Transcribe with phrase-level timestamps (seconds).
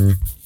[0.00, 0.39] Mm-hmm.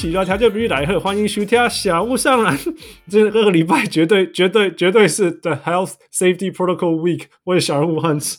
[0.00, 2.58] 喜多条件必须来喝，欢迎收听小物上篮。
[3.06, 7.26] 这个礼拜绝对绝对绝对是 The Health Safety Protocol Week。
[7.44, 8.36] 我是小人物 Hans。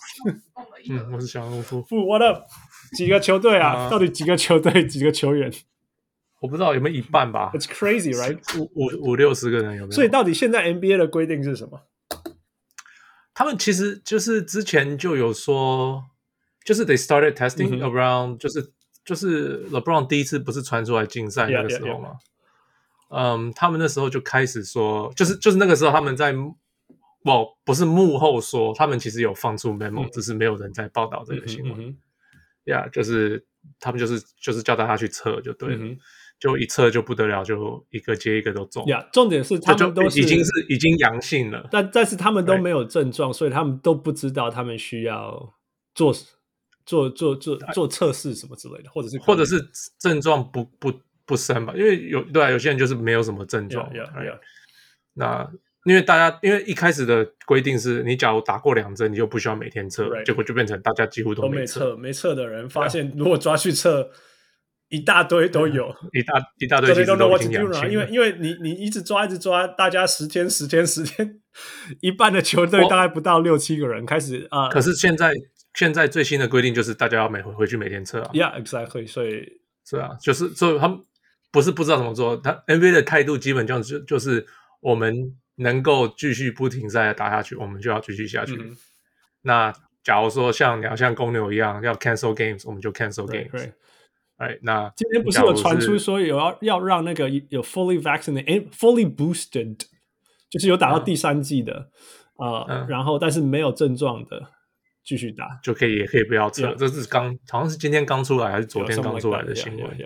[0.89, 1.83] 嗯，我是小人物富。
[1.85, 2.45] 富 What up？
[2.97, 3.87] 几个球队啊？
[3.91, 4.87] 到底几个球队？
[4.87, 5.53] 几个球员？
[6.39, 8.39] 我不知道有没有一半吧？It's crazy, right？
[8.59, 9.91] 五五五六十个人有没有？
[9.91, 11.83] 所以到底现在 NBA 的规定是什么？
[13.35, 16.05] 他们其实就是之前就有说，
[16.65, 18.73] 就是 they started testing around，就是。
[19.03, 22.11] 就是 LeBron 第一次不是传出来竞赛那个时候吗？
[23.09, 31.87] 嗯，他们那时候就开始说，就是就是那个时候他们在，不不是幕后说，他们其实有放出 memo，、嗯、只是没有人在报道这个新闻。
[32.65, 33.43] 呀、嗯，yeah, 就是
[33.79, 35.97] 他们就是就是叫大家去测就对了，嗯、
[36.39, 38.85] 就一测就不得了，就一个接一个都中。
[38.85, 45.53] 呀，重点是他们都是已经是已经阳性了，但但是他们都没有症状，所以他们都不知道他们需要
[45.93, 46.13] 做。
[46.91, 49.65] 做做做做测试什么之类的，或者是或者是
[49.97, 50.91] 症状不不
[51.25, 53.89] 不深吧，因为有对啊，有些人就是没有什么症状。
[53.93, 54.39] Yeah, yeah, yeah.
[55.13, 55.49] 那
[55.85, 60.25] 因为大家因为一开始的规定是你假如打过两针，你就不需要每天测，Right.
[60.25, 61.95] 结果就变成大家几乎都没测。
[61.95, 64.09] 没测的人发现，如果抓去测，
[64.89, 67.89] 一大堆都有，一大一大堆其实都已经阳性。
[67.89, 71.39] 因为因为你你一直抓一直抓，大家十天十天十天，
[72.01, 74.67] 一半的球队大概不到六七个人开始啊。
[74.67, 75.31] 可是现在。
[75.73, 78.31] 现在最新的规定就是大家要每回回去每天测啊。
[78.33, 79.07] Yeah, exactly.
[79.07, 80.99] 所以是啊，就是所以他们
[81.51, 84.45] 不是不知道怎么做，他 NBA 的态度基本上就就是
[84.81, 88.55] 我们能够继续不停赛打下去，我们就要继续下去。
[88.55, 88.75] 嗯、
[89.41, 89.73] 那
[90.03, 93.51] 假如说像你要像公牛一样要 cancel games，我们就 cancel games。
[93.51, 93.73] 对，
[94.37, 99.77] 哎，那今天不是有传出说有要要让那个有 fully vaccinated、fully boosted，
[100.49, 101.89] 就是有打到第三剂的
[102.37, 104.49] 啊，然后但是没有症状的。
[105.03, 106.67] 继续打就可以，也可以不要测。
[106.67, 106.75] Yeah.
[106.75, 109.97] 这是刚好像是今天刚出来，还是昨天刚出来的新闻。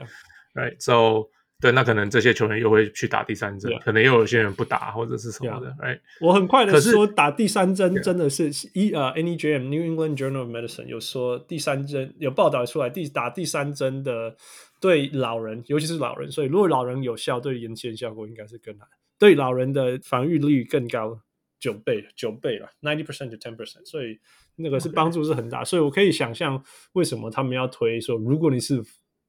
[0.54, 1.30] Right，so
[1.62, 5.68] 对，那可能这些球员又会去打第三针.可能又有些人不打或者是什么的。
[5.80, 14.36] Right，我很快的说，打第三针真的是一呃，NEJM New England Journal of Medicine 有说第三针有报道出来，第打第三针的
[14.80, 18.86] 对老人，尤其是老人，所以如果老人有效，对延期的效果应该是更好，
[19.18, 21.20] 对老人的防御率更高。
[21.66, 24.20] 九倍，九倍了，ninety percent to ten percent，所以
[24.58, 28.84] 那个是帮助是很大.所以我可以想象为什么他们要推说，如果你是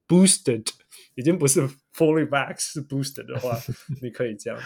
[0.07, 0.67] boosted，
[1.15, 3.59] 已经不是 fully back 是 boosted 的话，
[4.03, 4.65] 你可以这样子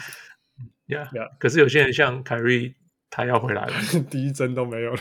[0.89, 1.29] ，yeah yeah。
[1.39, 2.75] 可是有些人像凯瑞，
[3.09, 3.73] 他要回来了，
[4.11, 5.01] 第一针都没有了，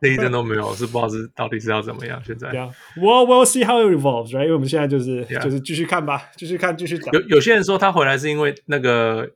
[0.00, 2.20] 第一针都没有，是不知道是到底是要怎么样。
[2.24, 4.42] 现在，yeah，well we'll see how it evolves，right？
[4.42, 7.14] 因为我们现在就是.就是继续看吧，继续看，继续讲。
[7.14, 9.30] 有有些人说他回来是因为那个。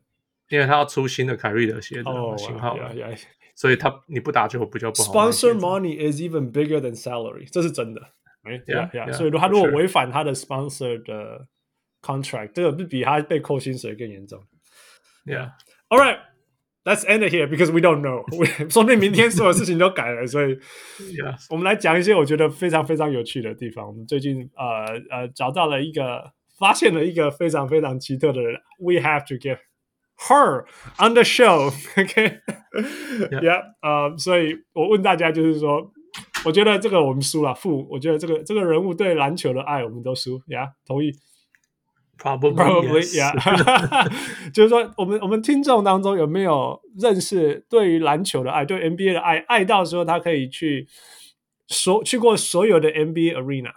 [0.49, 2.77] 因为他要出新的凯瑞的鞋子型号，
[3.55, 5.13] 所以他你不打就比较不好。
[5.13, 8.01] Sponsor money is even bigger than salary，这是真的。
[9.13, 11.47] 所以他如果违反他的 sponsor 的
[12.01, 14.43] contract，这个不比他被扣薪水更严重。
[15.27, 18.25] Yeah，all right，let's end it here because we don't know。
[18.71, 20.59] 说不定明天所有事情都改了，所以
[21.51, 23.87] 我们来讲一些我觉得非常非常有趣的地方。
[23.87, 28.59] 我们最近呃呃找到了一个，发现了一个非常非常奇特的人。
[28.79, 29.59] We have to get
[30.27, 30.65] Her
[30.99, 32.43] on the show，OK，yeah，
[33.83, 35.93] 呃，所以我问大家，就是说，
[36.45, 41.13] 我觉得这个我们输了，负，我觉得这个这个人物对篮球的爱，我们都输，呀、yeah?，同意
[42.19, 43.33] ？Probably，yeah，
[44.53, 50.89] 就是说，我们我们听众当中有没有认识对于篮球的爱，对 NBA 的爱，爱到说他可以去
[51.69, 53.71] 所去过所有的 NBA arena，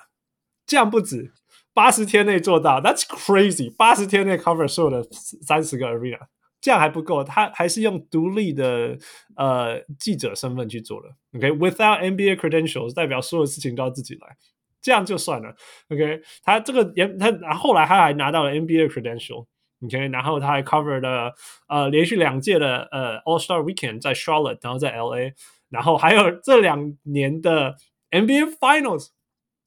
[0.65, 1.33] 这样不止。
[1.73, 3.73] 八十天内做到，That's crazy！
[3.75, 6.19] 八十天内 cover 所有的三十个 arena，
[6.59, 8.97] 这样还不够，他还是用独立的
[9.37, 11.09] 呃记者身份去做的。
[11.37, 14.35] OK，without、NBA credentials，代表所有事情都要自己来，
[14.81, 15.55] 这样就算了。
[15.89, 19.45] OK，他这个也他后来他还拿到了 NBA credential。
[19.83, 21.33] OK，然后他还 cover 了
[21.67, 25.31] 呃连续两届的呃 All Star Weekend 在 Charlotte，然后在 LA，
[25.69, 27.77] 然后还有这两年的
[28.11, 29.07] NBA Finals。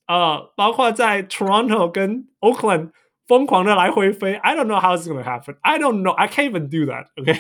[0.07, 2.91] 啊包括在 Toronto 跟 Oakland
[3.27, 5.57] 疯狂的来回飞，I don't know how it's gonna happen.
[5.63, 6.11] I don't know.
[6.11, 7.07] I can't even do that.
[7.17, 7.33] OK，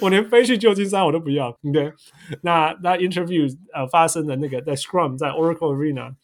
[0.00, 1.48] 我连飞去旧金山我都不要。
[1.48, 1.92] OK，
[2.42, 6.14] 那那 interview 呃发生的那个在 Scrum 在 Oracle Arena、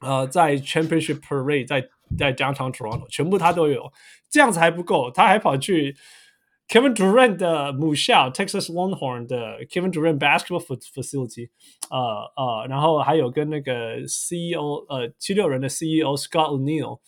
[0.00, 3.90] 呃，在 Championship Parade 在在 Downtown Toronto，全部他都有。
[4.28, 5.96] 这样子还不够，他还跑去
[6.67, 11.49] Kevin Durant 的母校 Texas Longhorn 的 Kevin Durant Basketball Facility，
[11.89, 11.99] 呃
[12.37, 16.99] 呃，然后还有跟那个 CEO 呃七六人的 CEO Scott O'Neil，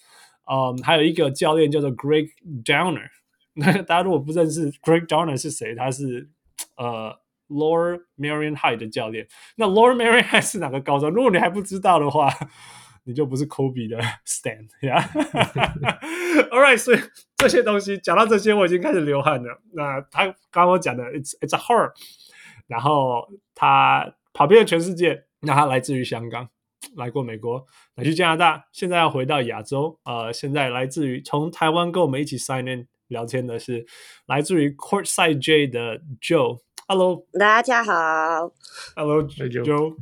[0.51, 2.27] 嗯、呃，还有一个教练叫做 Greg
[2.65, 3.07] Downer。
[3.53, 6.29] 那大家如果不认识 Greg Downer 是谁，他是
[6.75, 7.15] 呃
[7.47, 9.27] Lower Merion High 的教练。
[9.55, 11.09] 那 Lower Merion High 是哪个高中？
[11.09, 12.29] 如果你还不知道的话。
[13.08, 15.00] 你就不是 Kobe 的 stand 呀、
[16.52, 16.98] yeah?，All right，所以
[17.38, 19.62] 这些东西讲到这些，我已经开始流汗了。
[19.72, 21.92] 那他刚刚我讲的，it's it's a heart，
[22.66, 25.24] 然后他跑遍了全世界。
[25.40, 26.50] 那他来自于香港，
[26.96, 27.64] 来过美国，
[27.94, 29.98] 来去加拿大，现在要回到亚洲。
[30.04, 33.86] 呃，现在来自于从台湾跟我们一起 sign in 聊天的是
[34.26, 36.58] 来自于 Courtside J 的 Joe。
[36.86, 38.52] Hello，大家好。
[38.96, 39.96] Hello，Joe。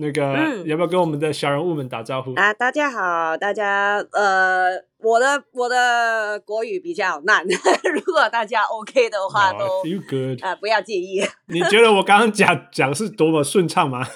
[0.00, 2.54] 那个、嗯、要不要跟我们的小人物们打招呼啊？
[2.54, 7.44] 大家好，大家呃，我的我的国语比较烂，
[7.92, 11.20] 如果大家 OK 的话都 feel good 啊、呃，不要介意。
[11.46, 14.06] 你觉得我刚刚讲讲是多么顺畅吗？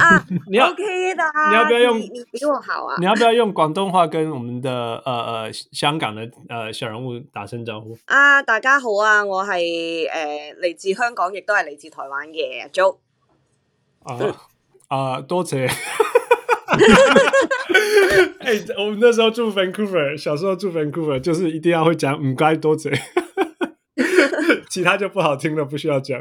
[0.00, 1.98] 啊，你要 OK 的、啊，你要不要用？
[1.98, 2.96] 你，你比我好啊？
[2.98, 4.70] 你要不要用广东话跟我们的
[5.06, 7.96] 呃呃香港的呃小人物打声招呼？
[8.04, 12.98] 啊，大家好啊，我系诶嚟自香港，亦都系嚟自台湾嘅 Joe。
[14.02, 14.16] 啊。
[14.90, 15.66] 啊、呃，多谢！
[18.40, 22.92] 哎、欸，我们那时候住 Vancouver，小时候住 Vancouver，就是一定要会讲唔该多嘴，
[24.68, 26.20] 其他就不好听了，不需要讲。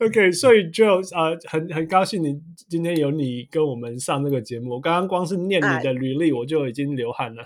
[0.00, 2.38] OK，所以就啊、呃，很很高兴你
[2.68, 4.74] 今天有你跟我们上这个节目。
[4.74, 7.42] 我刚刚光是念你的履历，我就已经流汗了。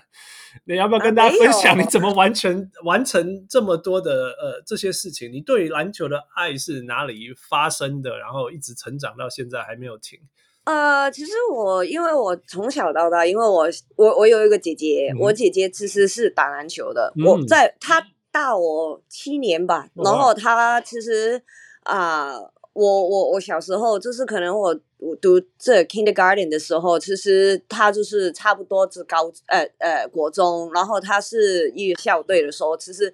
[0.65, 5.31] 你要不要跟大家分享你怎么完成、啊、 完成这么多的呃这些事情？
[5.33, 8.19] 你对于篮球的爱是哪里发生的？
[8.19, 10.19] 然后一直成长到现在还没有停。
[10.65, 13.67] 呃，其实我因为我从小到大，因为我
[13.97, 17.13] 我我有一个姐姐，嗯、我姐姐其实是打篮球的。
[17.17, 21.43] 嗯、我在她大我七年吧，然后她其实
[21.85, 22.33] 啊。
[22.33, 33.13] 呃我我我小时候就是可能我我读这 kindergarten 的时候，其实他就是差不多是高呃呃国中，然后他是一个校队的时候，其实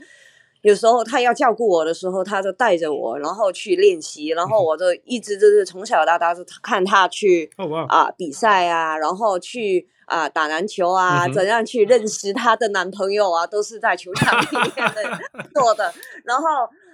[0.61, 7.87] 有时候他要照顾我的时候，他就带着我，然后去练习，然后我就一直就是从小到大就看他去啊、oh, wow.
[7.88, 11.35] 呃、比赛啊，然后去啊、呃、打篮球啊，mm -hmm.
[11.35, 15.94] 怎样去认识他的男朋友啊，都是在球场里面的 做的，
[16.25, 16.44] 然后。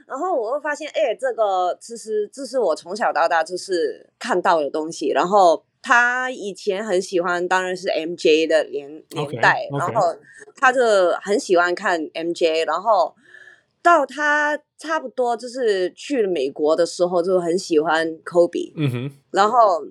[0.07, 5.11] 然后我会发现，哎，这个其实这是我从小到大就是看到的东西。
[5.11, 9.67] 然后他以前很喜欢，当然是 MJ 的年年代。
[9.71, 9.79] Okay, okay.
[9.79, 10.15] 然后
[10.57, 10.81] 他就
[11.23, 12.67] 很喜欢看 MJ。
[12.67, 13.15] 然后
[13.83, 18.73] 到他差不多就是去了美国的时候，就很喜欢 Kobe。
[18.77, 19.11] 嗯哼。
[19.31, 19.85] 然后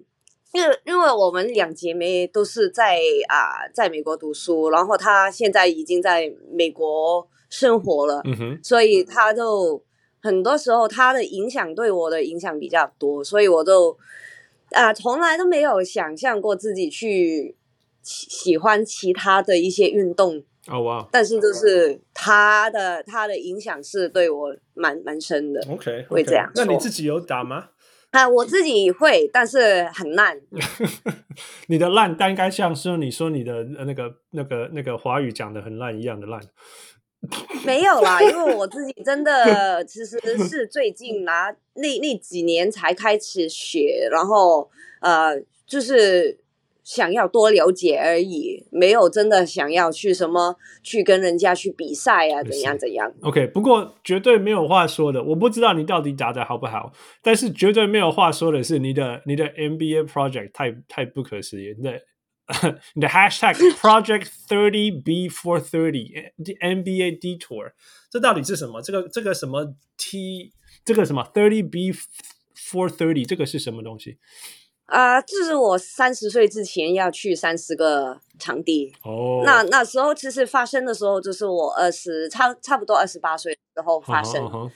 [0.53, 8.21] 因为因为我们两姐妹都是在啊、呃、在美国读书，然后他现在已经在美国生活了。
[8.25, 8.59] 嗯哼。
[8.63, 9.81] 所以他就。
[10.21, 13.97] 很多时候，他的影响对我的影响比较多，所以我就
[14.71, 17.55] 啊，从来都没有想象过自己去
[18.01, 20.43] 喜喜欢其他的一些运动。
[20.67, 21.07] 哦哇！
[21.11, 25.59] 但是就是他的他的影响是对我蛮蛮深的。
[25.67, 26.51] OK，会这样。
[26.53, 27.69] 那你自己有打吗？
[28.11, 30.39] 啊，我自己会，但是很烂。
[31.65, 36.39] 你的烂，但应该像是你说你的那个那个那个华语讲的很烂一样的烂。
[37.63, 44.69] 没有啦，因为我自己真的其实是最近拿那那几年才开始学，然后
[45.01, 46.39] 呃，就是
[46.83, 53.13] 想要多了解而已，没有真的想要去什么去跟人家去比赛啊，怎样怎样。
[53.21, 62.01] OK，不过绝对没有话说的，我不知道你到底打得好不好，但是绝对没有话说的是你的你的 MBA project 太太不可思议，对。
[62.95, 67.71] 你的 hashtag project thirty B four thirty the NBA detour，
[68.09, 68.81] 这到底是什么？
[68.81, 70.51] 这个这个什么 T
[70.83, 71.93] 这个什么 thirty B
[72.53, 74.17] four thirty 这个是什么东西？
[74.85, 78.93] 啊、呃，这是我三十岁之前要去三十个场地。
[79.03, 84.43] 哦、oh.，那那时候其实发生的时候，就是我二十差差不多二十八岁的时候发生。
[84.43, 84.69] Uh.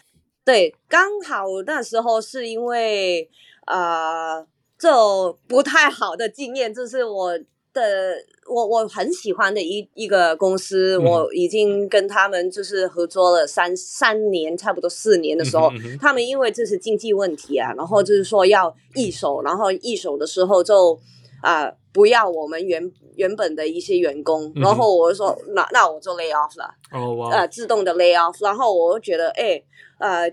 [0.46, 3.30] 对，刚好那时候是因为
[3.66, 7.38] 呃，这不太好的经验，就是我。
[7.76, 8.16] 的
[8.48, 15.70] 我我很喜欢的一一个公司，我已经跟他们就是合作了三三年，差不多四年的时候，
[16.02, 20.98] 他们因为这是经济问题啊，然后就是说要易手，然后易手的时候就
[21.44, 29.62] 啊、呃、不要我们原原本的一些员工，然后我就说那那我就 lay off 了，哦哇，呃自动的 lay off，然后我就觉得哎
[30.00, 30.32] 呃。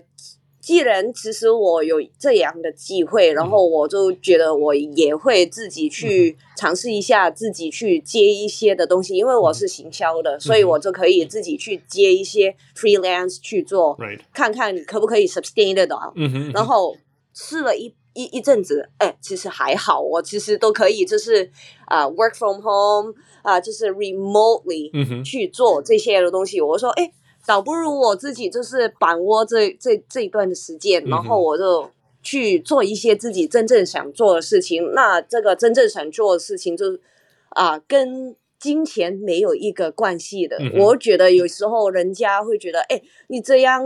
[0.63, 13.97] 既然其实我有这样的机会，然后我就觉得我也会自己去尝试一下，自己去接一些的东西，因为我是行销的，所以我就可以自己去接一些 freelance 去做，
[14.33, 16.13] 看看看可不可以 sustain 得到。
[16.53, 16.95] 然后
[17.33, 21.51] 试了一一一阵子，哎，其实还好，我其实都可以，就是
[21.87, 24.89] 啊、uh, work from home 啊、uh,，就是 remotely
[25.25, 26.61] 去做这些的东西。
[26.61, 27.11] 我说，哎。
[27.45, 31.89] 倒不如我自己就是把握这这这一段的时间，然后我就
[32.21, 34.83] 去做一些自己真正想做的事情。
[34.85, 37.01] 嗯、那这个真正想做的事情就，就
[37.49, 40.57] 啊，跟金钱没有一个关系的。
[40.59, 43.83] 嗯、我觉得有时候人家会觉得，哎，你这样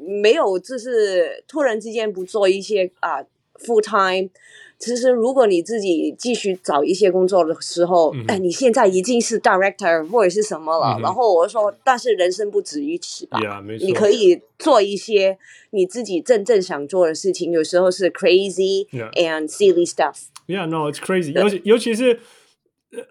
[0.00, 3.22] 没有，就是突然之间不做一些啊
[3.54, 4.30] full time。
[4.78, 10.96] 其实，如果你自己继续找一些工作的时候，哎、嗯，你现在已经是 director 或者是什么了。
[10.98, 13.40] 嗯、然后我说，但是人生不止于此吧。
[13.80, 15.36] 你可以做一些
[15.70, 17.50] 你自己真正想做的事情。
[17.50, 20.26] 有时候是 crazy and silly stuff。
[20.46, 21.32] Yeah, no, it's crazy。
[21.32, 22.20] 尤其尤其是。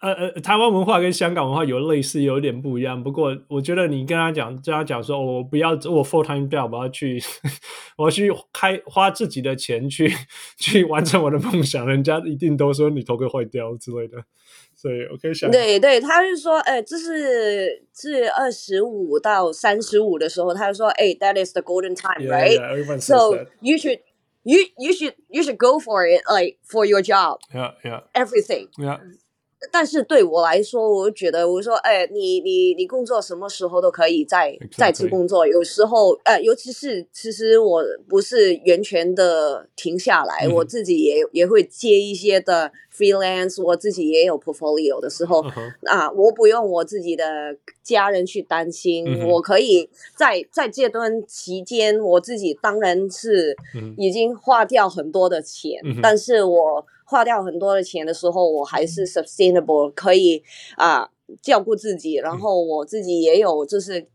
[0.02, 3.04] 呃呃，台湾文化跟香港文化有类似，有点不一样。
[3.04, 7.22] 不过，我觉得你跟他讲，跟他讲说，我不要我 full time job，我要去，
[7.96, 10.12] 我要去开花自己的钱去
[10.58, 11.86] 去完成我的梦想。
[11.88, 14.18] 人家一定都说你头盔坏掉之类的。
[14.74, 24.00] 所以，OK，想对对，他是说，哎，这是是二十五到三十五的时候，他就说，哎，that is the golden time，right？So you should
[24.44, 27.40] you you should you should go for it, like for your job.
[27.54, 28.02] Yeah, yeah.
[28.14, 28.70] Everything.
[28.78, 29.00] Yeah.
[29.72, 35.48] 但是对我来说，我觉得我说，哎，你你你工作什么时候都可以再.再次工作。
[35.48, 45.72] 有时候，呃，尤其是其实我不是完全的停下来，嗯、我自己也也会接一些的 freelance，我自己也有 portfolio 的时候，uh.
[45.86, 53.56] 啊，我不用我自己的家人去担心，嗯、我可以在在这段期间，我自己当然是
[53.98, 56.86] 已经花掉很多的钱，嗯、但是我。
[57.10, 60.44] 花掉很多的钱的时候，我还是 sustainable，可以
[60.76, 61.10] 啊、呃、
[61.42, 64.06] 照顾自己，然后我自己也有就是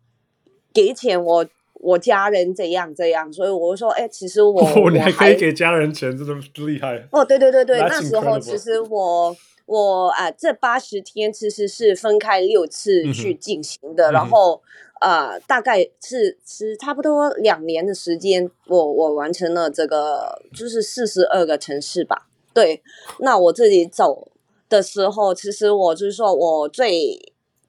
[0.75, 6.35] 给钱我我家人怎样怎样，所以我就说，哎，其实我、 哦、你还可以给家人钱，真的
[6.67, 7.09] 厉害。
[7.11, 7.25] 哦！
[7.25, 9.35] 对对对对，那时候其实我
[9.65, 14.61] 我啊、呃、这八十天其实是分开六次去进行的，嗯、然后
[15.01, 22.29] 啊、呃、大概是是差不多两年的时间，我我完成了这个就是四十二个城市吧。
[22.55, 22.83] 对，
[23.21, 24.29] 那我自己走
[24.69, 27.19] 的时候，其实我就是说我最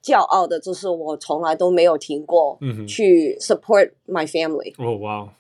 [0.03, 4.73] 骄傲的就是我从来都没有停过去 support my family。
[4.77, 5.33] 哦，哇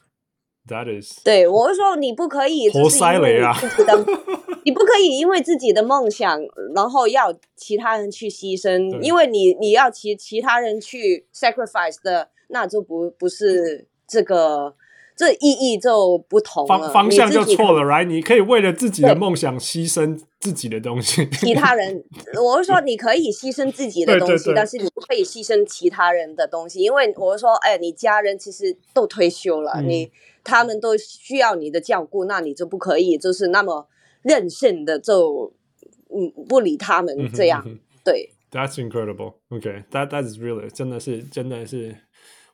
[0.67, 1.21] ，That is。
[1.23, 3.53] 对，我是说你不可以，活塞雷啊！
[4.65, 6.39] 你不可以因为自己的梦想，
[6.73, 14.75] 然后要其他人去牺牲，因为你你要其其他人去 sacrifice 的，那就不不是这个。
[15.15, 18.05] 这意义就不同了，方方向就错了，right？
[18.05, 21.27] 你可以为了自己的梦想牺牲自己的东西。
[21.33, 22.03] 其他人，
[22.43, 30.11] 我是说你可以牺牲自己的东西，但是你不可以牺牲其他人的东西，因为我是说，哎，你家人其实都退休了，嗯、你
[30.43, 33.87] 他们都需要你的照顾，那你就不可以就是那么
[34.23, 35.53] 任性的就
[36.09, 38.29] 嗯不理他们这样，嗯、哼哼对。
[38.51, 39.35] That's incredible.
[39.49, 41.95] Okay, that that is really 真的是真的是。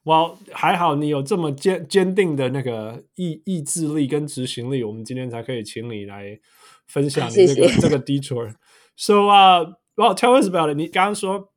[0.04, 6.40] 哇，well, 还好你有这么坚坚定的那个意意志力跟执行力，我们今天才可以请你来
[6.88, 8.56] 分享 你这个这个 detour。
[8.96, 10.78] So 啊、uh,，Well tell us about it。
[10.78, 11.52] 你刚刚说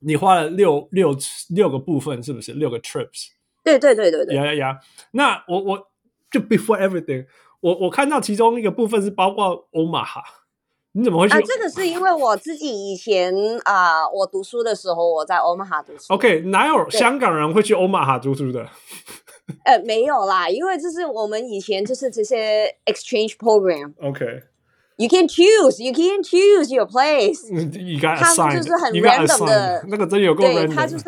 [0.00, 1.16] 你花了六六
[1.54, 3.28] 六个部分，是不是六个 trips？
[3.62, 4.34] 对对对对对。
[4.36, 4.80] 呀呀呀！
[5.12, 5.90] 那我我
[6.30, 7.26] 就 before everything，
[7.60, 10.22] 我我看到其中一个部分是包括 Omaha。
[10.96, 11.34] 你怎么会去？
[11.36, 13.30] 啊，这个是因为我自己以前
[13.64, 16.14] 啊、呃，我读书的时候我在欧马哈读书。
[16.14, 18.66] OK，哪有香港人会去欧马哈读书的？
[19.64, 23.92] 呃，没有啦，因为就是我们以前就是这些 exchange program。
[24.00, 27.44] OK，you can choose，you can choose your place。
[28.18, 30.74] 他们就是很 random 的，那个真有够 random。
[30.74, 31.04] 他就是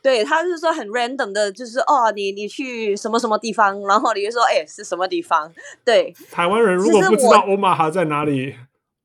[0.00, 5.52] 对，他就是说很 random 的，就是哦，你你去什么什么地方，然后你就说哎是什么地方？
[5.84, 8.54] 对，台湾人如果不知道欧马哈在哪里。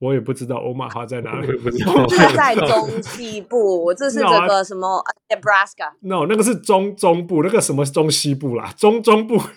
[0.01, 2.07] 我也不知道欧马哈在哪里，不知道。
[2.07, 5.91] 它在中西部，这是 这个什么 Nebraska。
[6.01, 9.37] No，那个是中中部，那个什么中西部啦，中中部。
[9.37, 9.53] 啊，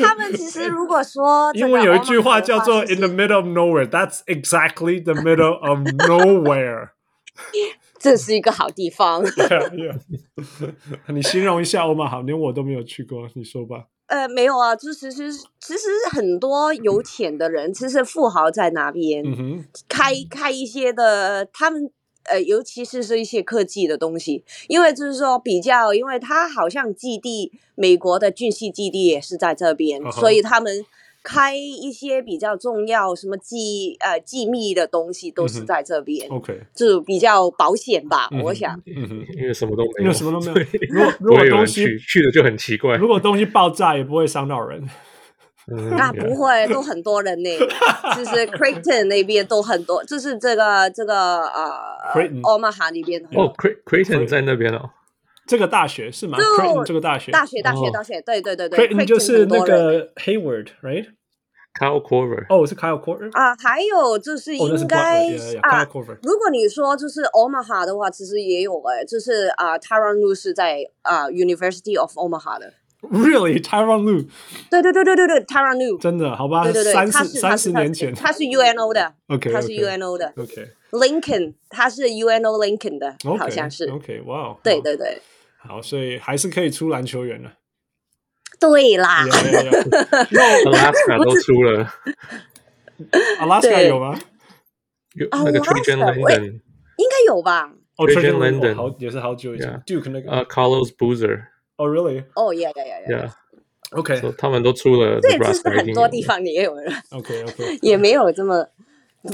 [0.00, 6.90] 他们其实如果说， 因为有一句话叫做 “in the middle of nowhere”，that's exactly the middle of nowhere。
[7.98, 9.24] 这是一个好地方。
[11.08, 13.86] 你形容一下欧马哈，连我都没有去过，你说吧。
[14.08, 21.90] 呃，没有啊，就其实其实很多有钱的人，其实富豪在那边、嗯、开开一些的，他们
[22.24, 30.12] 呃，尤其是是一些科技的东西，因为就是说比较，因为他好像基地，美国的军事基地也是在这边，uh.
[30.12, 30.84] 所以他们。
[31.30, 40.66] 开一些比较重要、什么机呃机密的东西都是在这边，OK，就比较保险吧，我想，因为什么都没有，因为什么都没有。
[40.88, 44.82] 如果 如果东西去了就很奇怪，如果东西爆炸也不会伤到人，
[45.90, 47.50] 那不会，都很多人呢，
[48.16, 51.70] 就是 Creighton 那边都很多，就是这个这个呃
[52.42, 53.52] ，Omaha 那边哦
[53.84, 54.88] ，Creighton 在那边哦。
[55.46, 58.78] 这个大学是吗？Creighton 这个大学，大学，大学，大学，对对对对。
[58.78, 60.12] Creighton 就是那个
[61.78, 62.46] Hayward，right？Kyle Korver。
[62.48, 63.30] 哦，是 Kyle Korver。
[63.32, 65.28] 啊，还有就是应该
[65.62, 65.86] 啊，
[66.22, 72.72] 如果你说就是 Omaha 的话，其实也有哎，就是啊，Tyronn Lue 是在啊 University of Omaha 的。
[73.00, 74.26] Really，Tyronn Lue？
[74.68, 75.98] 对对对对对对，Tyronn Lue。
[76.00, 76.34] 真的？
[76.34, 80.68] 好吧，对对对，三十三十年前，他是 UNO 的，OK，他是 UNO 的，OK。
[80.90, 85.20] Lincoln，他是 UNO Lincoln 的，好像是，OK，哇，对对对。
[85.58, 87.52] 好，所以还是可以出篮球员了。
[88.58, 91.86] 对啦，Alaska 都出了
[93.40, 94.18] ，Alaska 有吗？
[95.14, 96.44] 有那个 Trajan Langdon，
[96.96, 97.72] 应该有吧？
[97.96, 101.44] 哦，Trajan Langdon 好也是好久以前，Duke 那个啊 Carlos Boozer，
[101.76, 102.24] 哦，Really？
[102.34, 103.30] 哦，yeah yeah yeah yeah
[103.90, 106.92] OK，他们都出了，对，就是很多地方也有人。
[107.10, 108.66] OK OK，也没有这么。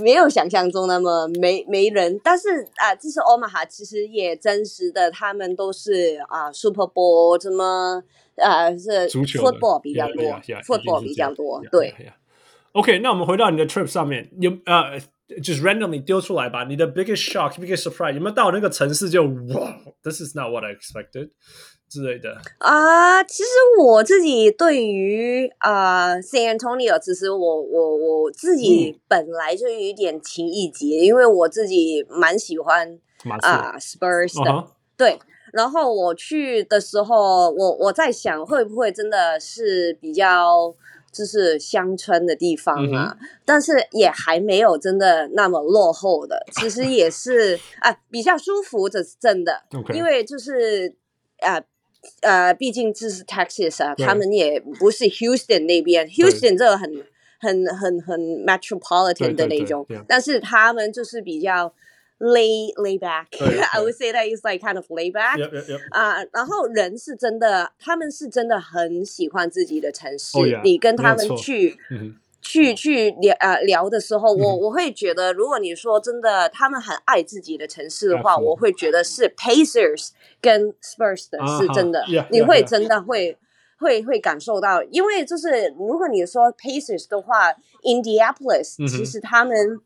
[0.01, 8.03] 没有想象中那么没没人，但是啊，这是 Omaha，其实也真实的，他们都是啊 Super Bowl 什么
[8.37, 10.25] 啊是 football 比较多
[10.63, 11.95] ，football 比较多，对。
[12.73, 14.99] OK，那我们回到你的 trip 上面，有呃，
[15.41, 21.31] 就是 randomly 丢出来吧，你的 biggest shock，biggest surprise，有没有到那个城市就哇，this is not what I expected。
[21.87, 32.99] 之类的啊，uh, 其实我自己对于啊、uh, San Antonio，其实我我我自己本来就有一点情意结，嗯、因为我自己蛮喜欢
[33.41, 34.67] 啊、uh, Spurs 的，uh.
[34.97, 35.19] 对。
[35.55, 40.75] 然后我去的时候，我我在想会不会真的是比较
[41.13, 49.63] 就是乡村的地方啊，嗯、但是也还没有真的那么落后的，其实也是啊比较舒服，这是真的.
[49.95, 50.95] 因为就是
[51.41, 51.63] 啊。
[52.21, 57.03] 呃，毕竟这是 Texas 啊，他们也不是 Houston 那边，Houston 这个很
[57.41, 61.73] 很很很 metropolitan 的那种，但是他们就是比较
[62.19, 65.39] lay lay back，I would say that is like kind of lay back，
[65.91, 71.79] 啊，然后人是真的，他们是真的很喜欢自己的城市，oh, 你跟他们去。
[72.47, 80.11] 去去聊啊聊的时候，我我会觉得，如果你说真的，他们很爱自己的城市的话，我会觉得是 Pacers
[80.43, 83.39] 跟 Spurs 的是真的，你会真的会
[83.79, 87.51] 会会感受到，因为就是如果你说 Pacers 的话
[87.83, 89.81] ，Indianapolis 其实他们。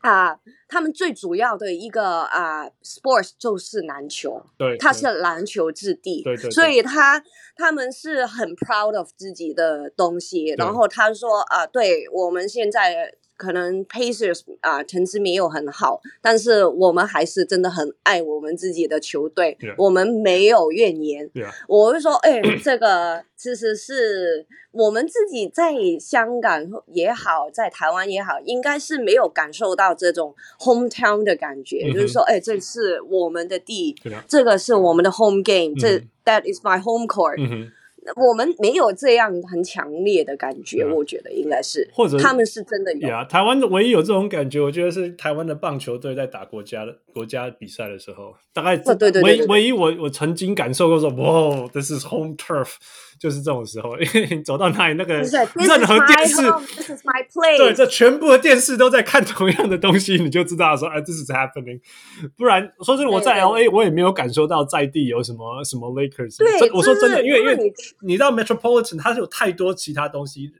[0.00, 7.22] 啊，他们最主要的一个啊，sports 就是篮球，对，它是篮球之地，对对，所以他
[7.56, 13.14] 他们是很 proud of 自己的东西，然后他说啊，对我们现在。
[13.40, 21.30] 可能 Pacers 啊，成绩没有很好，但是我们还是真的很爱我们自己的球队.我们没有怨言。
[21.66, 32.00] 我会说，哎， 这个其实是我们自己在香港也好，在台湾也好，应该是没有感受到这种 hometown 的感觉，mm hmm.
[32.02, 33.96] 就是说，哎，这是我们的地.
[34.28, 35.80] 这个是我们的 home hmm.
[35.80, 37.38] 这 That is my home court。
[37.38, 37.79] Mm hmm.
[38.16, 43.08] 我们没有这样很强烈的感觉，我觉得应该是，或者他们是真的有。
[43.08, 52.74] 呀，台湾的唯一有这种感觉，我觉得是台湾的棒球队在打国家的国家比赛的时候，大概对对唯唯一我我曾经感受过说，哇，this is home turf。
[53.20, 56.36] 就是这种时候，因为你走到哪里，那个任何电视.
[57.58, 61.82] 对，这全部的电视都在看同样的东西，你就知道说，哎，this is happening。
[62.34, 66.38] 不然，说真的，我在 LA，我也没有感受到在地有什么什么 Lakers。
[66.38, 67.58] 对，我说真的，因为因为
[68.00, 70.50] 你知道 Metropolitan，它是有太多其他东西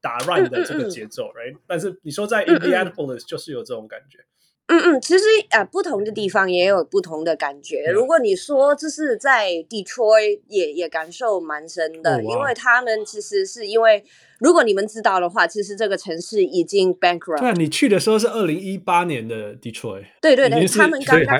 [0.00, 1.56] 打乱的这个节奏，right？
[1.66, 4.20] 但是你说在 Indianapolis，就是有这种感觉。
[4.66, 7.84] 嗯嗯，其实啊、呃，不同的地方也有不同的感觉。
[7.86, 14.02] 嗯、如果你说这是在 Detroit，也也感受蛮深的，哦、因为他们其实是因为，
[14.38, 17.40] 如果你们知道的话，其实这个城市已经 bankrupt。
[17.40, 20.06] 对，你去的时候是二零一八年的 Detroit。
[20.22, 21.38] 对对对，他们刚刚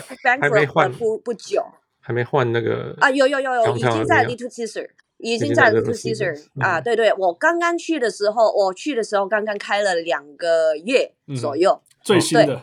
[0.51, 1.65] bankrupt 不不久，
[2.01, 12.63] 还没换那个啊，有有有有，已经在 Little Caesar，已经在 Little Caesar 啊，对对，我刚刚去的时候，我去的时候刚刚开了两个月左右，嗯、最新的。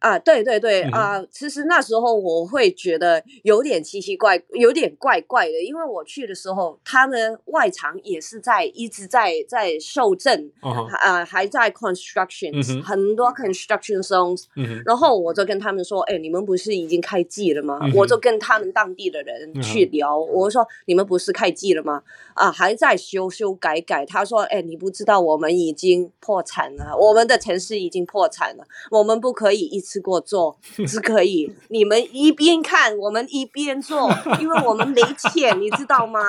[0.00, 10.96] 啊，对对对啊、呃，其实那时候我会觉得有点奇奇怪，有点怪怪的，因为我去的时候，他们外场也是在一直在在受震，啊、uh -huh.
[10.96, 12.82] 呃，还在 constructions，、uh -huh.
[12.82, 14.82] 很多 construction zones，、uh -huh.
[14.86, 17.94] 然后我就跟他们说，哎，你们不是已经开季了吗？Uh.
[17.94, 20.24] 我就跟他们当地的人去聊，uh.
[20.24, 22.02] 我说你们不是开季了吗？
[22.32, 24.06] 啊，还在修修改改。
[24.06, 29.84] 他说，哎，你不知道我们已经破产了，我们的城市已经破产了，我们不可以一。
[29.90, 36.20] 吃过做是可以，你们一边看，我们一边做，因为我们没钱，你知道吗？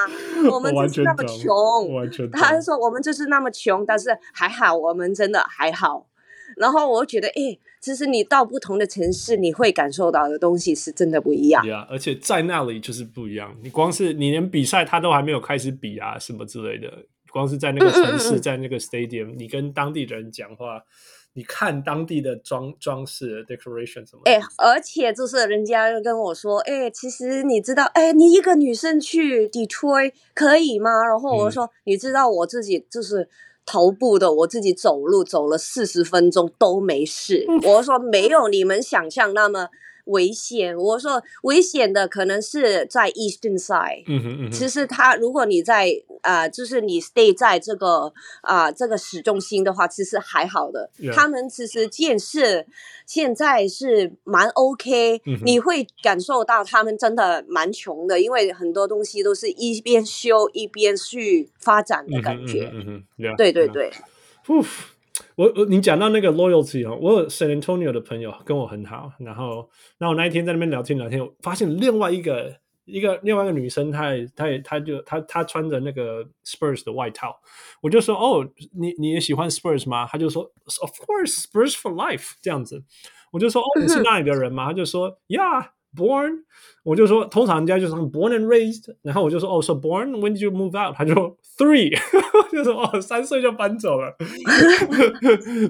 [0.51, 2.31] 我们就是那么穷。
[2.31, 6.07] 他说我们就是那么穷，但是还好，我们真的还好。
[6.57, 11.63] 然后我觉得，哎，其实你到不同的城市，你会感受到的东西是真的不一样。
[11.63, 13.55] Yeah, 而且在那里就是不一样。
[13.61, 20.81] 你光是你连比赛他都还没有开始比啊，什么之类的，光是在那个城市，嗯嗯嗯在那个 stadium，你跟当地人讲话。
[21.33, 24.21] 你看当地的装装饰 decoration 什么？
[24.25, 31.05] 哎、欸，而且就是人家跟我说，哎、欸，其实你知道，哎、欸，你一个女生去 Detroit 可以吗？
[31.05, 33.29] 然后我就说、嗯，你知道我自己就是
[33.65, 37.45] 头部的，我自己走路走了四十分钟都没事。
[37.47, 39.69] 嗯、我说没有你们想象那么。
[40.05, 44.03] 危险，我说危险的可能是在 Eastern Side。
[44.07, 44.51] 嗯哼嗯哼。
[44.51, 45.89] 其实他，如果你在
[46.21, 50.89] 啊、呃，就是你 stay 在这个啊、呃、这个市中心的话，其实还好的。
[51.13, 52.65] 他们其实建设
[53.05, 55.39] 现在是蛮 OK，嗯。
[55.45, 62.69] 你会感受到他们真的蛮穷的，因为很多东西都是一边修一边去发展的感觉。
[62.73, 63.03] 嗯哼。
[63.17, 63.35] Yeah.
[63.35, 63.91] 对对对。
[65.35, 72.55] 我我你讲到那个 loyalty 哦，我有 San Antonio 的朋友跟我很好，然后然后我那一天在那边聊天聊天，我发现另外一个
[72.85, 77.35] 一个另外一个女生，她也她也她就她她穿着那个 Spurs 的外套，
[77.81, 80.05] 我就说哦，你你也喜欢 Spurs 吗？
[80.07, 80.43] 她就说
[80.81, 82.83] Of course Spurs for life 这样子，
[83.31, 84.65] 我就说哦，你是 那里的人吗？
[84.67, 86.43] 她就说 Yeah born。
[86.83, 90.95] 我就说，通常人家就是 born and raised，然后我就说，哦，so born when did you move out？
[90.95, 91.13] 他就
[91.57, 91.95] three，
[92.51, 94.15] 就说哦，三岁就搬走了。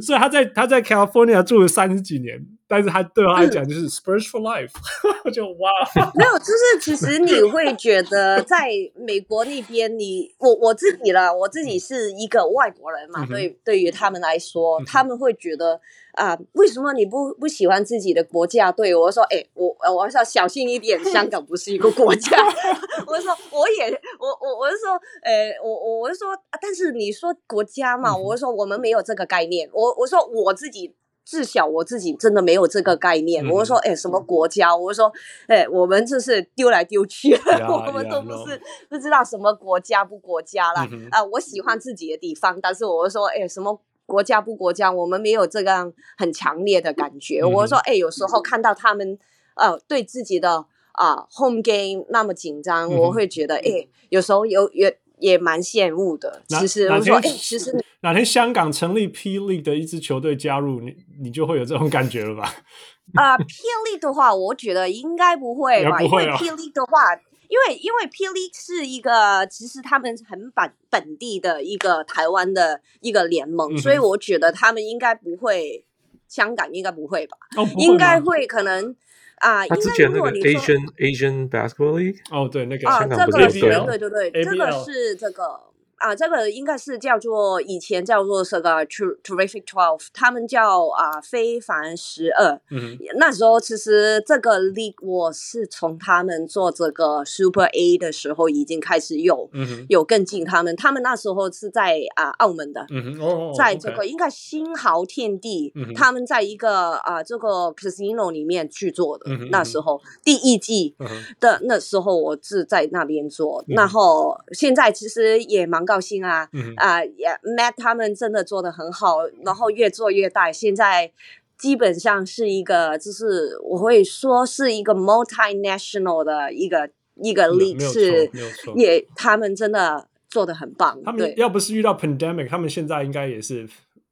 [0.01, 4.71] 所以他在他在 California 住了三十几年，但是他对他来讲就是 Spurs for life，
[5.31, 5.69] 就哇，
[6.15, 15.79] 没有，就是其实你会觉得在美国那边你，你我我自己了，我自己是一个外国人嘛，对，对于他们来说，他们会觉得
[16.13, 18.95] 啊，为什么你不不喜欢自己的国家队？
[18.95, 21.01] 我说，哎，我我要小心一点。
[21.12, 22.38] 香港不是一个国家，
[23.05, 26.29] 我就说我也我我我就说，呃，我我我就说，
[26.62, 29.69] 但是你说国家嘛，我就说我们没有这个概念。
[29.73, 33.47] 我我说我自己自小我自己真的没有这个概念。
[33.49, 34.75] 我说，哎，什么国家？
[34.75, 35.12] 我说，
[35.47, 40.81] 哎，我们这是丢来丢去，yeah, 我们都不是.不知道什么国家不国家了。
[41.12, 44.91] 啊、呃，我喜欢自己的地方，但是我说，哎，什么国家不国家？
[44.91, 47.43] 我们没有这样很强烈的感觉。
[47.43, 49.17] 我说，哎，有时候看到他们
[49.55, 50.65] 呃对自己的。
[50.93, 56.41] 啊、uh,，home game 那么紧张，嗯，我会觉得，哎、欸，有时候有也也蛮羡慕的。
[56.47, 62.53] 其实我说，哎、欸，其实 哪天香港成立霹雳的一支球队加入你，你就会有这种感觉了吧？
[63.15, 65.97] 啊、uh,，霹雳的话，我觉得应该不会吧？
[65.99, 67.13] 不会哦、因为霹雳的话，
[67.47, 75.86] 因为因为霹雳是一个其实他们很本本地的一个台湾的一个联盟，嗯，所以我觉得他们应该不会，
[76.27, 77.38] 香港应该不会吧？
[77.57, 78.95] 哦，会应该会可能。
[79.41, 85.70] 啊，他之前那个 Asian Asian Basketball League，哦，对，那个啊，这个是对对对，这个是这个。
[86.01, 92.59] 啊，这个应该是叫做以前叫做这个 Terrific Twelve，他们叫啊非凡十二。
[92.71, 100.75] 嗯，那时候其实这个 league 我是从他们做这个 Super A 的时候已经开始有，嗯、有跟进他们。
[100.75, 109.25] 他们那时候是在啊澳门的，嗯哦，在这个应该新豪天地，嗯，他们在一个啊这个 casino 里面去做的。
[109.27, 110.95] 嗯、那时候第一季
[111.39, 115.85] 的那时候我是在那边做，嗯、然后现在其实也蛮。
[115.91, 116.47] 高兴啊！
[116.54, 117.27] 嗯、啊，也
[117.58, 121.12] Matt 他们真的做得很好，然后越做越大，现在
[121.58, 128.32] 基本上是一个，就是我会说是一个 multinational 的一个一个 league，是
[128.75, 130.97] 也他们真的做得很棒。
[131.04, 133.67] 他们要不是遇到 pandemic，他们现在应该也是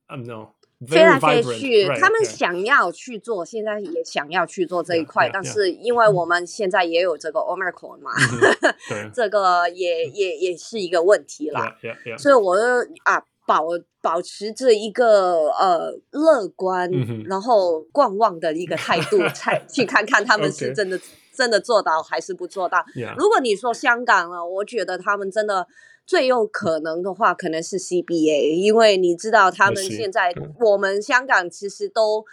[0.07, 0.49] ，I don't know。
[0.87, 9.11] 飞来飞去他们想要去做，现在也想要去做这一块但是因为我们现在也有这个 Omicron 嘛，mm -hmm.
[9.13, 11.75] 这个也也也是一个问题啦。
[11.81, 12.17] Yeah, yeah, yeah.
[12.17, 12.55] 所以我
[13.03, 13.65] 啊保
[14.01, 17.27] 保持着一个呃乐观，mm -hmm.
[17.27, 20.99] 然后观望的一个态度，才 去看看他们是真的.
[21.35, 22.83] 真的做到还是不做到。
[23.17, 25.65] 如果你说香港了，我觉得他们真的。
[26.09, 32.25] 最有可能的话，可能是 CBA，因为你知道他们现在，我们香港其实都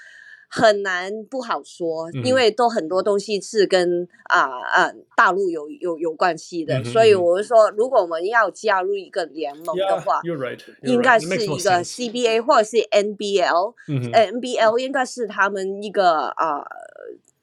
[0.49, 10.93] 很难不好说，嗯、因为都很多东西是跟啊啊、呃呃、大陆有有有关系的，嗯、所以我是说，如果我们要加入一个联盟的话 yeah, you're right, you're right.
[10.95, 16.65] 应该是一个 CBA 或者是 NBL，嗯呃 NBL 应该是他们一个啊、呃、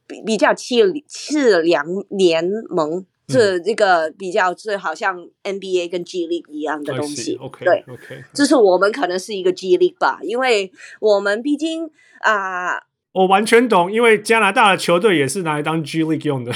[0.07, 3.05] 比比较次次良联盟。
[3.39, 11.89] 是这个比较是好像 NBA 跟 G League 一样的东西对，OK，就是我们可能是一个 G League 吧，因为我们毕竟
[12.21, 16.51] 啊，呃、我完全懂，因为加拿大的球队也是拿来当 G League 用的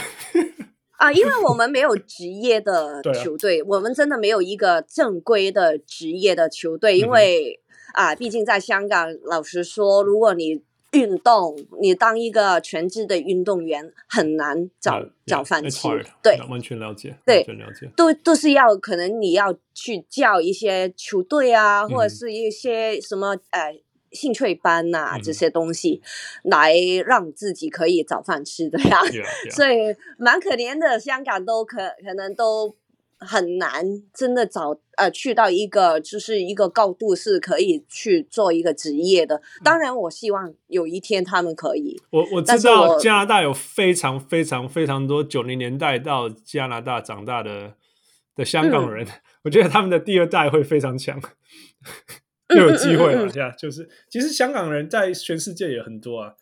[0.97, 7.59] 啊，因为我 们没有职业的 球队，啊、我们真的没有一个正规的职业的球队，因为、
[7.93, 15.87] 嗯、啊，毕竟在香港，老实说，如果你运动，你当一个全职的运动员很难找找饭吃。
[16.23, 16.39] 对。
[16.49, 17.45] 完全了解，对，
[17.95, 23.79] 都都是要可能你要去教一些球队啊，嗯、或者是一些什么呃
[24.11, 26.01] 兴趣班呐、啊嗯、这些东西，
[26.43, 26.73] 来
[27.05, 29.01] 让自己可以找饭吃的呀.
[29.51, 32.75] 所以蛮可怜的，香港都可可能都。
[33.19, 39.41] 很难真的找呃去到一个就是一个高度是可以去做一个职业的。
[39.63, 41.99] 当然，我希望有一天他们可以。
[42.11, 47.73] 我我知道加拿大有非常非常非常多九零年代到加拿大长大的
[48.35, 49.09] 的香港人，嗯、
[49.43, 51.19] 我觉得他们的第二代会非常强，
[52.55, 53.27] 又有机会了。
[53.29, 56.33] 这样就是，其实香港人在全世界也很多啊。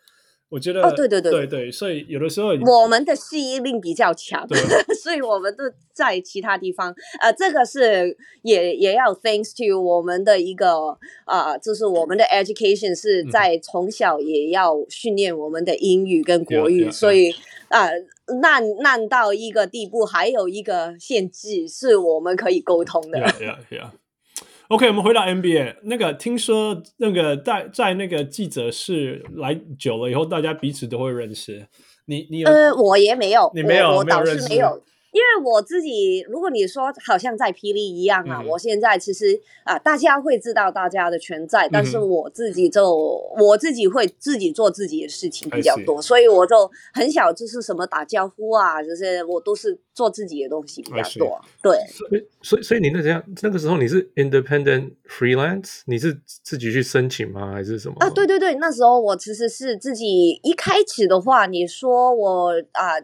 [0.55, 4.57] 我觉得哦，对对对对对，所以有的时候我们的适应力比较强，对
[4.95, 6.95] 所以我们都在其他地方。
[7.19, 17.31] 呃，这个是也也要 thanks to 我们的一个呃，就是我们的 education 是在从小也要训练我们的英语跟国语，嗯、所以
[17.67, 17.89] 啊，
[18.41, 23.19] 烂、呃、烂到一个地步，还有一个限制是我们可以沟通的。
[23.19, 23.89] Yeah, yeah, yeah.
[24.69, 25.75] OK，我们回到 NBA。
[25.83, 31.67] 那个听说那个在在那个记者室来久了以后，大家彼此都会认识。
[32.05, 32.49] 你你有？
[32.49, 34.81] 呃，我也没有，你没有，我，我倒是没有。
[35.15, 42.83] 因为我自己，如果你说好像在霹雳一样啊，嗯、我现在其实啊，大家会知道大家的存在，但是我自己就、
[43.37, 51.39] 嗯、我自己会自己做自己的事情比较多，所以我就很小就是什么打招呼啊这些，我都是做自己的东西比较多。
[51.63, 57.53] 对，所以所以所以你那这样那个时候你是 independent freelance，你是自己去申请吗？
[57.53, 57.95] 还是什么？
[57.99, 62.99] 啊，对对对，那时候我其实是自己一开始的话，你说我啊。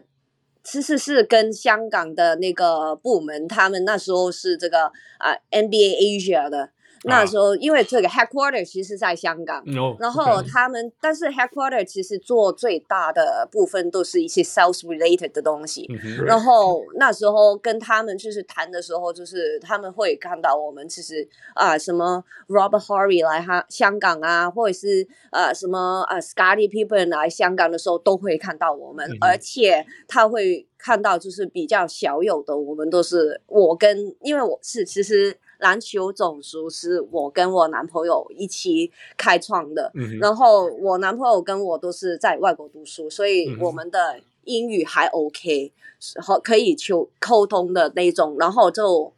[0.62, 6.70] 其实是跟香港的那个部门，他们那时候是这个啊 NBA Asia 的。
[7.04, 15.86] 那时候，因为这个 headquarter 其实在香港，no, 然后他们.但是 headquarter 其实做最大的部分都是一些 sales related 的东西。
[15.88, 16.22] Mm -hmm.
[16.22, 29.26] 然后那时候跟他们就是谈的时候，就是他们会看到我们其实啊什么 Robert Horry 来哈香港啊，或者是呃什么呃 Scottie Pippen 来香港的时候，都会看到我们，mm -hmm.
[29.26, 35.36] 而且他会看到就是比较小有的，我们都是我跟，因为我是其实。
[35.62, 45.72] 篮球总数是我跟我男朋友一起开创的，嗯，然后我男朋友跟我都是在外国读书，所以我们的英语还 OK，
[46.20, 48.36] 和可以求沟通的那种。
[48.40, 49.12] 然后就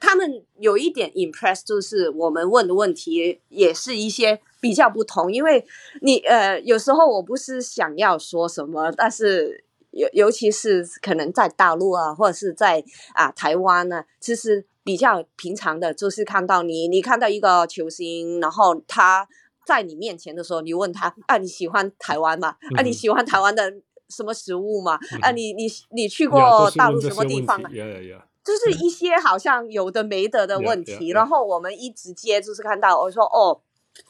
[0.00, 5.64] 他们有一点 impress，就是我们问的问题也是一些比较不同，因为
[6.02, 14.66] 你呃有时候我不是想要说什么，但是尤尤其是可能在大陆啊，或者是在啊台湾呢，其实。
[14.84, 19.26] 比较平常的，就是看到你，你看到一个球星，然后他
[19.66, 22.54] 在你面前的时候，你问他啊，你喜欢台湾吗？
[22.60, 23.72] 嗯、啊，你喜欢台湾的
[24.10, 24.98] 什么食物吗？
[25.12, 27.70] 嗯、啊，你你你去过大陆什么地方啊？
[28.44, 31.12] 就是一些好像有的没的的问题。
[31.12, 33.58] 然后我们一直接就是看到，我说哦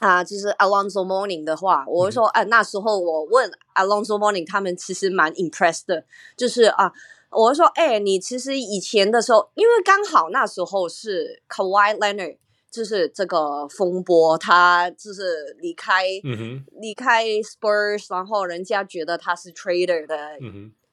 [0.00, 6.04] 啊，就是 Alonzo Mourning 的话，我说啊，那时候我问 Alonzo Mourning，他们其实蛮 impressed 的，
[6.36, 6.92] 就是啊。
[7.34, 12.38] 我就说，哎、欸，你其实以前的时候，因为刚好那时候是 Kawhi Leonard，
[12.70, 20.16] 就是这个风波，他就是离开，嗯、离开 Spurs，然后人家觉得他是 trader 的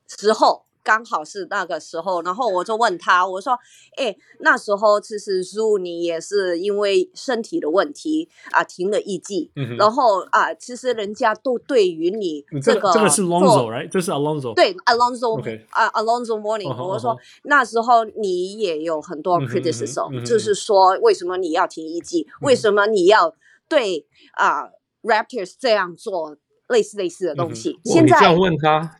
[0.08, 0.64] 时候。
[0.66, 3.58] 嗯刚好是那个时候，然后我就问他，我说
[3.98, 13.90] ：“哎，那时候其实 Zoo 你也是因为身体的问题啊停了一季，嗯、然后啊，其实人家都对于你这个这个是 Alonzo，right？
[13.90, 15.62] 这是 Alonzo，对 Alonzo，okay.
[15.70, 17.22] 啊 Alonzo Mourning，uh -huh, 我说、uh -huh.
[17.44, 22.28] 那时候你也有很多 criticism，、嗯、就是说为什么你要停一季？
[22.42, 23.36] 嗯、为什么你要
[23.68, 24.70] 对啊
[25.04, 27.80] Raptors 这样做类似类似的东西？
[27.86, 28.98] 嗯、现在这样问他。”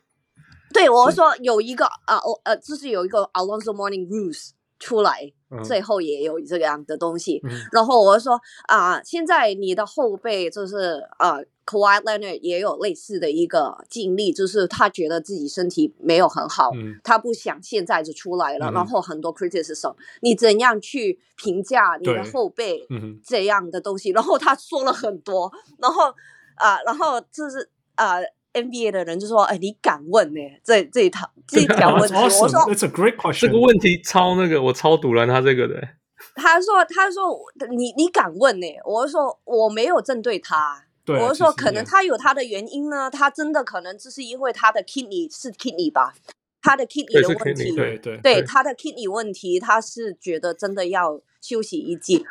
[0.74, 7.40] 对，我说有一个啊，呃，就是有一个 Alonso Mourning Rules 出来，嗯，最后也有这样的东西。
[7.44, 22.88] 嗯、然后我说啊，现在你的后辈就是啊 Kawhi Leonard 也有类似的一个经历，就是他觉得自己身体没有很好，嗯、他不想现在就出来了，嗯、然后很多 criticism，你怎样去评价你的后辈
[23.24, 24.10] 这样的东西？
[24.10, 26.10] 然后他说了很多，然后
[26.56, 28.24] 啊、呃，然后就是啊、呃、
[28.54, 30.62] NBA 的人就说：“哎，你敢问呢、欸？
[30.64, 35.96] 这这一套 这一条问题。”我说：“It's a great question。”这个问题超那个，我超赌烂他这个的、欸。
[36.36, 37.38] 他说：“他说
[37.72, 46.14] 你你敢问呢、欸？”我说：“我没有针对他。”对，我说可能他有他的原因呢，他真的可能就是因为他的 kidney 是 kidney 吧，
[46.62, 52.24] 他的 kidney 的问题，对对对他的 kidney 问题，他是觉得真的要休息一季。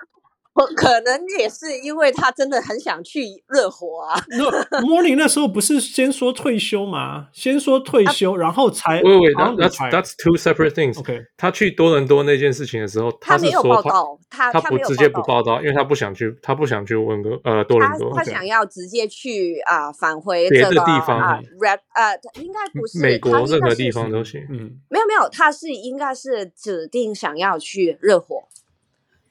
[0.77, 4.21] 可能也是因为他真的很想去热火啊。
[4.29, 4.45] 那
[4.83, 7.29] Morning 那时候不是先说退休吗？
[7.33, 9.01] 先说退休，然后才。
[9.01, 10.99] 喂喂，That's that's two separate things。
[10.99, 18.15] OK，他去多伦多那件事情的时候，他没有报道，他他不直接不报道，因为他不想去，他不想去温哥呃多伦多。
[18.15, 24.41] 他想要直接去啊返回别的地方啊，Red 呃，应该不是美国任何地方都行。
[24.51, 28.45] 嗯，没有没有，他是应该是指定想要去热火，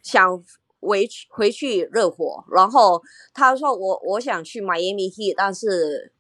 [0.02, 0.44] 想。
[0.80, 3.02] 回去回去热火，然后
[3.34, 6.12] 他说我我想去 Miami Heat，但是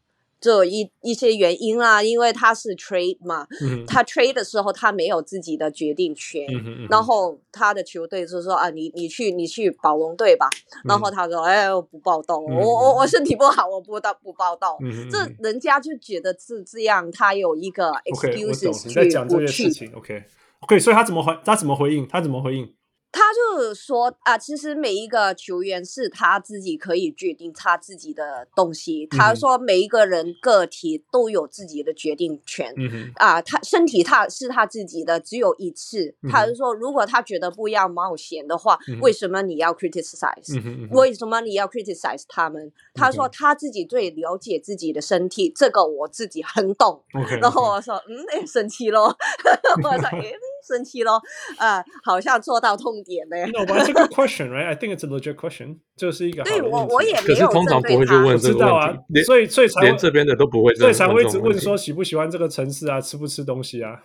[0.41, 20.23] 这一一些原因啊，因为他是 trade 嘛，嗯、他 trade 的时候他没有自己的决定权，嗯、然后他的球队就说啊，你你去你去保龙队吧，嗯、然后他说哎我不报道，嗯、我我我身体不好，我不到不报道，嗯、这人家就觉得是这样，他有一个 excuses、okay, 去不去，OK。
[20.61, 22.05] OK，所以他怎么回他怎么回应？
[22.05, 22.69] 他怎么回应？
[23.11, 29.07] 他就说啊，其实每一个球员是他自己可以决定他自己的东西。
[29.11, 32.73] 嗯、他说每一个人个体都有自己的决定权。
[32.77, 36.13] 嗯啊，他身体他是他自己的，只有一次。
[36.21, 42.67] 嗯、他就说，如果他觉得不要冒险的话，嗯、为什么你要 criticize？、嗯、为什么你要 criticize 他们？
[42.67, 47.03] 嗯、他说他自己最了解自己的身体，这个我自己很懂。
[47.41, 49.17] 然后我说，嗯，哎，生气咯。
[49.83, 50.48] 我说， 哎。
[50.67, 51.21] 生气咯，
[51.57, 53.37] 呃，好像做到痛点呢。
[53.47, 54.65] No, but it's a good question, right?
[54.65, 55.79] I think it's a legit question.
[55.95, 63.99] 就是一个对我我也没有可是通常不会去问这个问题，所以所以才连这边的都不会，所以才会一直问说喜不喜欢这个城市啊，吃不吃东西啊？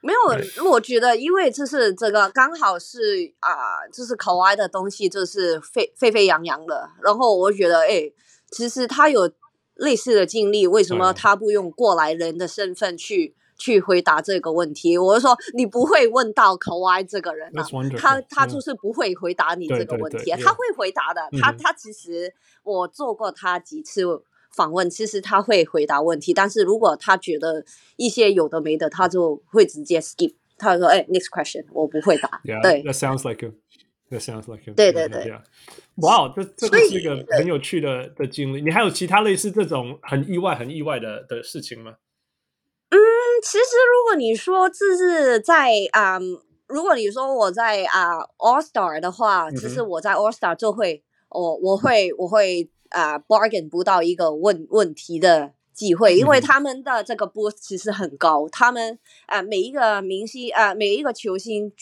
[0.00, 8.10] 没有，我觉得因为就是这个刚好是啊，就是 Kawhi 的东西就是沸沸沸扬扬的，然后我觉得哎，
[8.50, 9.30] 其实他有
[9.74, 13.34] 类似的经历，为什么他不用过来人的身份去？
[13.58, 17.66] 去回答这个问题，我就说你不会问到 Kawhi 这个人啊，
[17.98, 24.02] 他他就是不会回答你这个问题，他会回答的，他他其实我做过他几次
[24.54, 27.64] 访问，其实他会回答问题，但是如果他觉得
[27.96, 35.32] 一些有的没的，他就会直接 skip，他说哎，next question，我不会答，对，That sounds like you，That sounds like you，对对对，
[35.96, 41.96] 哇，这这个是一个很有趣的的经历，你还有其他类似这种很意外很意外的的事情吗？
[42.90, 42.96] 嗯，
[43.42, 61.72] 其实如果你说这是在啊、嗯，如果你说我在啊、uh, All Star 的话，其实我在 All Star 就会，我我会我会啊、uh, bargain 不到一个问问题的机会，因为他们的这个 boost 其实很高，他们啊、uh, 每一个明星啊、uh, 每一个球星。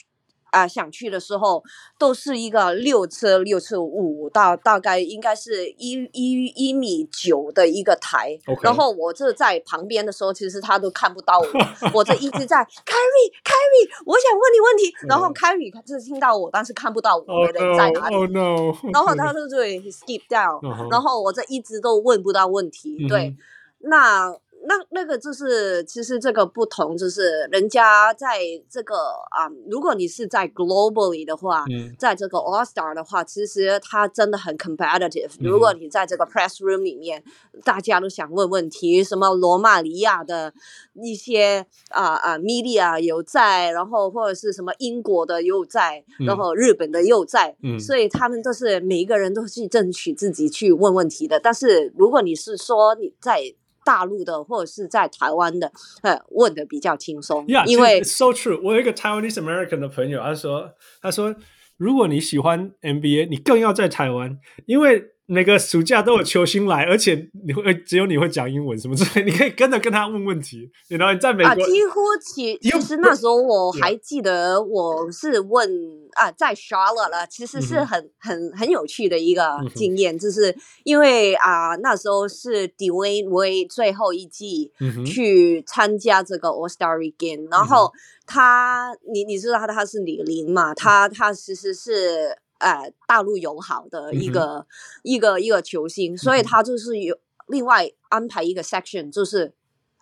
[0.56, 1.62] 啊、呃，想去的时候
[1.98, 8.38] 都是一个六车六车五，到大概应该是一一一米九的一个台。
[8.62, 11.46] 然后我这在旁边的时候，其实他都看不到我，
[11.92, 14.94] 我这一直在 Carrie Carrie，我想问你问题。
[15.06, 18.14] 然后 Kyrie 就是听到我，但是看不到我的人在哪里。
[18.14, 18.56] Oh no!
[18.56, 18.76] Oh.
[18.94, 20.90] 然后他就对 skip down，、uh huh.
[20.90, 22.96] 然后我这一直都问不到问题。
[23.00, 23.08] Uh.
[23.08, 23.36] 对，
[23.80, 24.34] 那。
[24.66, 28.94] 那那个就是，其实这个不同就是，人家在这个
[29.30, 35.30] 啊、嗯，如果你是在 globally 的话，嗯、在这个 All Star 的话，其实它真的很 competitive。
[35.40, 40.52] 如果你在这个 press room 里面，嗯、大家都想问问题，什么罗马尼亚的
[40.94, 51.38] 一些啊啊 media 有在，然后或者是什么英国的又在，嗯、然后日本的又在，嗯、所以他们都是每一个人都去争取自己去问问题的。
[51.38, 53.54] 但是如果你是说你在
[53.86, 55.70] 大陆的或者是在台湾的，
[56.02, 58.60] 呃，问的比较轻松，yeah, 因为 so true。
[58.62, 61.34] 我有一个 Taiwanese American 的朋友，他说，他说，
[61.76, 65.12] 如果你喜欢 NBA，你更要在台湾，因为。
[65.28, 70.70] 每个暑假都有球星来，而且你会只有你会讲英文什么之类，你可以跟着跟他问问题。
[70.88, 75.68] 然后你在美国，啊、几乎其其实那时候我还记得我是问
[76.12, 78.52] 啊，在 Charlotte 了，其实是很、mm hmm.
[78.52, 80.22] 很很有趣的一个经验，mm hmm.
[80.22, 84.70] 就是因为啊那时候是 Dwyane Wade 最后一季
[85.04, 87.50] 去参加这个 All Star mm hmm.
[87.50, 87.92] 然后
[88.26, 90.72] 他你你知道他他是李林嘛？
[90.72, 92.38] 他他其实是。
[92.66, 94.66] 呃大陆友好的一个、嗯、
[95.04, 99.52] 一个一个球星，所以他就是有另外安排一个 section，就是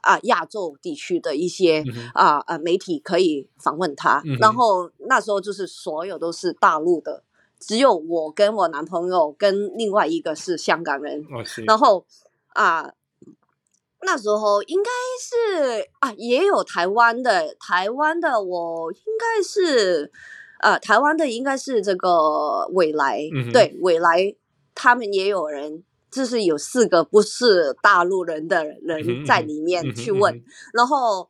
[0.01, 1.85] 啊、呃、亚洲地区的一些
[2.15, 7.23] 啊呃、嗯、媒体可以访问他，嗯、然后那时候就是所有都是大陆的，
[7.61, 12.07] 只有我跟我男朋友跟另外一个是香港人，哦、然后
[12.49, 12.83] 啊。
[12.83, 12.95] 呃
[14.07, 20.13] 那时候应该是啊，也有台湾的，台湾的我应该是，
[20.65, 24.35] 呃，台湾的应该是这个未来，嗯、对，未来
[24.75, 31.29] 他们也有人，就是有四个不是大陆人的人在里面去问，嗯嗯嗯、然后。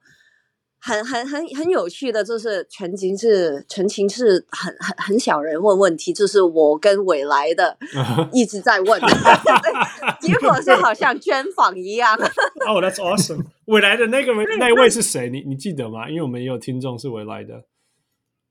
[0.86, 7.74] 很很很很有趣的，就是全情是全情是很很很小人问问题，就是我跟伟来的
[8.34, 9.00] 一直在问，
[10.20, 12.14] 结果是好像捐访一样。
[12.68, 13.46] 哦、oh,，That's awesome！
[13.64, 15.30] 未来的那个人那位是谁？
[15.30, 16.06] 你你记得吗？
[16.10, 17.64] 因为我们也有听众是伟来的。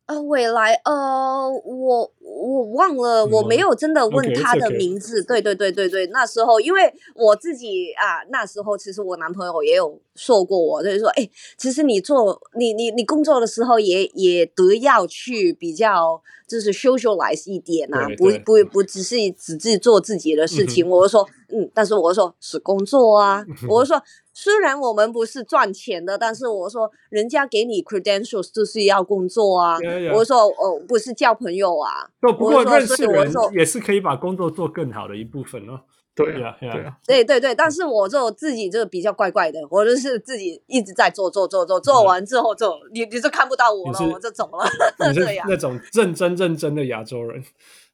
[0.09, 5.21] 呃，未来，呃，我我忘了，我没有真的问他的名字。
[5.21, 5.27] Okay, okay.
[5.27, 16.21] 对对对对对，那时候因为我自己啊，那时候其实我男朋友也有说过我，就是说，哎，其实你做你你你工作的时候也也得要去比较。
[16.45, 20.85] 就是 socialize 一点啊，不不不只是只是做自己的事情。
[20.85, 23.43] 嗯、我就说，嗯，但是我就说是工作啊。
[23.47, 23.99] 嗯、我就说，
[24.33, 29.79] 虽然我们不是赚钱的，但是我说，人家给你 credentials 就是要工作啊。
[29.79, 30.15] Yeah, yeah.
[30.15, 32.11] 我说，哦，不是交朋友啊。
[32.31, 35.81] 不过认识人也是可以把工作做更好的一部分哦。
[36.15, 44.63] 对呀，对呀，对对对，但是我就自己就比较怪怪的，我就是自己一直在做做做做，做完之后就你你就看不到我了，我就走了。
[45.07, 47.43] 你是 那种认真认真的亚洲人，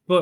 [0.06, 0.16] 不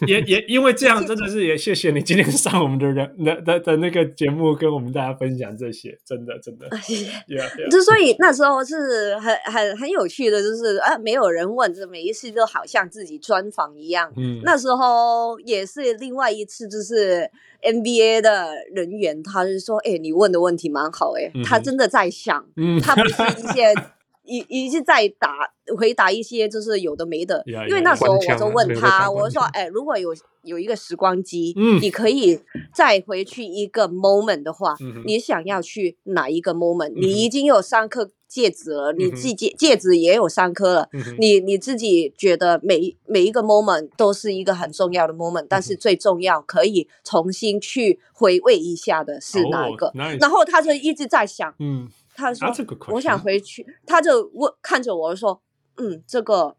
[0.08, 6.68] 也也因为这样，真的是也谢谢你今天上我们的人的的的那个节目，跟我们大家分享这些，真的真的。
[6.78, 7.10] 谢谢。
[7.70, 14.12] 之所以那时候是很很很有趣的，就是啊，没有人问，这每一次都好像自己专访一样。
[14.16, 17.30] 嗯，那时候也是另外一次，就是
[17.62, 23.72] NBA 的人员，他就说：“哎，你问的问题蛮好，哎，他真的在想，嗯，他不是一些。”
[24.24, 32.40] 一一直在答回答一些就是有的没的，yeah, 因为那时候我就问他，我说，哎，如果有有一个时光机，嗯，你可以
[32.74, 50.20] 再回去一个 moment 的话，嗯、你想要去哪一个 moment？、嗯、你已经有三颗戒指了，嗯、你自己戒戒指也有三颗了，嗯、你你自己觉得每每一个 moment 都是一个很重要的 moment，、嗯、但是最重要可以重新去回味一下的是哪一个？Oh, nice.
[50.20, 51.88] 然后他就一直在想，嗯。
[52.14, 52.46] 他说
[52.94, 55.40] ：“我想回去。”他就问看着我说
[55.76, 56.56] ：“嗯，这个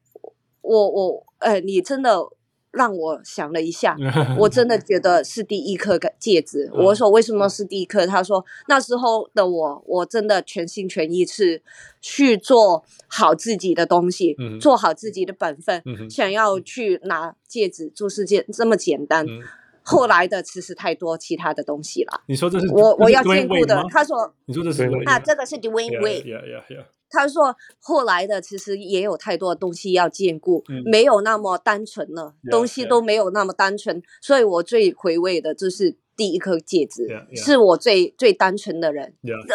[0.61, 2.19] 我我哎，你真的
[2.71, 3.95] 让我想了一下，
[4.39, 11.61] 我真的觉得是第一颗戒指。”我说：“为什么是第一颗？”他说：“那时候的我，我真的全心全意是
[12.01, 19.25] 去做好自己的东西，做好自己的本分，想要去拿戒指，就是这这么简单。”
[19.83, 22.21] 后来的其实太多其他的东西了。
[22.27, 23.83] 你说这是我我要兼顾的。
[23.91, 26.85] 他说，你说这是啊，这个是 Dwyane Wade。
[27.09, 34.01] 他说后来的其实也有太多的东西要兼顾，没有那么单纯了，东西都没有那么单纯。
[34.19, 39.13] 所以我最回味的就是第一颗戒指，是我最最单纯的人。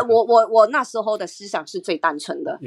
[0.08, 2.60] 我我我那时候的思想是最单纯的。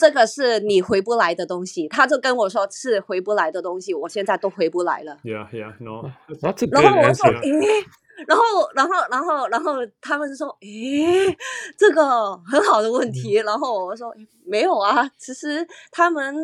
[0.00, 5.18] 这个是你回不来的东西，他就跟我说是回不来的东西，我现在都回不来了。
[5.22, 6.10] Yeah, yeah, no.
[6.70, 7.84] 然后我说，诶，
[8.26, 8.42] 然后，
[8.74, 11.36] 然后，然后，然后他们就说，诶，
[11.76, 13.34] 这个很好的问题。
[13.34, 14.14] 然后我说，
[14.46, 16.34] 没有啊，其实他们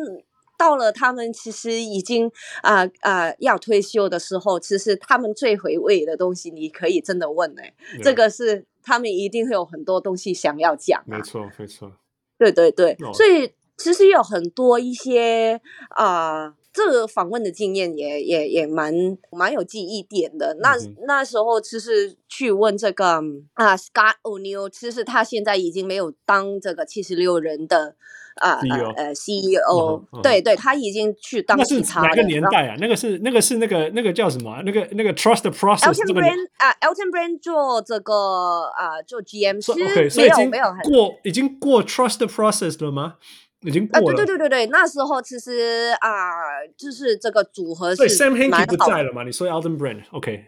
[0.55, 2.31] 到了，他们其实已经
[2.61, 8.03] 啊啊、呃呃、要退休的时候，其实他们最回味的东西，你可以真的问诶，Yeah.
[8.03, 11.17] 这个是他们一定会有很多东西想要讲、啊。
[11.17, 11.91] 没错，没错。
[12.37, 13.13] 对对对，oh.
[13.15, 15.59] 所以其实有很多一些
[15.89, 18.93] 啊、呃，这个访问的经验也也也蛮
[19.31, 20.57] 蛮有记忆点的。
[20.61, 21.05] 那、mm hmm.
[21.07, 23.21] 那时候其实去问这个
[23.53, 27.95] 啊、呃、，Scott O'Neil，其实他现在已经没有当这个七十六人的。
[28.39, 32.07] 啊呃呃，CEO，对对，他已经去当其他的。
[32.07, 32.77] 那是哪个年代啊？
[32.79, 34.61] 那个是那个是那个那个叫什么？
[34.63, 35.91] 那个那个 Trust the Process。
[35.91, 43.15] Elton Brand 啊，Elton Brand 做这个啊，做 GM 其实没有没有过，已经过 Trust Process 了吗？
[43.61, 44.15] 已经过了。
[44.15, 46.09] 对对对对对，那时候其实啊，
[46.77, 48.03] 就是这个组合是。
[48.09, 49.23] Sam Hinkie 不在了嘛？
[49.23, 50.45] 你说 Alton Brand，OK。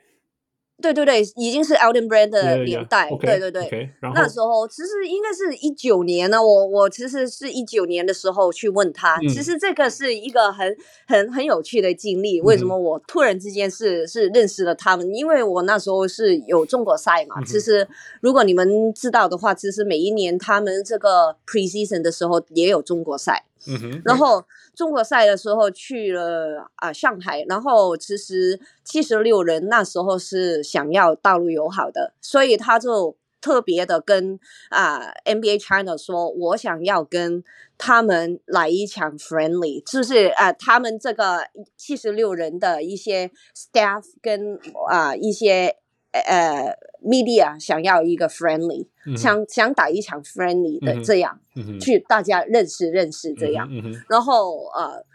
[0.82, 3.90] 对对对，已经是 Elden Brand 的年代，对对对。
[4.02, 10.76] 那时候其实应该是一九年呢，我我其实是一九年的时候去问他，嗯、其实这个是一个很
[11.08, 12.40] 很很有趣的经历。
[12.42, 15.14] 为什么我突然之间是是认识了他们？
[15.14, 17.36] 因为我那时候是有中国赛嘛。
[17.40, 17.88] 嗯、其实
[18.22, 23.44] 如果你们知道的话，其实每一年他们这个 preseason 的时候也有中国赛。
[23.68, 24.02] 嗯哼。
[24.06, 24.44] 然后
[24.76, 34.40] 中国赛的时候去了啊、呃、上海，然后其实七十六人那时候是想要大陆友好的，所以他就特别的跟
[34.70, 37.44] 啊、呃、NBA China 说，我想要跟
[37.78, 44.56] 他们来一场 friendly，就是啊、呃、他们这个七十六人的一些 staff 跟
[44.90, 45.78] 啊、呃、一些。
[46.12, 53.70] 呃，media 想要一个 friendly，、嗯、想想打一场 friendly 的这样，嗯、去大家认识认识这样，
[54.10, 55.06] 然后呃，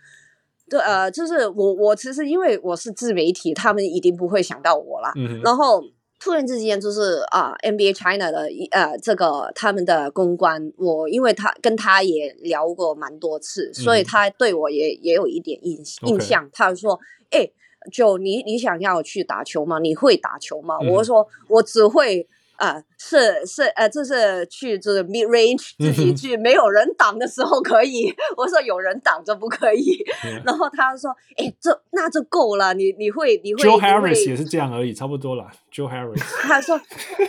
[0.71, 5.13] 对呃，就是我我其实因为我是自媒体，他们一定不会想到我啦。
[5.17, 5.83] 嗯、然后
[6.21, 16.49] 突然之间就是啊、呃、NBA China 的呃这个他们的公关，我因为他跟他也聊过蛮多次，嗯、所以他对我也也有一点印印象。
[16.53, 17.51] 他说，哎。
[17.93, 19.79] 就你，你想要去打球吗？
[19.79, 20.77] 你会打球吗？
[20.83, 22.27] 嗯、我说我只会，
[22.57, 28.09] 呃，是是，呃，就是去就是 mid range 自己去，没有人挡的时候可以。
[28.11, 30.05] 嗯、我说有人挡着不可以。
[30.25, 32.75] 嗯、 然后他说，哎，这那就够了。
[32.75, 33.63] 你你会你会。
[33.63, 35.51] Joe Harris 也是这样而已，差不多了。
[35.73, 36.21] Joe Harris。
[36.43, 36.81] 他说，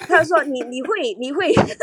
[0.08, 1.50] 他说你你会你会。
[1.50, 1.78] 你会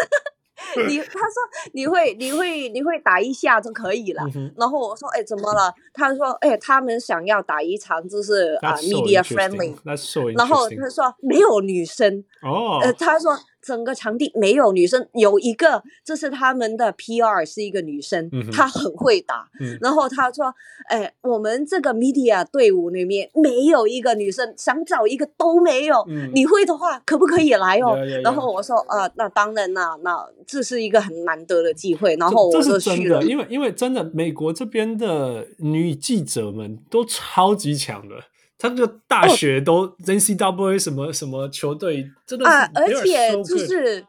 [0.89, 5.73] 你他说你会你会你会打一下就可以了，嗯、然后我说哎怎么了？
[5.93, 13.39] 他说哎他们想要打一场就是啊、uh, media friendly，、so、然后他说没有女生哦，呃他说。
[13.63, 19.49] 整个场地没有女生，有一个，这是他们的 PR 是一个女生，嗯、她很会打。
[19.61, 20.53] 嗯、然后她说
[20.91, 26.05] ：“哎，我们这个 media 队伍里面没有一个女生，想找一个都没有。
[26.09, 28.25] 嗯、你会的话，可不可以来哦？” yeah, yeah, yeah.
[28.25, 38.17] 然后我说：“啊、呃，那当然啦，那这是一个很难得的机会。”然后我就去了，因为因为真的，美国这边的女记者们都超级强的。
[38.63, 44.07] 他这个大学都 N C W 什么什么球队，真的啊，而且就是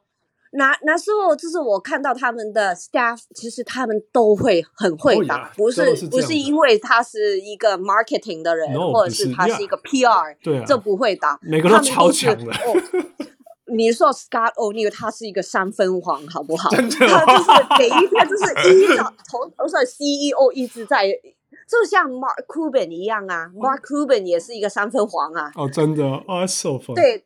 [0.52, 12.54] 那那时候，就是我看到他们的 staff，其实他们都会很会打，不是不是因为他是一个 marketing 的人，或者是他是一个 PR，对，就不会打，每个都超强的。
[13.66, 16.70] 你说 Scott O'Neil 他是一个三分王，好不好？
[16.70, 17.00] 他就是
[17.80, 21.12] 每一天就是一早 从我说 CEO 一直在。
[21.68, 25.52] 就像 Mark Cuban 一样啊，Mark Cuban 也是一个三分王啊。
[25.56, 26.78] 哦，真的哦，so。
[26.94, 27.24] 对，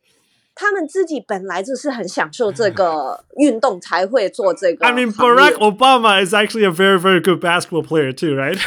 [0.54, 4.86] 他们自己本来就是很享受这个运动，才会做这个。
[4.86, 8.58] I mean, Barack Obama is actually a very, very good basketball player too, right?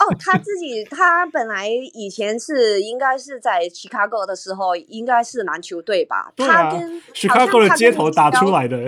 [0.00, 6.32] 哦，他自己他本来以前是应该是在 Chicago 的时候，应该是篮球队吧？
[6.36, 8.78] 他跟 Chicago 的街头打出来的。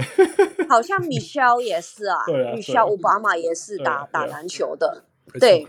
[0.68, 5.04] 好像 Michelle 也是啊，Michelle Obama 也是打打篮球的。
[5.40, 5.64] 对，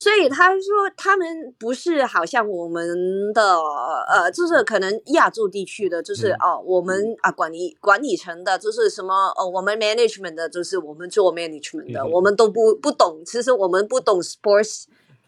[0.00, 0.62] 所以他说
[0.96, 1.26] 他们
[1.58, 2.86] 不是好像我们
[3.34, 3.58] 的
[4.08, 14.84] 呃，就是可能亚洲地区的，就是、嗯、哦，我们啊管理管理层的，就是什么哦，我们 management 的，就是我们做 management 的，嗯、我们都不不懂，其实我们不懂 sports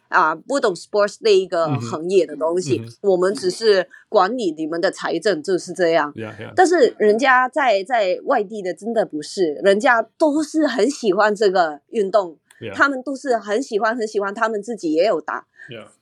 [0.09, 6.13] 啊，不懂 sports 那一个行业的东西，嗯嗯、我们只是管理你们的财政，就是这样。
[6.15, 6.53] Yeah, yeah.
[6.55, 12.37] 但是人家在在外地的真的不是，人家都是很喜欢这个运动。
[12.75, 15.47] 他们都是很喜欢很喜欢，他们自己也有打.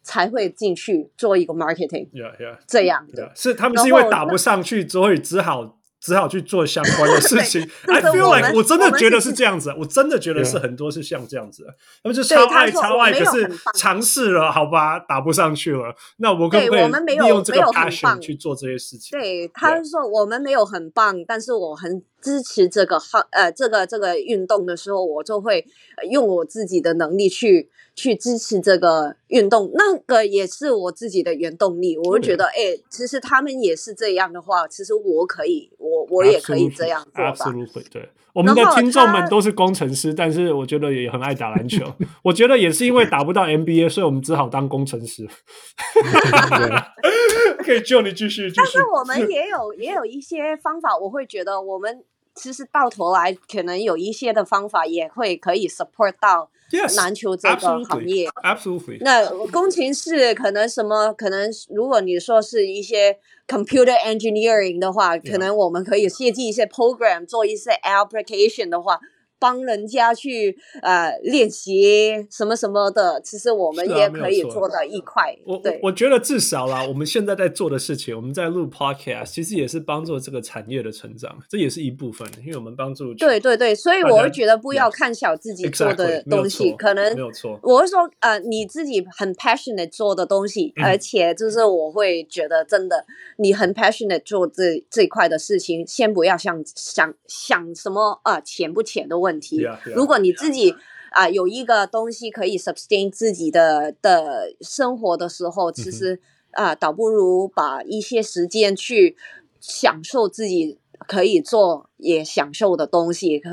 [0.03, 2.59] 才会进去做一个 marketing，Yeah, yeah.
[2.67, 3.33] 这样的。
[3.35, 5.77] 是他们是因为打不上去，所以只好。
[6.01, 7.61] 只好去做相关的事情。
[7.89, 11.67] I feel like 我真的觉得是这样子，我真的觉得是很多是像这样子。
[12.05, 15.93] 他们就超爱超爱，可是尝试了，好吧，打不上去了。
[16.19, 19.19] 那我可不可以利用这个 passion 去做这些事情？
[19.19, 25.67] 对，他说我们没有很棒，但是我很支持这个好呃这个这个运动的时候，我就会
[26.11, 27.71] 用我自己的能力去。
[27.99, 31.99] 去支持这个运动，那个也是我自己的原动力。
[31.99, 37.35] 我会觉得，哎其实他们也是这样的话，其实我可以，我我也可以这样做吧。
[37.35, 41.93] Absolutely, 对，我们的听众们都是工程师，但是我觉得也很爱打篮球。
[42.23, 45.27] 我觉得也是因为打不到 NBA，所以我们只好当工程师。
[47.69, 48.55] 可以救你继续，继续。
[48.57, 52.03] 但是我们也有也有一些方法，我会觉得我们
[52.35, 56.51] 其实到头来可能有一些的方法也会可以 support 到。
[56.99, 58.99] 篮球这个行业，absolutely。
[59.01, 61.15] 那工程师可能什么？
[61.15, 69.01] 可能如果你说是一些 computer engineering 的话可能我们可以设计一些 program，做一些 application 的话。
[69.39, 75.37] 帮人家去呃练习什么什么的，其实我们也可以做到一块。
[75.45, 83.15] 我对我觉得至少啦，我们现在在做的事情，我们在录 podcast，其实也是帮助这个产业的成长，这也是一部分，因为我们帮助。
[83.15, 87.59] 对对对，所以我会觉得不要看小自己做的东西，可能没有错。
[87.63, 93.05] 我会说呃，你自己很 passionate 做的东西，嗯、而且就是我会觉得真的，
[93.37, 99.28] 你很 passionate 做这这一块的事情，先不要想想想什么啊、呃、钱不钱的问题。
[99.29, 100.71] 问题，yeah, yeah, 如果你自己
[101.11, 106.19] 啊、呃、有一个东西可以 sustain 自己的的生活的时候，其实
[106.53, 109.17] 啊、呃，倒不如把一些时间去
[109.61, 113.39] 享受自己可以做也享受的东西。
[113.39, 113.51] 可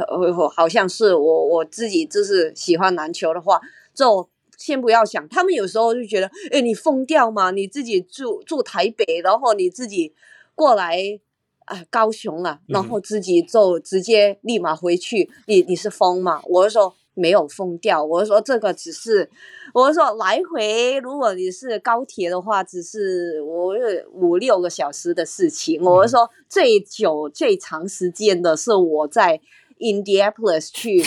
[0.49, 3.59] 好像是我我自己就是喜欢篮球的话，
[3.93, 4.29] 就。
[4.57, 7.51] 先不要想，他们有时候就觉得，哎，你疯掉吗？
[7.51, 10.13] 你自己住住台北，然后你自己
[10.55, 11.19] 过来
[11.65, 16.41] 啊、呃，高雄啊，然后自己就直接立马回去，你你是疯吗？
[16.45, 19.29] 我就说没有疯掉，我就说这个只是，
[19.73, 23.73] 我就说来回，如果你是高铁的话，只是我
[24.13, 25.83] 五六个小时的事情。
[25.83, 29.39] 我就说最久最长时间的是我在
[29.79, 31.03] Indianapolis 去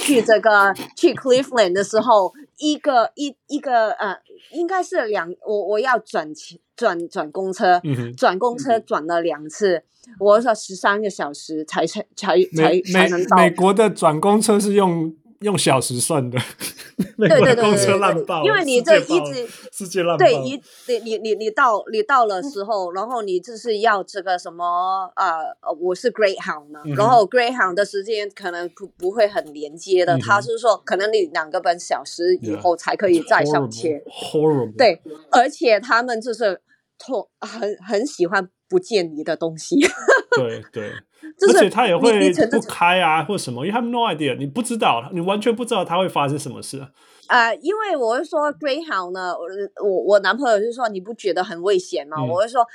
[0.00, 2.32] 去这个去 Cleveland 的时候。
[2.58, 4.18] 一个一一个呃，
[4.52, 6.30] 应该是两我我要转
[6.76, 7.80] 转转公车，
[8.16, 13.36] 转公车转了两次，嗯、我说十三个小时才才才才才能到。
[13.36, 15.14] 美国的转公车是用。
[15.40, 16.38] 用小时算的，
[17.16, 25.38] 对对对对，因为你这一直世界烂爆，对，一你你你你到你到了时候，然后你就是要这个什么啊？
[25.38, 33.88] 呃，我是 Greyhound 嘛，然后 Greyhound 的时间可能不不会很连接的，他是说可能你两个半小时以后才可以再上车。
[34.10, 36.60] Horrible，对，而且他们就是
[36.98, 39.76] 痛很很喜欢不见你的东西。
[40.36, 40.92] 对 对。
[41.48, 46.80] 而且他也会不开啊，或什么，因为他们 no idea，你不知道，你完全不知道他会发生什么事
[47.28, 49.34] 呃，因为我是说 Greyhound 呢，
[49.82, 52.16] 我我男朋友就说你不觉得很危险吗？
[52.18, 52.66] 嗯、我是说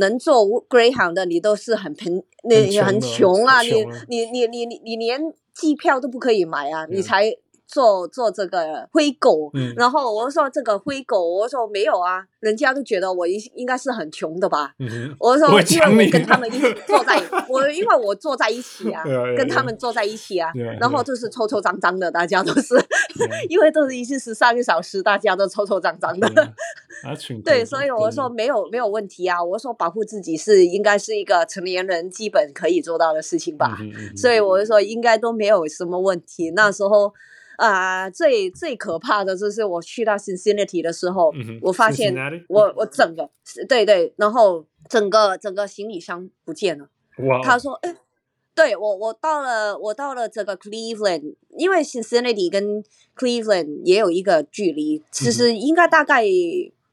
[0.00, 5.20] 能做 Greyhound 的你都是很贫，你很穷啊，你你你你你你连
[5.54, 7.32] 机票都不可以买啊，嗯、你才。
[7.66, 14.74] 做做这个灰狗，嗯、然后我说这个灰狗，我说没有啊，人家都觉得我应应该是很穷的吧？
[14.78, 19.02] 嗯、我说因为我跟他们一起坐在，我因为我坐在一起啊，
[19.36, 22.74] 跟他们坐在一起啊，然后就是臭臭脏脏的，大家都是，
[23.48, 26.28] 因为都是一次十三个小时，大家都臭臭脏脏的。
[27.44, 33.78] 对，所以我说没有没有问题啊，我说保护自己是应该是一个成年人基本可以做到的事情吧，
[34.16, 36.50] 所以我就说应该都没有什么问题。
[36.50, 37.12] 那时候。
[37.56, 42.14] 啊、呃，最最可怕的就是我去到 Cincinnati 的时候，嗯、我发现
[42.48, 43.30] 我我整个
[43.68, 46.88] 对对，然后整个整个行李箱不见了。
[47.28, 47.40] 哇！
[47.42, 47.96] 他说：“哎，
[48.54, 52.82] 对我我到了我到了这个 Cleveland，因为 Cincinnati 跟
[53.16, 56.24] Cleveland 也有一个距离，其实应该大概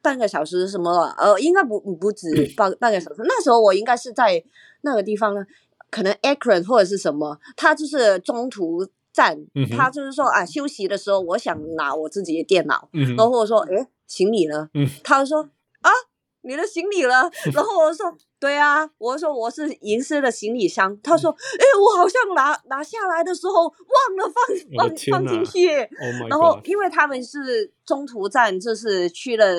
[0.01, 3.23] 半个小时什么呃，应该不不止半半个小时。
[3.23, 4.43] 那时候我应该是在
[4.81, 5.43] 那个地方呢，
[5.89, 9.37] 可能 Akron 或者是什么，他就是中途。”站，
[9.75, 14.69] 他就是说啊，休息的时候，我想拿我自己的电脑，嗯、然后我说，哎，行李呢？
[14.73, 15.49] 嗯、他说啊，
[16.43, 17.29] 你的行李了。
[17.53, 20.97] 然后我说，对啊，我说我是银色的行李箱。
[21.01, 24.33] 他说，哎，我好像拿拿下来的时候忘了
[24.77, 25.69] 放放放进去。
[25.77, 29.55] Oh、然后因为他们是中途站，就是去了。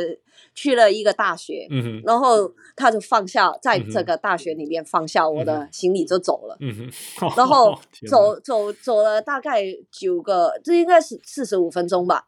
[0.55, 6.91] 去了一个大学，嗯、然后他就放下，在这个大学里面放下我的行李就走了，嗯、
[7.37, 7.78] 然后
[8.11, 12.26] 走走走了大概九个，这应该是四十五分钟吧。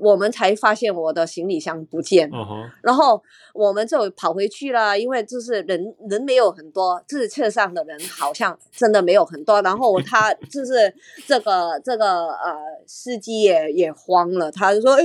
[0.00, 2.70] 我们才发现我的行李箱不见，uh huh.
[2.82, 3.22] 然后
[3.52, 9.60] 我们就跑回去了，因为就是人人没有很多，就是车上的人好像真的没有很多。
[9.62, 10.92] 然后他就是
[11.26, 12.54] 这个这个呃
[12.86, 15.04] 司机也也慌了，他就说：“哎，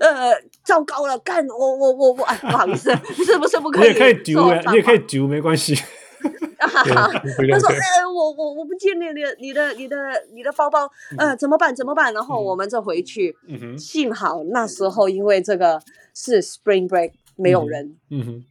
[0.00, 0.32] 呃，
[0.64, 2.90] 糟糕了，干我我我我，哎，不好意思，
[3.24, 5.76] 是不是不可以？”你也可以丢，你也可以丢，没关系。
[6.60, 6.68] 啊！
[7.50, 9.96] 他说：“哎，我我我不见你的你的你的
[10.34, 11.74] 你的包包，呃，怎么办？
[11.74, 13.34] 怎么办？”然后我们就回去。
[13.78, 15.80] 幸好那时候因为这个
[16.14, 17.96] 是 Spring Break，没有人。
[18.10, 18.44] 嗯哼。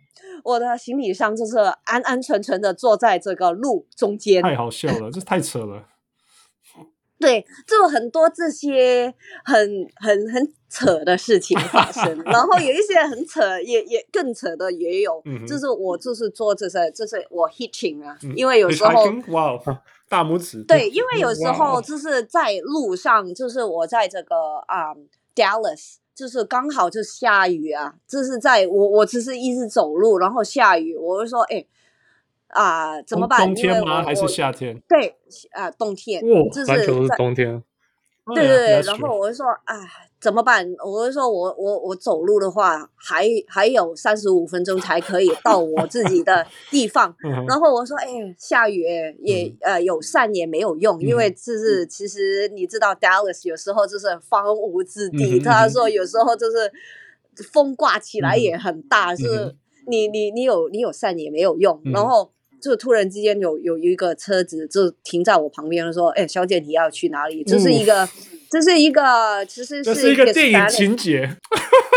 [0.43, 4.41] 我的行李箱就是安安全全的坐在这个路中间。
[4.41, 5.83] 太好笑了，这太扯了。
[7.19, 9.13] 对，就很多这些
[9.43, 15.21] 很很很扯的事情发生， 然后有一些很扯，也也更扯的也有。
[15.25, 20.63] 嗯、就是我就是做这些，就是我 hitching 啊，嗯、因为有时候哇，wow, 大拇指。
[20.63, 24.35] 对，因为有时候就是在路上，就是我在这个
[24.67, 24.99] 啊、um,
[25.35, 31.65] Dallas，就是刚好就下雨啊，就是在我我只是一直走路，然后下雨，我就说哎。
[32.49, 33.39] 啊，怎么办？
[33.45, 34.03] 冬天吗？
[34.03, 34.79] 还是夏天？
[34.87, 35.15] 对，
[35.51, 36.21] 啊，冬天。
[36.23, 37.63] 哦，就是篮球是冬天。
[38.35, 39.75] 对对对，然后我就说，啊，
[40.21, 40.63] 怎么办？
[40.85, 47.15] 我就说我我我走路的话，还还有三十五分钟才可以到我自己的地方。
[47.47, 48.05] 然后我说，哎，
[48.37, 48.83] 下雨
[49.19, 55.39] 也呃有伞也没有用，因为就是其实你知道，Dallas 有时候就是荒芜之地。
[55.39, 56.71] 他说有时候就是
[57.51, 59.55] 风刮起来也很大，是
[59.87, 62.31] 你你你有你有伞也没有用，然后。
[62.61, 68.07] 就突然之间有有一个车子就停在我旁边，说：“哎，小姐，你要去哪里？”这是一个
[68.49, 71.29] 这是一个其实是一个电影情节，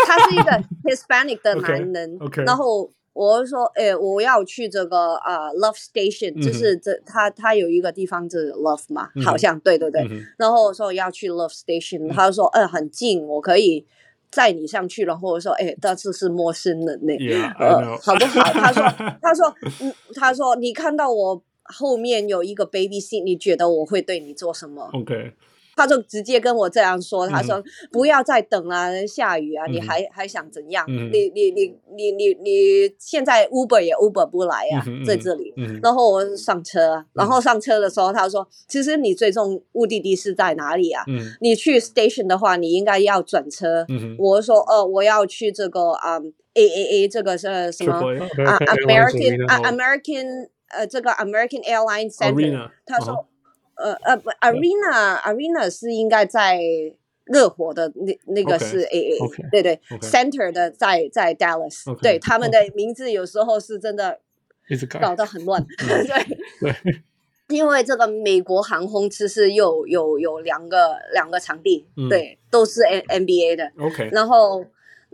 [0.07, 0.51] 他是一个
[0.85, 2.17] Hispanic 的男人。
[2.21, 2.47] OK，, okay.
[2.47, 10.03] 然后我就说，哎，我要去这个啊、uh, Love Station，、嗯、就是这他他有一个地方是 Love 嘛，嗯、好像对对对。
[10.11, 13.87] 嗯、然后我说我要去 Love Station，、嗯、他就说，哎，很近，我可以
[14.33, 15.05] 载你上去。
[15.05, 18.43] 然后我说，哎，但是是陌生人呢，yeah, 呃，好不好？
[18.53, 18.83] 他说，
[19.23, 25.35] 他说，嗯，他说，你看到我后面有一个 baby seat，你觉得我会对你做什么？OK。
[25.75, 30.85] 他就直接跟我这样说：“他说不要再等了，下雨啊，你还还想怎样？
[30.89, 35.55] 你你你你你你现在 Uber 也 Uber 不来呀，在这里。
[35.83, 41.05] 然后我上车，然后上车的时候他说：其实你最终目的地是在哪里啊？
[41.41, 43.87] 你去 station 的话，你应该要转车。
[44.19, 46.21] 我说：哦，我要去这个啊
[46.55, 47.95] AAA 这个是什么
[48.45, 52.71] 啊 American 啊 American 呃这个 American Airlines Center。
[52.85, 53.27] 他说。”
[53.83, 56.61] 呃呃不，Arena Arena 是应该在
[57.25, 64.21] 热火的那那个是 AA，对对，Center 的在在 Dallas，对他们的名字有时候是真的
[65.01, 66.05] 搞得很乱， 对
[66.61, 67.03] 对，
[67.49, 74.65] 因为这个美国航空其实有有有两个两个场地，对，都是 N NBA 的，OK，然后。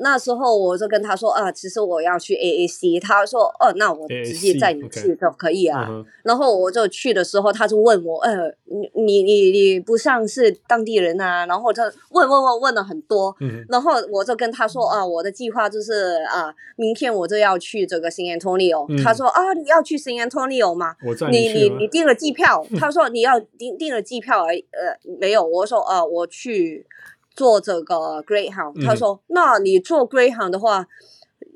[0.00, 5.88] 那时候我就跟他说啊，其实我要去 AAC，他说哦，那我直接载你去就可以啊。
[5.88, 6.04] Okay.
[6.22, 11.46] 然后我就去的时候，他就问我，呃，你你你你不像是当地人啊？
[11.46, 18.86] 然后他问问问问了很多，嗯、然后我就跟他说啊，我的计划就是啊，明天我就要去这个 San Antonio。
[18.88, 20.94] 嗯、他说啊，你要去 San Antonio 吗？
[21.30, 22.64] 你你你订了机票？
[22.78, 25.42] 他说你要订订了机票而呃没有？
[25.42, 26.86] 我说啊，我去。
[27.38, 30.84] 做这个 Greyhound，、嗯、他说：“那你做 Greyhound 的话，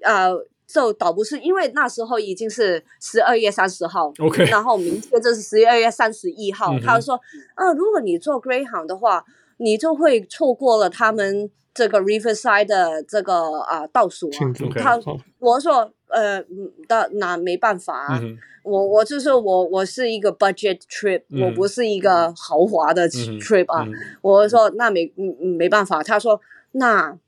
[0.05, 0.33] 呃，
[0.65, 6.73] 就倒不是，因为那时候已经是十二月三十号，OK，然后明天就是十二月三十一号。
[6.73, 7.17] 嗯、他说：
[7.57, 9.25] 啊、呃，如果你做 Greyhound 的话，
[9.63, 14.39] 你就会错过了他们这个 Riverside 的这个啊、呃、倒数啊。
[14.77, 15.01] 他
[15.39, 16.45] 我说：呃，
[16.89, 18.21] 那那没办法啊。
[18.23, 23.83] 嗯”我我就是我，我是一个 budget trip，、嗯、我不是一个豪华的 trip 啊。
[23.85, 26.41] 嗯嗯、我说那没嗯没办法，他说
[26.71, 27.19] 那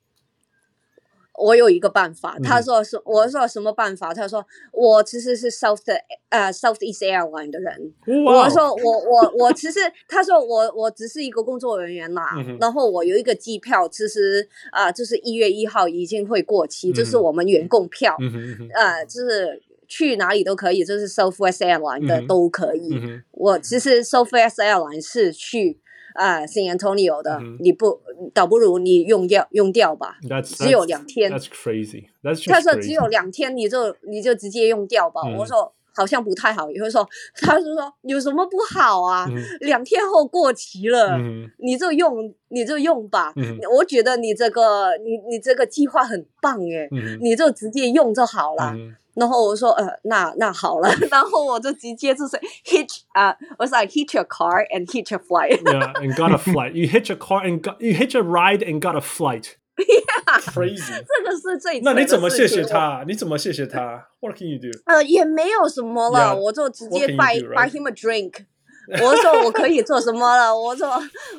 [1.39, 2.37] 我有一个办法。
[2.39, 4.13] 嗯、他说是我说什么办法？
[4.15, 5.95] 他说我其实是 South 的
[6.29, 7.93] 呃 Southeast Airline 的人。
[8.25, 12.35] 我说我我我其实他说我我只是一个工作人员啦。
[12.37, 19.63] 嗯、然后我有一个机票，其实啊、呃、就是一月一号已经会过期，这、嗯、是我们员工票，嗯、呃就是。
[19.87, 22.99] 去哪里都可以，就是 Southwest Airline 的都可以。
[23.33, 25.79] 我其实 Southwest Airline 是去
[26.15, 28.01] 啊 San Antonio 的，你不
[28.33, 31.31] 倒不如你用掉用掉吧，只有两天。
[31.31, 32.07] That's crazy.
[32.23, 35.21] That's 他说只有两天，你就你就直接用掉吧。
[35.39, 37.07] 我说好像不太好，也会说
[37.37, 39.29] 他就说有什么不好啊？
[39.61, 41.19] 两天后过期了，
[41.59, 43.33] 你就用你就用吧。
[43.77, 46.89] 我觉得你这个你你这个计划很棒耶，
[47.21, 48.75] 你就直接用就好了。
[49.16, 55.62] 然后我说呃，那那好了，然后我就直接就是 hitch 啊、uh,，我说 I hitch a car and hitch a flight.
[55.64, 56.74] Yeah, and got a flight.
[56.74, 59.56] You hitch a car and got you hitch a ride and got a flight.
[59.78, 60.94] Yeah, crazy.
[60.94, 63.04] 这个是最那你怎么谢谢他？
[63.08, 64.10] 你怎么谢谢他？
[64.20, 64.70] What can you do?
[64.86, 67.56] 呃，也没有什么了，yeah, 我就直接 buy do, right?
[67.56, 68.46] buy him a drink.
[68.89, 70.57] 我说我可以做什么了？
[70.57, 70.89] 我说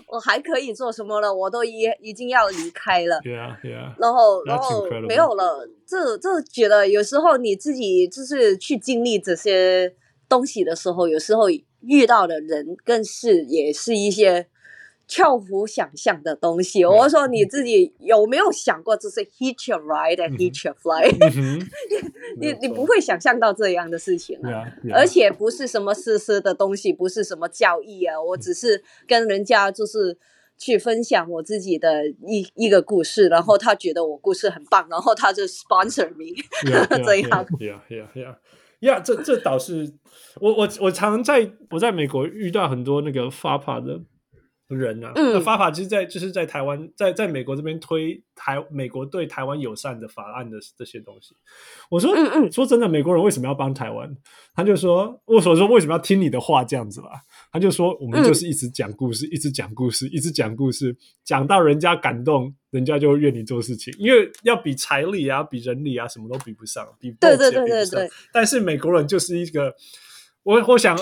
[0.08, 1.34] 我还可以做什么了？
[1.34, 3.20] 我都已已经要离开了。
[3.22, 3.94] Yeah, yeah.
[4.00, 5.68] 然后然后没有了。
[5.88, 9.94] 这这觉得有时候你自己就是去经历这些
[10.28, 11.50] 东西的时候，有时候
[11.82, 14.48] 遇到的人更是也是一些。
[15.08, 21.16] 超乎想象的东西，我说你自己有没有想过，这是 hitch a ride and hitch a flight？
[22.42, 30.18] 你你不会想象到这样的事情啊，而且不是什么私私的东西，不是什么教义啊，我只是跟人家就是
[30.58, 36.34] 去分享我自己的一一个故事，然后他觉得我故事很棒，然后他就 sponsor me
[37.06, 37.46] 这样。
[37.60, 38.36] Yeah, yeah, yeah,
[38.82, 39.02] yeah.
[39.04, 39.94] 这这倒是
[40.42, 44.02] 我我我常在我在美国遇到很多那个 FAPA 的。
[44.68, 51.36] 人啊，嗯、那 FAPA 其实在就是在台湾，在在美国这边推台美国对台湾友善的法案的这些东西。
[51.90, 54.18] 我说，嗯嗯，说真的，美国人为什么要帮台湾？
[54.56, 57.22] 他就说，我所说为什么要听你的话这样子啦？
[57.52, 63.94] 他就说，我们就是一直讲故事，嗯、一直讲故事，一直讲故事，讲到人家感动，人家就会愿意做事情。
[64.00, 68.10] 因为要比财力啊，比人力啊，什么都比不上，比对对对对对。
[68.34, 69.76] 但是美国人就是一个，
[70.42, 70.98] 我我想，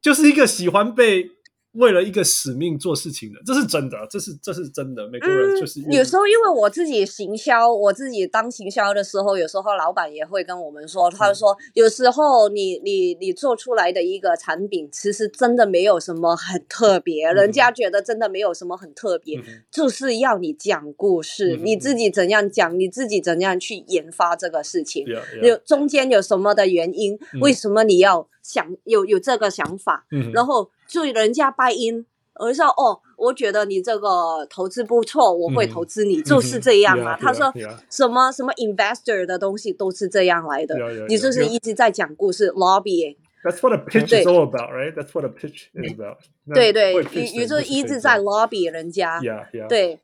[0.00, 1.30] 就是一个喜欢被。
[1.72, 5.08] 为了一个使命做事情的，这是真的，这是这是真的。
[5.08, 25.06] 美国人就是、嗯、有时候，因为我自己行销，我自己当行销的时候，有时候老板也会跟我们说，他说有时候你你你做出来的一个产品，其实真的没有什么很特别，嗯、人家觉得真的没有什么很特别，嗯、就是要你讲故事，嗯、你自己怎样讲，你自己怎样去研发这个事情，
[25.42, 30.70] 有、嗯、中间有什么的原因，嗯、为什么你要想有有这个想法，嗯、然后。
[30.92, 37.16] 就人家 buy in，我就说哦，我觉得你这个投资不错，我会投资你，嗯、就是这样啊。
[37.18, 37.50] 嗯、他说.
[37.88, 40.76] 什么什么 investor 的东西都是这样来的
[41.08, 43.16] 你就是一直在讲故事 lobbying。
[43.42, 44.94] That's what a pitch is all about, right?
[44.94, 46.18] That's what a pitch is about.
[46.54, 49.20] 对对，你你就一直在 lobby 人家.
[49.68, 49.98] 对。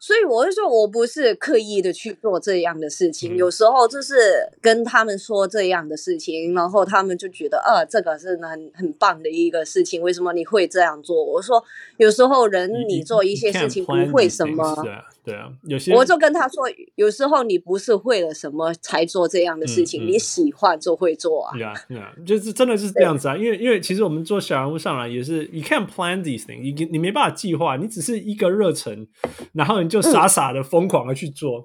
[0.00, 4.14] 所以我就说，我不是刻意的去做这样的事情，嗯、有时候就是
[4.60, 10.00] 跟他们说这样的事情，然后他们就觉得，呃，这个是很很棒的一个事情。
[10.00, 11.24] 为什么你会这样做？
[11.24, 11.62] 我说，
[11.96, 14.76] 有时候人你做一些事情不会什么。
[15.24, 21.52] 对啊，有些我就跟他说，有时候你不是为了什么才做这样的事情，嗯嗯、你喜欢就会做啊。
[21.52, 23.36] 对啊，对啊，就是真的是这样子啊。
[23.36, 29.06] 因为因为其实我们做小人物上来也是，you can't plan these things，你你没办法计划，你只是一个热忱，
[29.52, 31.60] 然后你就傻傻的疯狂的去做。
[31.60, 31.64] 嗯、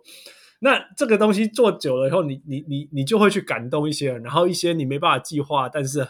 [0.59, 6.07] 那这个东西做久了以后，你你你你就会去感动一些人，然后一些你没办法计划，但是。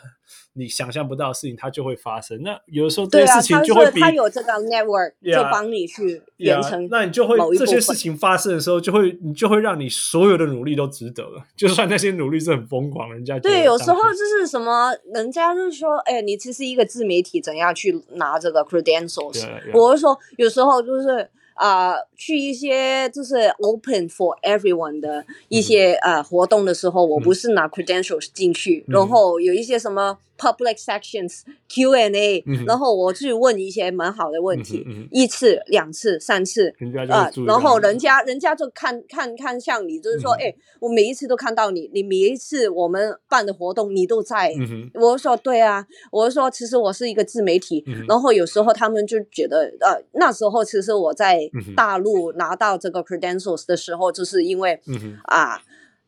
[0.55, 2.39] 你想象不到的事情，它就会发生。
[2.43, 6.88] 那有的时候这些事情就会比，他有这个 network 就帮你去完成。
[6.91, 11.43] 那你就会这些事情发生的时候，就会你就会让你所有的努力都值得了。
[11.55, 19.43] 就算那些努力是很疯狂，人家对，有时候就是什么，人家就是说，哎，你其实一个自媒体，怎样去拿这个 credentials？
[19.74, 21.30] 我是说，有时候就是。
[21.54, 36.74] 啊、呃，去一些就是 open for everyone 的一些呃、嗯、活动的时候，我不是拿 credentials 进去，嗯、然后有一些什么 public sections Q&A，、嗯、然后我去问一些蛮好的问题，一次、两次、三次，
[37.10, 51.50] 啊、呃，然后人家人家就看看看向你，就是说，哎、嗯，我每一次都看到你，你每一次我们办的活动你都在，嗯、我说对啊，我说其实我是一个自媒体，嗯、然后有时候他们就觉得，呃，那时候其实我在。
[51.76, 54.80] 大陆拿到这个 credentials 的时候，就是因为、
[55.24, 55.62] 啊，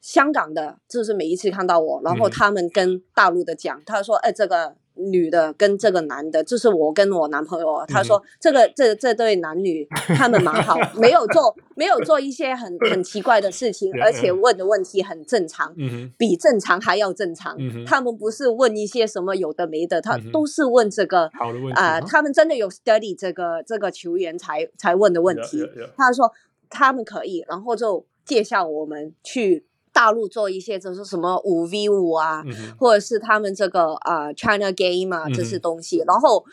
[0.06, 7.84] 香港的，就是每一次看到我，然后他们跟大陆的讲，他说：“哎，这个。”女的跟这个男的，就是我跟我男朋友。
[7.86, 9.86] 他说这个这这对男女
[10.16, 15.76] 他们蛮好，没有做没有做一些很很奇怪的事情，而且问的问题很正常，
[16.18, 17.58] 比正常还要正常。
[17.86, 21.30] 他们不是问一些什么有的没的，他都是问这个
[21.74, 25.70] 啊，他们真的有 study 这个这个球员才才问的问题。
[25.97, 26.32] 他说
[26.70, 29.66] 他们可以，然后就介绍我们去。
[29.96, 36.43] 大陆做一些就是什么五 v 五啊，嗯、或者是他们这个啊、呃、China Game 啊这些东西，嗯、然后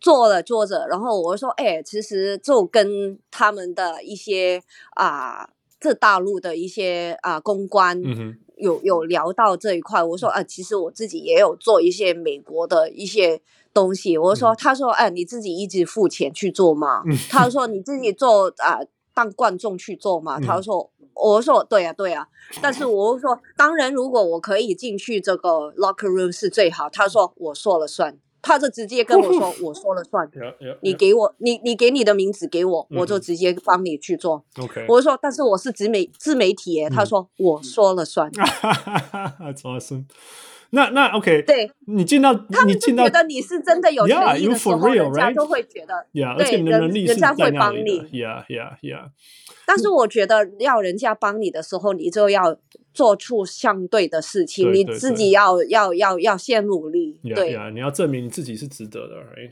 [0.00, 4.62] 做了做着，然后我说，哎，其实就跟他们的一些
[4.94, 5.50] 啊，
[5.80, 8.00] 这大陆的一些啊公关
[8.56, 13.42] 有、有聊到这一块，我说，啊，其实我自己也有做一些美国的一些
[13.74, 17.02] 东西，我说，嗯、他说，哎，你自己一直付钱去做吗？
[17.04, 18.78] 嗯、他说你自己做啊，
[19.12, 20.38] 当观众去做吗？
[20.38, 20.91] 嗯、他说。
[21.14, 22.26] 我说对呀，对呀，
[22.60, 26.88] 但是我说，当然，如果我可以进去这个 locker room 是最好。
[26.90, 30.28] 他说我说了算，他就直接跟我说我说了算。
[30.80, 34.44] 你给我，你你给你的名字给我，我就直接帮你去做。
[34.58, 36.90] OK，我说，但是我是自媒自媒体耶。
[36.90, 38.30] 他说我说了算。
[38.32, 40.04] That's awesome。
[40.74, 47.44] 那那 OK，对，你进到他们觉得你是真的有诚意的时候，人家就会觉得，对，而且你的能力是在那里的。
[47.44, 49.10] 人家会帮你，Yeah Yeah Yeah。
[49.66, 52.58] 但是我觉得要人家帮你的时候，你就要
[52.92, 57.18] 做出相对的事情，你自己要要要要先努力。
[57.34, 59.50] 对，你要证明你自己是值得的，right？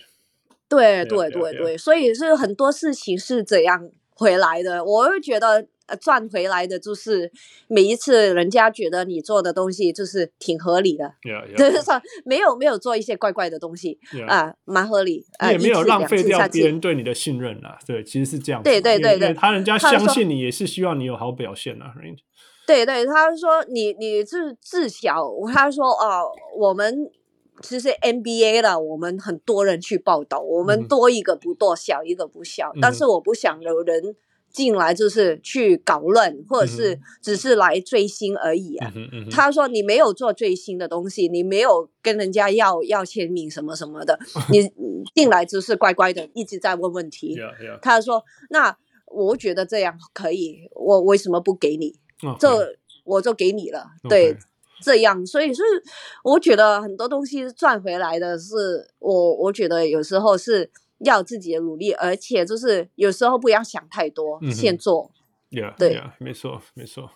[0.68, 3.90] 对对对对，所以是很多事情是怎样
[4.20, 4.84] 回来的。
[4.84, 5.66] 我会觉得。
[6.00, 7.28] 赚回来的就是
[7.66, 11.12] 每一次人家觉得你做的东西就是挺合理的，
[11.56, 13.98] 就是说没有没有做一些怪怪的东西
[14.28, 17.76] 啊，蛮合理，也没有浪费掉别人对你的信任啊。
[17.84, 18.62] 对，其实是这样。
[18.62, 21.92] 对对对对，他人家相信你也是希望你有好表现啊。
[22.68, 26.20] 对对，他说你你是自小，他说啊，
[26.56, 27.10] 我们
[27.62, 34.16] 其实 NBA 了，我们很多人去报道，我们多一个不多，小一个不小，但是我不想有人。
[34.52, 38.92] 进来就是去搞乱，或者是只是来追星而已啊。
[39.30, 44.18] 他说你没有做追星的东西，你没有跟人家要要签名什么什么的，
[44.50, 44.68] 你
[45.14, 47.38] 进来只是乖乖的一直在问问题。
[47.80, 51.94] 他说那我觉得这样可以，我为什么不给你？
[52.40, 53.86] 这.我就给你了。
[54.08, 54.36] 对。
[54.82, 55.62] 这样，所以是
[56.24, 60.70] 我觉得很多东西赚回来的是我，我觉得有时候是
[61.00, 65.10] 要自己的努力，而且就是有时候不要想太多，嗯、先做。
[65.50, 67.10] Yeah, 对，yeah, 没错，没错。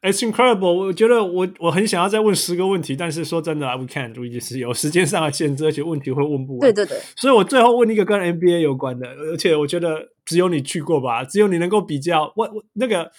[0.00, 0.72] It's incredible！
[0.72, 6.60] 我觉得我我很想要再问十个问题，但是说真的，we can't，就是有时间上的限制，而且问题会问不完。
[6.60, 6.98] 对对对。
[7.16, 12.32] 所以我最后问一个跟 NBA 有关的，而且我觉得只有你去过吧，只有你能够比较。
[12.36, 13.10] 我我那个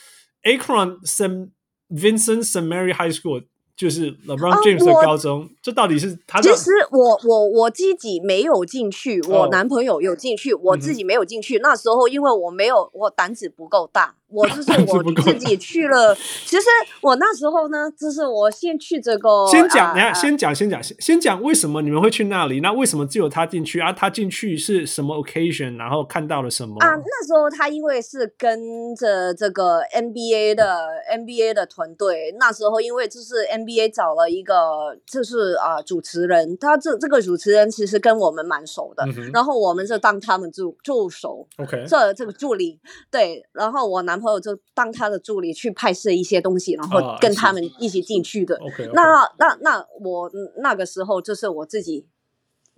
[0.43, 1.49] Akron St.
[1.89, 2.67] Vincent St.
[2.67, 3.43] Mary High School。
[3.75, 6.39] 就是 LeBron James 的高中，啊、这到底是他？
[6.39, 11.57] 其实我我我自己没有进去，我男朋友有进去，哦、我自己没有进去。
[11.57, 14.13] 嗯、那时候因为我没有，我胆子不够大。
[14.27, 16.13] 我就是我自己去了，
[16.45, 16.65] 其实
[16.99, 19.47] 我那时候呢，就是我先去这个。
[19.47, 22.59] 先讲，等下先讲，先讲，先先讲为什么你们会去那里？
[22.59, 23.93] 那为什么只有他进去啊？
[23.93, 25.77] 他进去是什么 occasion？
[25.77, 26.75] 然后看到了什么？
[26.79, 42.79] 啊，那时候他因为是跟着这个 NBA 的 NBA 的团队，那时候因为就是 NBA 找了一个就是啊主持人，他这这个主持人其实跟我们蛮熟的，嗯、然后我们就当他们助助手，OK，这这个助理
[43.11, 48.55] 对，然后我男朋友就当他的助理去拍摄一些东西，然后跟他们一起进去的。
[48.57, 49.03] OK，那
[49.37, 52.05] 那那我那个时候就是我自己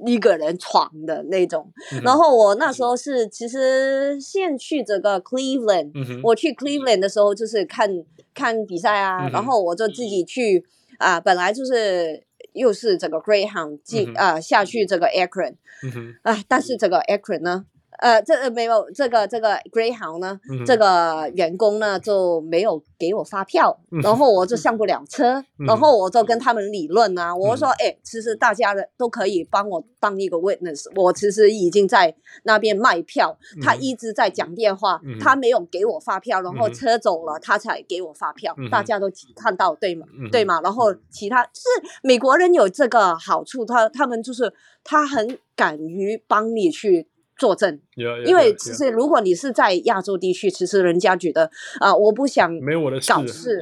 [0.06, 1.72] 一个人闯的那种。
[1.92, 7.90] 嗯、然后我那时候是其实先去这个 Cleveland，、嗯、我去 Cleveland 的时候就是看
[8.34, 10.64] 看比赛啊，嗯、然后我就自己去
[11.00, 12.24] 啊、呃，本来就是
[12.58, 16.16] 又是这个 Greyhound 进啊、嗯呃、下去这个 Akron，啊、嗯哼。
[16.24, 17.66] 呃，但是这个 Akron 呢？
[17.98, 40.06] 呃，这呃没有这个这个 Greyhound 呢，嗯、这个员工呢就没有给我发票，嗯、然后我就上不了车，嗯、然后我就跟他们理论啊，嗯、哼我说，哎，其实大家的都可以帮我当一个 witness，我其实已经在那边卖票，他一直在讲电话，嗯、他没有给我发票，然后车走了，他才给我发票，嗯、大家都看到对吗？
[40.32, 40.62] 对吗？
[40.62, 47.08] 然后其他就是美国人有这个好处，他他们就是他很敢于帮你去。
[47.38, 51.46] 作证，yeah, yeah, 因为其实如果你是在亚洲地区其实人家觉得
[51.80, 53.60] 啊、呃，我不想没我的搞事，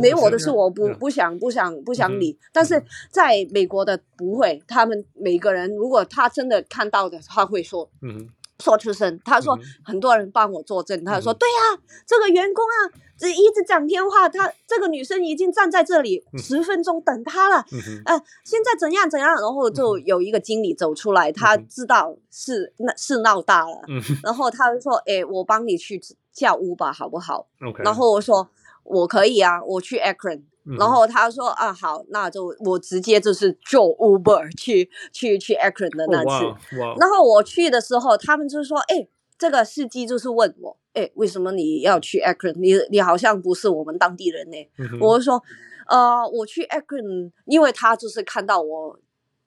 [0.00, 2.38] 没我的事，我不不想不想不想理。
[2.52, 7.88] 但是在美国的不会，他们每个人如果他真的看到的，他会说。
[8.02, 8.28] 嗯
[8.58, 12.76] 说出声，他说很多人帮我作证，他说对呀，这个员工啊，
[13.18, 17.64] 这一直讲电话，他这个女生已经站在这里十分钟等他了，
[18.06, 23.82] 呃，现在怎样怎样，然后就有一个经理走出来，他知道是那是闹大了，
[24.22, 26.00] 然后他就说，哎，我帮你去
[26.32, 27.46] 叫 Uber 好不好？
[27.84, 28.48] 然后我说
[28.84, 30.42] 我可以啊，我去 Akron。
[30.78, 36.44] 然后他说啊好，那就我直接就是坐 Uber 去去去 Akron 的那次。
[36.76, 37.00] Oh.
[37.00, 39.06] 然后我去的时候，他们就说，哎，
[39.38, 42.54] 这个司机就是问我，哎，为什么你要去 Akron？
[42.54, 44.56] 你你好像不是我们当地人呢。
[44.76, 45.06] Mm hmm.
[45.06, 45.40] 我就说，
[45.86, 48.98] 呃，我去 Akron，因为他就是看到我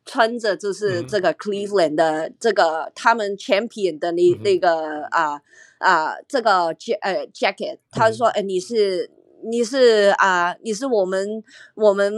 [0.06, 2.92] 穿着就是这个 Cleveland 的这个、mm hmm.
[2.96, 4.44] 他们 Champion 的那、mm hmm.
[4.44, 5.42] 那个啊
[5.80, 6.68] 啊这个
[7.02, 9.12] 呃 jacket，他就说，哎，你是。
[9.44, 11.44] 你是啊、呃，你是我们
[11.76, 12.14] 我们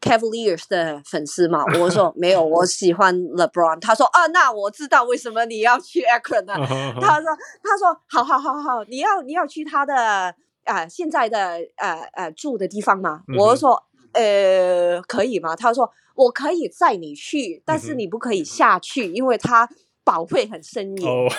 [0.00, 1.64] Cavaliers 的粉丝吗？
[1.78, 3.78] 我说 没有，我喜欢 LeBron。
[3.80, 6.54] 他说啊，那我知道为什么你要去 Akron 了？
[7.00, 7.26] 他说
[7.62, 10.34] 他说好好好好，你要你要去他的啊、
[10.64, 13.22] 呃、现在的呃呃住的地方吗？
[13.38, 13.82] 我说
[14.12, 15.54] 呃可以吗？
[15.54, 19.68] 他说我可以载你去，但是你不可以下去，因为他。
[20.04, 21.30] 保会很森严，oh.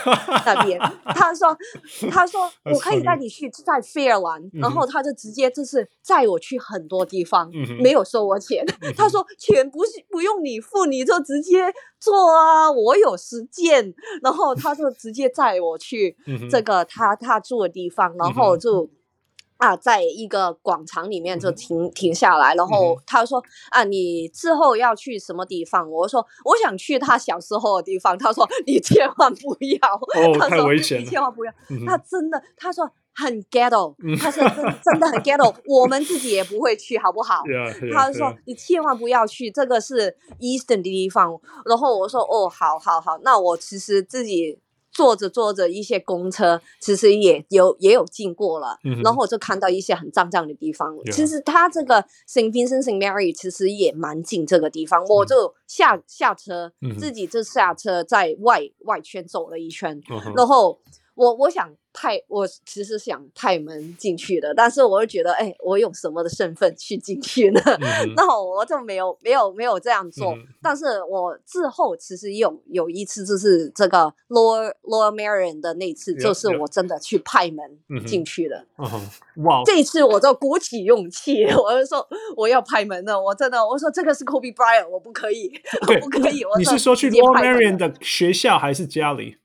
[0.46, 0.80] 那边
[1.16, 1.58] 他说，
[2.12, 7.52] 他说我可以带你去在 Fairlawn，然后他就直接就是载我去很多地方，
[7.82, 8.66] 没有收我钱。
[8.96, 11.66] 他说钱不是不用你付，你就直接
[12.00, 13.94] 做啊，我有时间。
[14.22, 16.16] 然后他就直接载我去
[16.50, 18.90] 这个他他住的地方，然后就。
[19.62, 29.78] 啊，在一个广场里面就停停下来，然后他说：“啊，你之后要去什么地方？”我说：“我想去他小时候的地方。”他说：“你千万不要。”
[30.18, 31.00] 哦，太危险。
[31.02, 31.54] 你千万不要。
[31.86, 37.44] 他真的，他说很 ghetto，他说真真的很 ghetto， 我们自己也不会去，好不好？
[37.94, 41.40] 他说：“你千万不要去，这个是 Eastern 的地方。”
[41.70, 44.58] 然后我说：“哦，好好好，那我其实自己。”
[44.92, 50.96] 坐着坐着，一些公车其实也有也有经过了，嗯、然后我就看到一些很脏脏的地方。
[50.98, 60.80] 嗯、其实他这个 Saint Vincent Saint Mary 其实也蛮近这个地方，嗯、我就下下车，嗯、自己就下车在外外圈走了一圈，嗯、然后
[61.16, 67.62] 我我想派，我其实想派门进去的，但是我又觉得，哎，我用什么的身份去进去呢？
[67.66, 70.34] 嗯、 那我就没有没有没有这样做。
[70.34, 78.66] 嗯、但是我之后其实有有一次，就是这个 Lower Lower Marion 的那次，就是我真的去派门进去的。
[78.78, 79.64] 嗯嗯、哇！
[79.66, 83.22] 这一次我就鼓起勇气，我就说我要派门了。
[83.22, 85.52] 我真的，我说这个是 Kobe Bryant，我不可以
[85.88, 86.44] 我不可以。
[86.44, 89.38] 我你是说去 Lower Marion 的学校还是家里？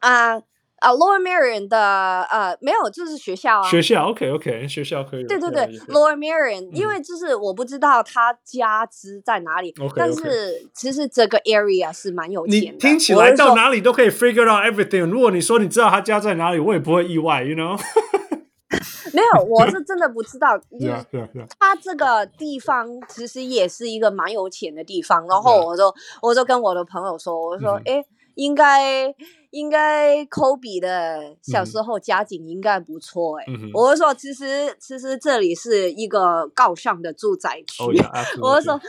[0.00, 0.40] 啊
[0.80, 3.68] 啊，Lower Merion 的呃没有，就是学校啊。
[3.68, 5.24] 学校，OK OK，学校可以。
[5.24, 12.72] 对对对，Lower Merion，因为就是我不知道他家资在哪里，但是其实这个 area 是蛮有钱的。
[12.72, 15.04] 你听起来到哪里都可以 figure out everything。
[15.04, 17.78] 如果你说你知道他家在哪里，我也不会意外，you know？
[19.12, 20.56] 没有，我是真的不知道。
[20.78, 25.26] 对对对，他这个地方其实也是一个蛮有钱的地方。
[25.28, 28.02] 然后我就我就跟我的朋友说，我说哎。
[28.34, 29.14] 应该
[29.50, 33.44] 应该，Kobe 的小时候家境应该不错哎。
[33.48, 37.82] 嗯、我是说，其实其实这里是一个高尚的住宅区。
[37.82, 38.80] Oh, yeah, 我是说。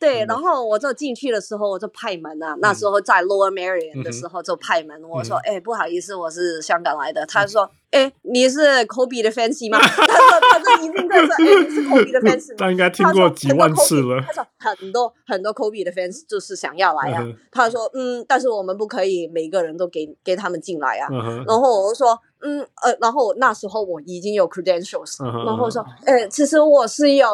[0.00, 2.54] 对，然后我就进去的时候，我就拍门啊。
[2.60, 14.20] 那时候在 Lower Merion 的时候就拍门，我说：“哎，不好意思，我是香港来的。”他说：“哎，你是 Kobe 的 fans 吗？” 他说：“他说一定在说，哎， 你是 Kobe 的 fans。”他应该听过几万次了。
[14.26, 17.24] 他说很多很多 Kobe 的 fans 就是想要来啊。
[17.50, 21.08] 他说：“嗯，但是我们不可以每个人都给给他们进来啊。”
[21.46, 22.18] 然后我就说。
[22.46, 25.46] 嗯呃，然后那时候我已经有 credentials，、uh huh.
[25.46, 27.26] 然后说，哎，其实我是有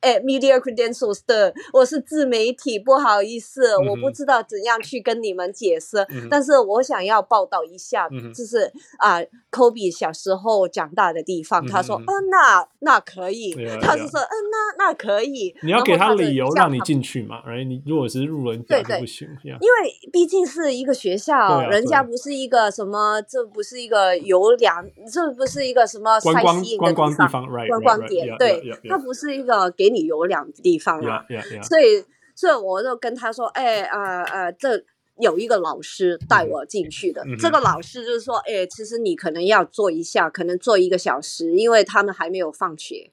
[0.00, 3.90] 哎 media credentials 的，我是自媒体，不好意思，uh.
[3.90, 6.28] 我不知道怎样去跟你们解释，uh.
[6.30, 11.62] 但是我想要报道一下，就是啊、uh huh.，Kobe 小时候长大的地方。
[11.66, 11.70] Uh.
[11.70, 13.80] 他说，嗯、呃，那那可以，yeah.
[13.80, 15.54] 他就说，嗯、呃，那那可以。
[15.62, 24.54] 你要给他理由让你进去嘛，哎，你如果是路人对对不行.因为毕竟是一个学校，啊、人家不是一个什么，这不是一个游。
[24.58, 31.24] 两，这不是一个什么观光观光地方，观光点，对，它不是一个给你游览的地方啊。
[31.62, 32.04] 所以，
[32.36, 34.78] 所以我就跟他说，哎，呃呃，这
[35.18, 37.24] 有一个老师带我进去的。
[37.38, 43.10] 这个老师就是说，哎，其实你可能要做一下，可能做一个小时，因为他们还没有放学。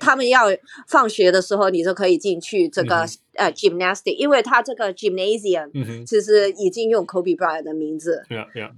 [0.00, 0.46] 他们要
[0.86, 8.22] 放学的时候，你就可以进去这个呃 gymnastic，因为他这个 gymnasium 其实已经用 Kobe Bryant 的名字。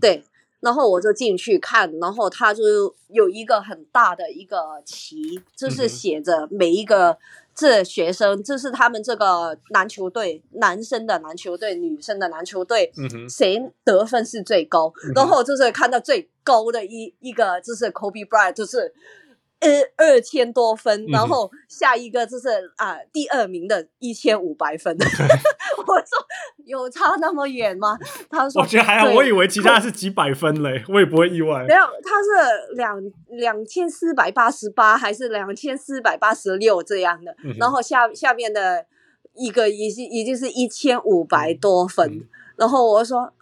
[0.01, 0.23] 对。
[0.61, 2.63] 然后我就进去看，然后他就
[3.09, 7.19] 有一个很大的一个旗，就是写着每一个
[7.55, 12.93] 这学生，这是他们这个篮球队，男生的篮球队，女生的篮球队，
[13.29, 14.93] 谁得分是最高？
[15.15, 18.95] 然后就是看到最高的一一个就是 Kobe Bryant，就是。
[19.63, 19.71] 呃，
[20.13, 24.95] 二千多分，然后下一个就是啊，第二名的一千五百分。
[25.87, 26.07] 我说
[26.65, 27.99] 有差那么远吗？
[28.31, 31.65] 他说我觉得还好，我以为其他是几百分嘞，我也不会意外。
[31.67, 38.85] 没有，他是两两千四百八十八还是两千四百八十六这样的，然后下下面的
[39.35, 43.33] 一个已经已经是一千五百多分，然后我说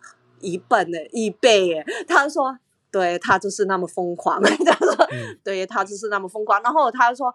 [0.41, 2.59] 一半呢，一倍耶，他说。
[2.91, 6.63] 对，他就是那么疯狂， 他说，嗯、 对，他就是那么疯狂。
[6.63, 7.35] 然后他说，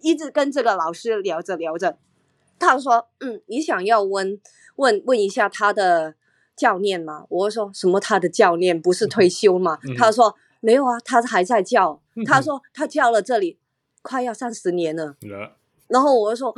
[0.00, 1.96] 一直跟这个老师聊着聊着，
[2.58, 4.40] 他说，嗯，你想要问
[4.76, 6.14] 问问一下他的
[6.56, 7.24] 教练吗？
[7.28, 8.00] 我说什么？
[8.00, 9.78] 他的教练不是退休吗？
[9.88, 12.00] 嗯、他说没有啊，他还在教。
[12.16, 13.58] 嗯、他说他教了这里
[14.02, 15.16] 快要三十年了。
[15.22, 15.30] 嗯、
[15.88, 16.54] 然后我就说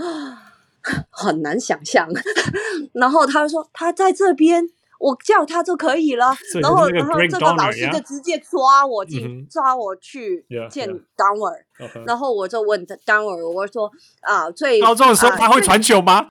[1.10, 2.08] 很难想象。
[2.94, 4.70] 然后他说他在这边。
[4.98, 13.90] 我叫他就可以了，然后然后这个老师就直接抓我进抓我去见 Donald，然后我就问 Donald，我说
[14.20, 16.28] 啊，最高中的时候他会传球吗？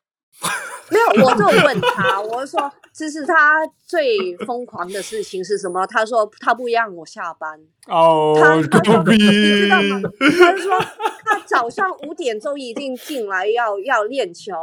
[0.89, 5.85] 没有，我就问他， 我说其实他最疯狂的事情是什么？
[5.87, 10.01] 他说他不让我下班哦，他他说你知道吗？
[10.39, 10.79] 他就说
[11.25, 14.53] 他早上五点钟已经进来要要练球，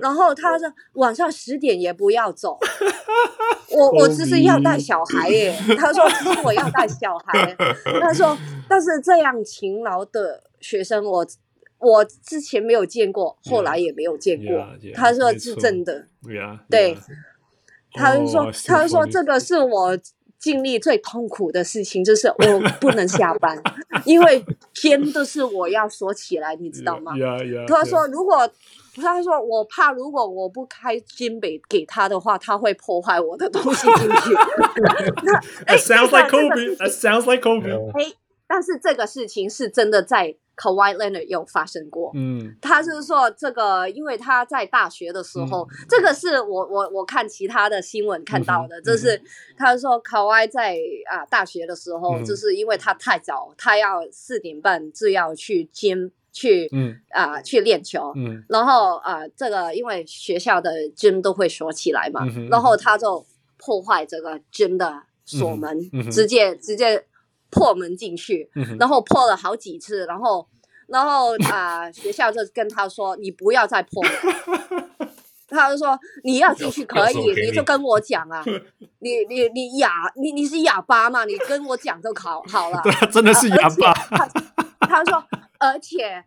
[0.00, 2.58] 然后他说晚上十点也不要走。
[3.72, 7.56] 我我只是要带小孩耶，他说其实我要带小孩，
[8.00, 8.36] 他说
[8.68, 11.26] 但是这样勤劳的学生我。
[11.80, 14.66] 我之前没有见过，后来也没有见过。
[14.94, 16.06] 他说是真的，
[16.68, 16.94] 对，
[17.92, 19.98] 他就说，他就说这个是我
[20.38, 23.58] 经历最痛苦的事情，就是我不能下班，
[24.04, 27.14] 因为天都是我要锁起来，你知道吗？
[27.66, 28.46] 他说如果
[28.96, 34.34] 他说我怕如果我不开金北给他的话，他会破坏我的东西进去。
[35.64, 36.76] That sounds like Kobe.
[36.76, 37.90] That sounds like Kobe.
[37.98, 38.12] 哎，
[38.46, 40.36] 但是这个事情是真的在。
[40.60, 42.12] Kawhi Leonard 有发生过。
[42.14, 49.18] 嗯，他就是说这个，因为他在大学的时候，嗯、这个是我我我看其他的新闻看到的，嗯、就是
[49.56, 50.76] 他说 Kawhi 在
[51.10, 57.00] 啊大学的时候，嗯、就是因为他太早，他要四点半就要去 gym 去，嗯。
[57.10, 63.24] 啊、呃、去练球，嗯，然后啊、呃、这个因为学校的 gym 都会锁起来嘛，嗯、然后他就
[63.56, 67.06] 破坏这个 gym 的锁门，嗯嗯、直接直接。
[67.50, 70.46] 破门进去，然后破了好几次，然后，
[70.86, 74.12] 然后啊、呃， 学校就跟他说：“你不要再破门。”
[75.48, 77.16] 他就说：“你要进去可以，
[77.46, 78.44] 你就跟我讲啊，
[79.00, 81.24] 你你你哑，你你是哑巴嘛？
[81.24, 83.92] 你跟我讲就好好了。”对，真的是哑巴。
[83.92, 84.28] 他
[84.86, 85.24] 他说，
[85.58, 86.24] 而且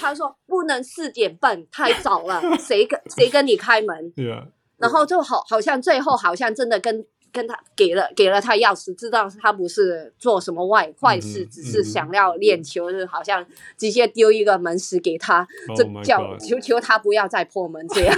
[0.00, 4.10] 他说不能四点半太早了，谁跟谁跟你开门？
[4.12, 4.46] 对啊。
[4.78, 7.04] 然后就好，好像最后好像真的跟。
[7.34, 13.44] 跟他给了给了他钥匙，知道他不是做什么坏坏事，嗯、只是想要练球，就、嗯、好像
[13.76, 15.46] 直接丢一个门匙给他，
[15.76, 18.16] 这、oh、叫求求他不要再破门这样。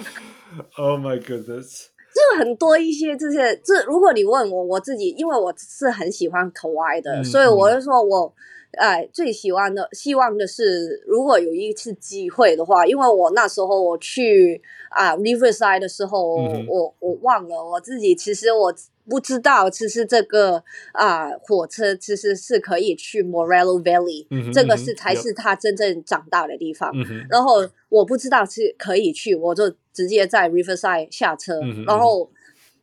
[0.76, 1.86] Oh my goodness！
[2.12, 8.34] 就很多一些这些，这如果你问我我自己，因为我是很喜欢 Kawhi 的，嗯、所以我就说我。
[8.78, 18.74] 哎，最喜欢的、希望的是，如果有一次机会的话，因为我那时候我去啊 Riverside 的时候，嗯、我我忘了我自己，其实我
[19.08, 26.90] 不知道，其实这个啊火车其实是可以去 Morello Valley，、嗯、这个是才是他真正长大的地方。
[26.94, 32.30] 嗯、然后我不知道是可以去，我就直接在 Riverside 下车，嗯、然后。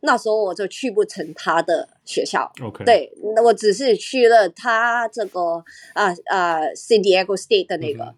[0.00, 2.50] 那时候我就去不成他的学校.
[2.84, 3.12] 对，
[3.44, 5.62] 我只是去了他这个
[5.94, 8.14] 啊啊 San Diego State 的那个，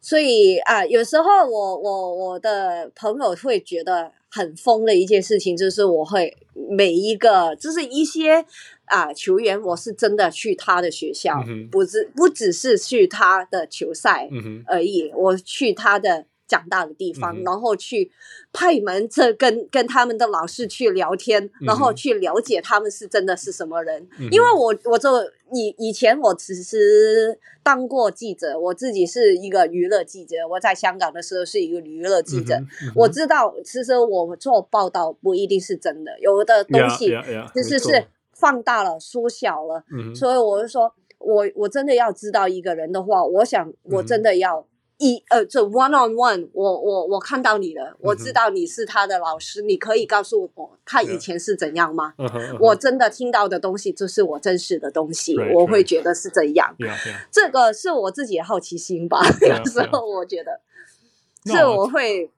[0.00, 6.36] 所以啊，有时候我我我的朋友会觉得很疯的一件事情，就是我会
[6.76, 8.44] 每一个就是一些
[8.84, 14.28] 啊球员，我是真的去他的学校，嗯、不是不只是去他的球赛
[14.66, 16.26] 而已，嗯、我去他的。
[16.54, 18.08] 长大的地方，嗯、然后去
[18.52, 24.06] 派门，这跟跟他们的老师去聊天，嗯、然后去了解他们是真的是什么人。
[24.20, 25.08] 嗯、因为我我就
[25.52, 30.36] 以以前我其实当过记者，我自己是一个娱乐记者。
[30.48, 32.56] 我在香港的时候是一个娱乐记者，
[32.94, 37.12] 我知道其实我做报道不一定是真的，有的东西
[37.52, 39.82] 其实是放大了、缩小了。
[39.90, 44.64] 嗯、所以我就说，我我真的要知道一个人的话，我想我真的要。
[44.98, 52.28] 嗯一呃，这 one on one，我我我看到你了，我知道你是他的老师，你可以告诉我他以前是怎样吗？Yeah.
[52.28, 52.58] Uh huh, uh huh.
[52.60, 56.76] 我真的听到的东西就是我真实的东西，right, 我会觉得是这样。
[56.78, 57.26] Yeah, yeah.
[57.32, 60.60] 这个是我自己的好奇心吧有时候我觉得.
[61.44, 62.30] 是我会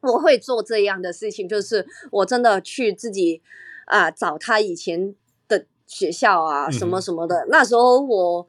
[0.00, 3.42] 我会做这样的事情，就是我真的去自己
[3.84, 5.14] 啊、呃、找他以前
[5.46, 8.48] 的学校啊什么什么的，那时候我。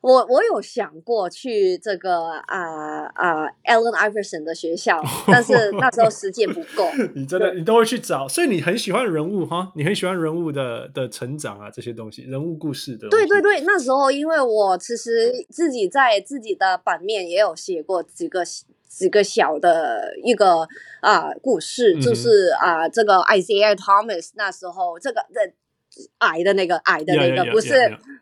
[0.00, 6.88] 我我有想过去这个啊啊、uh, uh,，Allen Iverson 的学校，但是那时候时间不够。
[7.16, 13.08] 你真的你都会去找，所以你很喜欢人物哈，你很喜欢人物的的成长啊，这些东西，人物故事的。
[13.08, 18.44] 对对对，那时候因为我其实自己在自己的版面也有写过几个
[18.88, 20.68] 几个小的一个
[21.00, 25.52] 啊、uh, 故事，就是啊、uh, 这个 Isaiah Thomas 那时候这个的。
[26.18, 27.74] 矮的那个，矮的那个，yeah, yeah, yeah, 不是.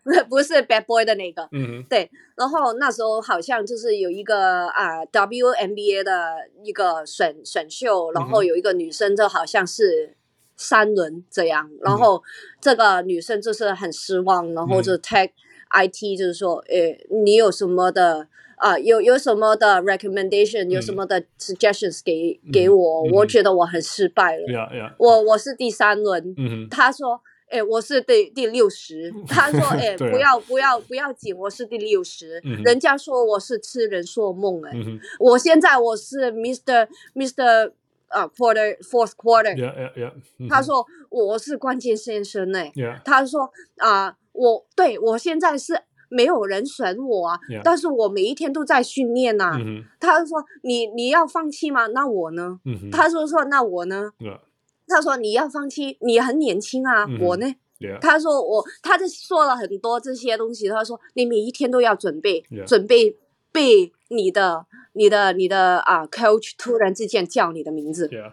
[0.30, 1.88] 不是 bad boy 的那个，嗯、mm，hmm.
[1.88, 2.08] 对。
[2.36, 10.14] 然后那时候好像就是有一个啊 WNBA 的一个选选秀，然后有一个女生就好像是
[10.56, 11.84] 三轮这样，mm hmm.
[11.84, 12.22] 然后
[12.60, 15.30] 这个女生就是很失望，然后就 tag
[15.70, 18.28] IT 就是说，诶、欸，你有什么的
[18.58, 18.78] 啊？
[18.78, 20.74] 有有什么的 recommendation？、Mm hmm.
[20.74, 23.16] 有什么的 suggestions 给给我？Mm hmm.
[23.16, 26.68] 我觉得我很失败了.我我是第三轮，mm hmm.
[26.70, 27.20] 他说。
[27.48, 29.12] 哎，我是第第六十。
[29.28, 32.40] 他说： “哎，不要不要不要紧，我是第六十。
[32.64, 34.60] 人家说我是痴人说梦。
[34.62, 34.72] 哎，
[35.20, 36.88] 我现在我是 Mr.
[37.14, 37.72] Mr.
[38.08, 39.54] 啊 Quarter Fourth Quarter。
[40.48, 42.54] 他说我是关键先生。
[42.54, 42.72] 哎，
[43.04, 49.52] 他说啊，我对我现在是没有人选我啊，但是我每一天都在训练呐。
[50.00, 51.86] 他说你你要放弃吗？
[51.88, 52.58] 那我呢？
[52.90, 54.10] 他说说那我呢？”
[54.86, 57.46] 他说：“你要放弃，你很年轻啊，嗯、我呢？”
[57.78, 57.98] Yeah.
[58.00, 60.68] 他说：“我，他就说了很多这些东西。
[60.68, 62.64] 他说你每一天都要准备，Yeah.
[62.64, 63.16] 准备
[63.52, 68.32] 被你的、你的、你的啊，coach 突然之间叫你的名字，Yeah.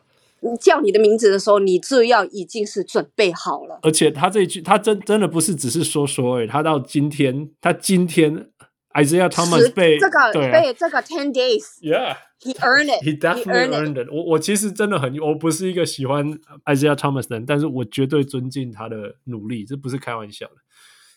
[0.58, 3.80] 叫你的名字的时候，你就要已经是准备好了。
[3.82, 6.48] 而且他这一句，他真真的不是只是说说而已。
[6.48, 8.50] 他到今天，他今天。”
[8.94, 14.08] Isaiah Thomas 被这个被这个 ten days，yeah，he earned it，he definitely earned it。
[14.12, 16.26] 我我其实真的很，我不是一个喜欢
[16.66, 20.54] Isaiah Thomas 的人，但是我绝对尊敬他的努力，这不是开玩笑的。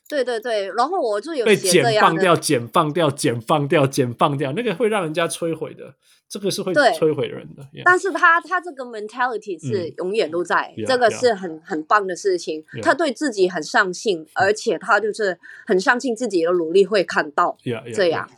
[0.09, 5.95] 对对对，然后我就有被减放掉、减放掉、减放掉、减放掉，那个会让人家摧毁的。
[6.29, 7.83] 这个是会摧毁人的，yeah.
[7.85, 12.63] 但是他他这个 mentality 是永远都在，嗯、这个是很.很棒的事情。
[12.83, 15.37] 他对自己很上进.而且他就是
[15.67, 17.57] 很相信自己的努力会看到
[17.93, 18.29] 这样。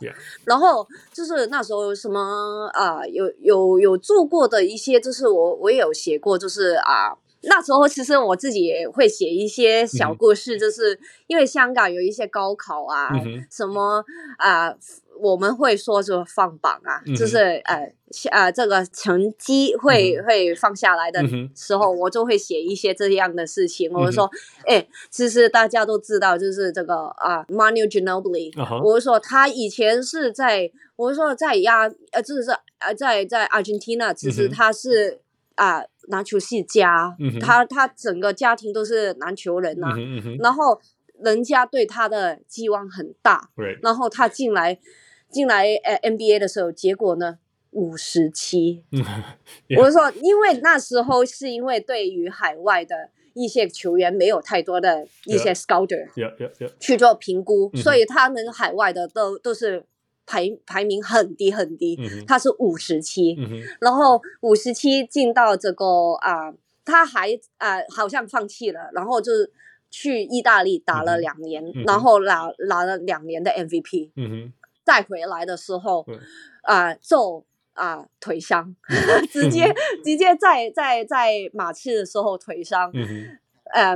[0.45, 7.13] 然后就是那时候什么啊、呃，有有有做过的一些，就是我我也有写过，就是啊。
[7.43, 14.03] 那时候其实我自己也会写一些小故事，嗯、就是因为香港有一些高考啊，嗯、什么
[14.37, 14.77] 啊、呃，
[15.19, 17.93] 我们会说就放榜啊，嗯、就是呃
[18.31, 21.21] 呃这个成绩会、嗯、会放下来的
[21.55, 23.89] 时候，我就会写一些这样的事情。
[23.91, 24.29] 嗯、我就说，
[24.65, 28.81] 哎，其实大家都知道，就是这个啊，Manu Ginobili，、uh-huh.
[28.83, 35.19] 我就说他以前是在，我就说在亚呃，就是呃在在 Argentina，其实他是
[35.55, 35.79] 啊。
[35.79, 40.81] 嗯篮球世家，嗯、他他整个家庭都是篮球人呐、啊嗯嗯，然后
[41.21, 43.47] 人家对他的寄望很大，
[43.83, 44.79] 然后他进来
[45.29, 47.39] 进来呃 NBA 的时候，结果呢
[47.71, 48.83] 五十七，
[49.77, 56.07] 我就说，因为那时候是因为对于海外的一些球员没有太多的一些 scouter.
[56.79, 59.85] 去做评估、嗯，所以他们海外的都都是。
[60.31, 63.35] 排排名很低很低，嗯、他是五十七，
[63.81, 69.31] 然后五十七进到这个啊、呃，他还啊、呃、好像放弃了，然后就
[69.89, 74.53] 去意大利打了两年，嗯、然后拿拿了两年的 MVP，、嗯、
[74.89, 76.03] 再回来的时候
[76.63, 78.75] 啊、呃、就啊、呃、腿伤，
[79.31, 79.71] 直接
[80.03, 83.37] 直接在在在马刺的时候腿伤，嗯
[83.71, 83.95] 呃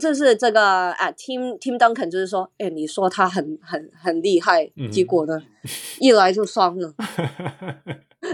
[0.00, 5.40] 就是这个啊，Tim Tim Duncan 就是说，哎，你说他很很很厉害，嗯、结果呢，
[6.00, 6.92] 一来就伤了，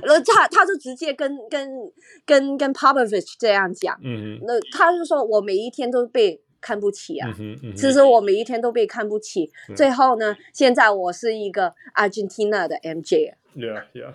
[0.02, 1.68] 然后他他就直接跟跟
[2.24, 14.14] 跟跟 Popovich 这样讲，嗯，那他就说我每一天都被看不起啊，嗯嗯、其实我每一天都被看不起，嗯、最后呢，现在我是一个 Argentina 的 MJ，Yeah Yeah。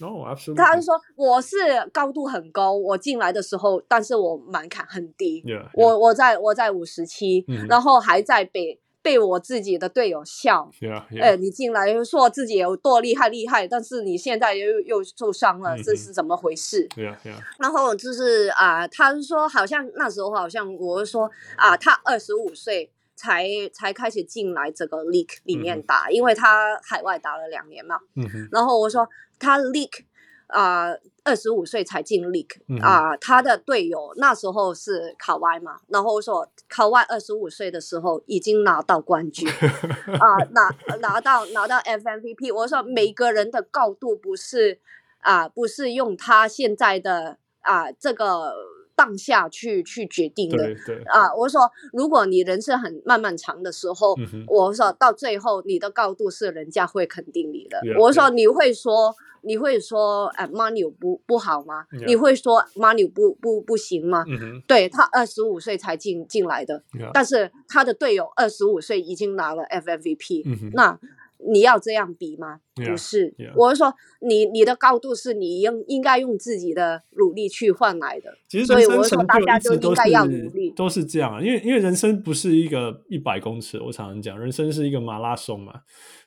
[0.00, 0.56] Oh, absolutely.
[0.56, 1.56] 他就说我是
[1.92, 5.42] 高度很高，我进来的时候，但是我门槛很低。
[5.42, 5.70] Yeah, yeah.
[5.74, 10.70] 我我在我在五十七，然后还在被被我自己的队友笑。
[10.80, 11.22] Yeah, yeah.
[11.22, 17.16] 哎，你进来说自己有多厉害厉害，但是你现在又又受伤了，这是怎么回事？Yeah.
[17.58, 27.98] 然后就是啊、呃，他是说好像那时候好像我是说啊、呃，他二十五岁才才开始进来这个 league 里面打，嗯、因为他海外打了两年嘛。
[28.16, 29.08] 嗯、然后我说。
[29.44, 30.04] 他 league
[30.46, 30.92] 啊，
[31.24, 42.54] 二十五岁才进 league 啊、呃，他的队友那时候是卡哇嘛，然后说卡哇二十五岁的时候已经拿到冠军 啊、呃，拿拿到拿到 FMVP。
[42.54, 44.80] 我说每个人的高度不是
[45.20, 48.54] 啊、呃，不是用他现在的啊、呃、这个。
[48.94, 50.76] 当下去去决定的，
[51.06, 51.62] 啊，我说，
[51.94, 57.80] 如果你人生很漫漫长的时候，嗯、我说到最后你的高度是人家会肯定你的。
[57.98, 59.12] 我说你会说.
[59.42, 64.24] 你会说哎，Manu 不不好吗.你会说 Manu 不不不行吗？
[64.28, 66.82] 嗯、对他二十五岁才进进来的.
[67.12, 70.98] 但是他的队友二十五岁已经拿了 FMVP，、嗯、那。
[71.44, 78.32] 你要这样比吗不是.我是说你你的高度是你应应该用自己的努力去换来的。
[78.48, 81.42] 其实所以我说大家就应该要努力，都是这样啊。
[81.42, 85.80] 因为因为人生不是一个一百公尺，我常常讲，人生是一个马拉松嘛。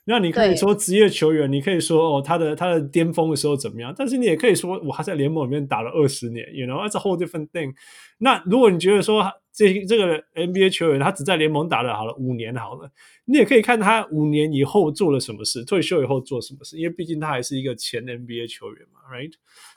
[0.07, 3.91] 那你可以说职业球员，你可以说哦，他的他的巅峰的时候怎么样？
[3.98, 7.73] 但是你也可以说，我还在联盟里面打了二十年，you know，that's a whole different thing。
[8.19, 12.91] 那如果你觉得说这这个 NBA 球员他只在联盟打了好了五年好了，
[13.26, 19.32] 你也可以看他五年以后做了什么事，退休以后做什么事，因为毕竟他还是一个前 NBA 球员嘛，right？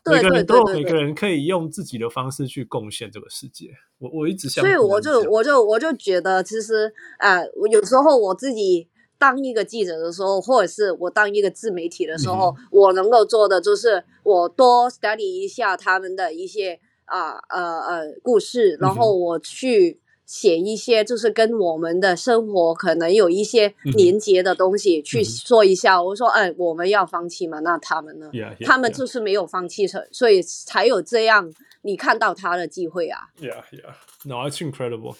[0.05, 3.71] 每个人都有每个人可以用自己的方式去贡献这个世界。
[3.99, 7.41] 我我一直想，所以我就我就我就觉得，其实啊，
[7.73, 8.89] 有时候我自己。
[9.19, 25.97] 当一个记者的时候，或者是我当一个自媒体的时候，嗯、我能够做的就是我多 study 一下他们的一些啊呃呃故事，然后我去写一些就是跟我们的生活可能有一些连接的东西去说一下。
[25.97, 27.59] 嗯、我说，哎，我们要放弃吗？
[27.61, 33.23] 那他们呢？Yeah, yeah, 他们就是没有放弃，所以才有这样你看到他的机会啊。
[33.41, 35.17] Yeah, yeah, no, it's incredible.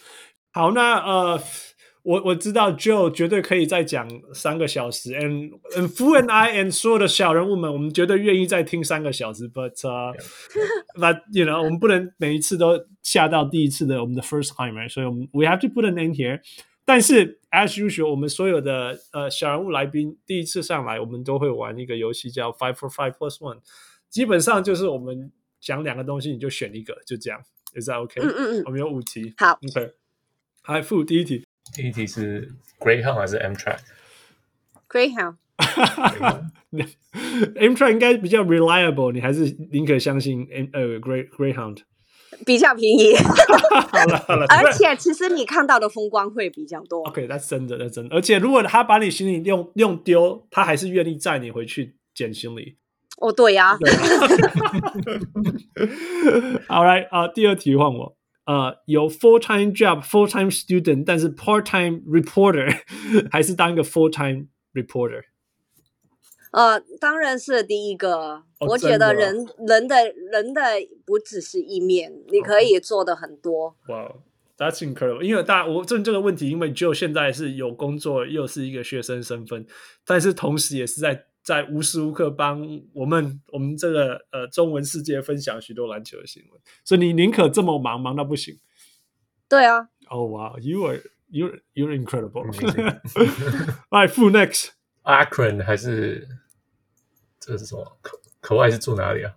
[0.53, 1.43] 好，那呃。
[2.09, 10.17] 我我知道 Joe 绝对可以再讲三个小时，and and Fu and I and 所有的小人物们，我们绝对愿意再听三个小时，but、uh,
[10.95, 16.41] but you know 我们不能每一次都吓到第一次的我们的 first timer，所以我们 we have to put an end here。
[16.87, 23.59] 但是 as usual，我们所有的呃小人物来宾第一次上来，我们都会玩一个游戏叫 Five for Five Plus One，
[24.09, 25.31] 基本上就是我们
[25.61, 27.39] 讲两个东西，你就选一个，就这样
[27.79, 28.23] ，Is that OK？
[28.23, 29.93] 嗯嗯嗯，我们有五题，好，OK。
[30.65, 31.48] Hi Fu，第一题。
[31.79, 35.37] 第一题是 Greyhound 还是 Amtrak？Greyhound。
[37.55, 41.77] Amtrak 应该比较 reliable，你还是宁可相信 M 呃 Grey Greyhound
[42.45, 43.15] 比较便宜。
[43.93, 47.05] 好了好了，而且其实你看到的风光会比较多。
[47.05, 48.17] OK，那是真的，那真的。
[48.17, 52.77] 而且如果他把你行李用用丢，他还是愿意载你回去捡行李。
[53.19, 53.79] 哦，对呀、啊。
[56.67, 58.18] 好来啊，第二题换我。
[58.49, 62.75] 呃，有 full time job full time student，但是 part time reporter
[63.31, 65.25] 还是当一个 full time reporter。
[66.53, 68.43] 呃，当然是第一个。
[68.61, 69.95] 哦、我觉得人人的
[70.33, 70.63] 人的
[71.05, 73.77] 不只是一面，你可以做的很多。
[73.89, 75.21] 哇、wow，That's incredible！
[75.21, 79.65] 因为大家我问这个问题，因为 Joe 现在是有工作，又是一个学生身份，
[80.05, 82.61] 但是同时也是在在无时无刻帮
[82.93, 86.61] 我们我们这个呃中文世界分享许多篮球的新闻。
[86.85, 88.61] 所以你宁可这么忙，忙到不行。
[89.49, 89.89] 对啊。
[90.11, 92.45] 哦哇，You are you you're incredible！
[93.89, 96.29] 来，Who next？Akron 还是
[97.41, 97.99] 这个是什么？
[98.48, 99.32] 可可爱是住哪里啊？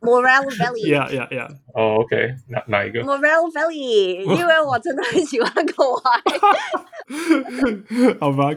[0.00, 1.48] Morale Valley。Yeah, yeah, yeah.
[1.74, 3.00] 哦、oh,，OK，哪哪一个？
[3.02, 6.20] Morale Valley，因为我真的很喜欢 可爱。
[8.20, 8.50] 好吧，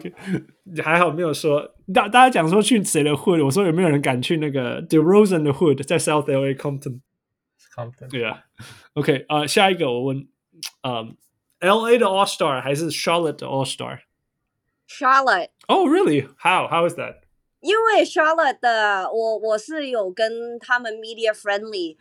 [0.83, 8.09] 还好没有说大大家讲说去谁的 Hood， 我说有没有人敢去那个 DeRozan 的 Hood，在 South LA Compton。Compton。
[8.09, 8.41] 对啊。
[8.95, 10.27] OK，呃，下一个我问，
[10.83, 11.15] 嗯，
[11.61, 15.49] LA 的 All Star 还是 Charlotte 的 All Star？Charlotte.
[15.67, 16.27] Oh, really?
[16.37, 16.67] How?
[16.67, 17.21] How is that?
[17.60, 21.96] 因为 Charlotte 的我我是有跟他们 media friendly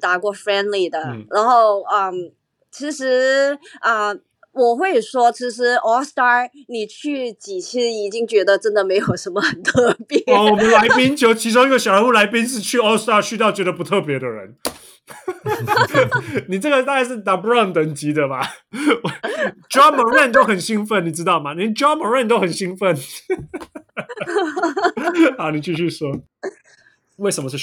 [0.00, 2.32] 打过 friendly 的，嗯、然后嗯，
[2.70, 4.20] 其实啊、呃，
[4.54, 10.18] 我会说，其实 All Star 你去几次已经觉得真的没有什么很特别。
[10.26, 14.56] 哦，我们来宾 就其中一个小人物来宾是去 All Star 去到觉得不特别的人。
[16.48, 18.40] 你这个大概是 LeBron 等级的吧
[19.68, 21.52] ？John Morant 都很兴奋，你知道吗？
[21.52, 22.96] 连 John Morant 都很兴奋。
[25.36, 26.10] 好，你继续说，
[27.16, 27.58] 为什么是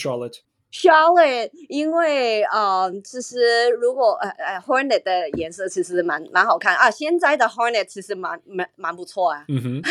[0.72, 9.46] Charlotte？Charlotte，因为呃，其实如果呃呃 Hornet 的颜色其实蛮蛮好看啊，现在的 Hornet 其实蛮蛮蛮不错啊。
[9.50, 9.82] 嗯哼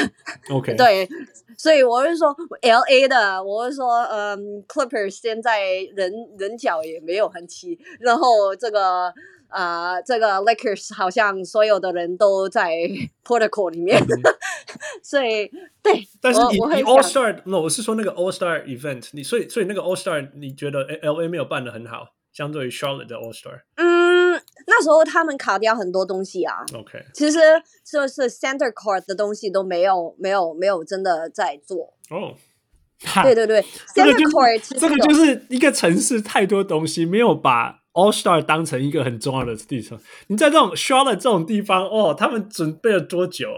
[0.55, 1.09] ，OK， 对，
[1.59, 5.61] 所以我是说 LA 的，我是说嗯、呃、Clippers 现在
[5.95, 9.13] 人人脚也没有很齐，然后这个。
[9.51, 12.73] 啊、呃，这个 Lakers 好像所有的人都在
[13.25, 14.07] protocol 里面，嗯、
[15.03, 15.51] 所以
[15.83, 16.07] 对。
[16.21, 23.63] 但是你你 All Star，那我是说那个 All Star event，你所以所以那个 All Star，你觉得 LA 没有办的很好，相对于 Charlotte 的 All Star。
[23.77, 26.65] 嗯，那时候他们卡掉很多东西啊。
[26.75, 27.39] OK，其实
[27.85, 31.95] 就是 Center Court 的东西都没有没有没有真的在做。
[32.11, 32.35] 哦，
[33.23, 33.63] 对对对
[33.95, 37.80] ，Center Court 这个就是一个城市太多东西没有把。
[37.93, 39.99] All Star 当成一个很重要的地方，
[40.29, 43.49] 你在这种 Charlotte 这种地方哦，他们准备了多久？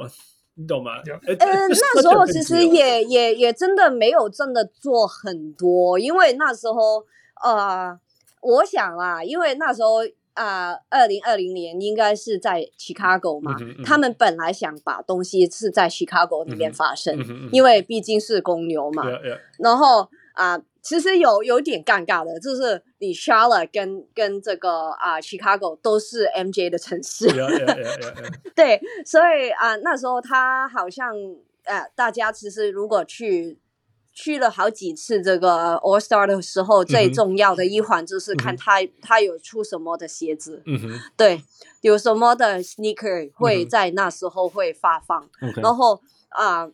[0.55, 0.93] 你懂吗？
[1.27, 1.37] 呃，
[1.69, 7.03] 那时候其实也也也真的没有真的做很多，因为那时候
[7.43, 7.99] 呃，
[8.43, 10.01] 我想啊，因为那时候
[10.35, 20.55] 啊，二零二零年应该是在 Chicago 嘛，嗯嗯、他们本来想把东西是在 Chicago 里面发生，嗯嗯嗯、因为毕竟是公牛嘛，嗯嗯、然后啊。
[20.55, 28.53] 呃其实有有点尴尬的，就是你 Charlotte 跟跟这个啊、呃、Chicago 都是 MJ 的城市，yeah, yeah, yeah, yeah, yeah.
[28.53, 31.15] 对，所以啊、呃、那时候他好像
[31.67, 33.61] 呃大家其实如果去
[34.13, 40.65] 去了好几次这个 All Star 的时候，嗯、最重要的一环就是看他、嗯、他有出什么的鞋子，
[41.17, 41.45] 对，
[41.83, 46.69] 有什么的 sneaker 会在那时候会发放，嗯、然后啊。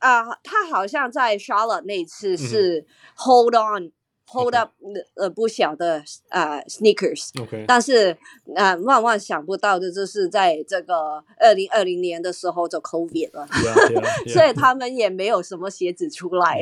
[0.00, 3.92] 呃啊，uh, 他好像在 Charlotte 那次是 Hold on、嗯、
[4.30, 4.72] Hold up，
[5.16, 7.64] 呃，不小的啊、uh, sneakers，Okay.
[7.66, 8.16] 但是
[8.54, 14.32] 啊，万万想不到的就是在这个二零二零年的时候就 COVID 了，yeah, yeah, yeah.
[14.32, 16.60] 所以他们也没有什么鞋子出来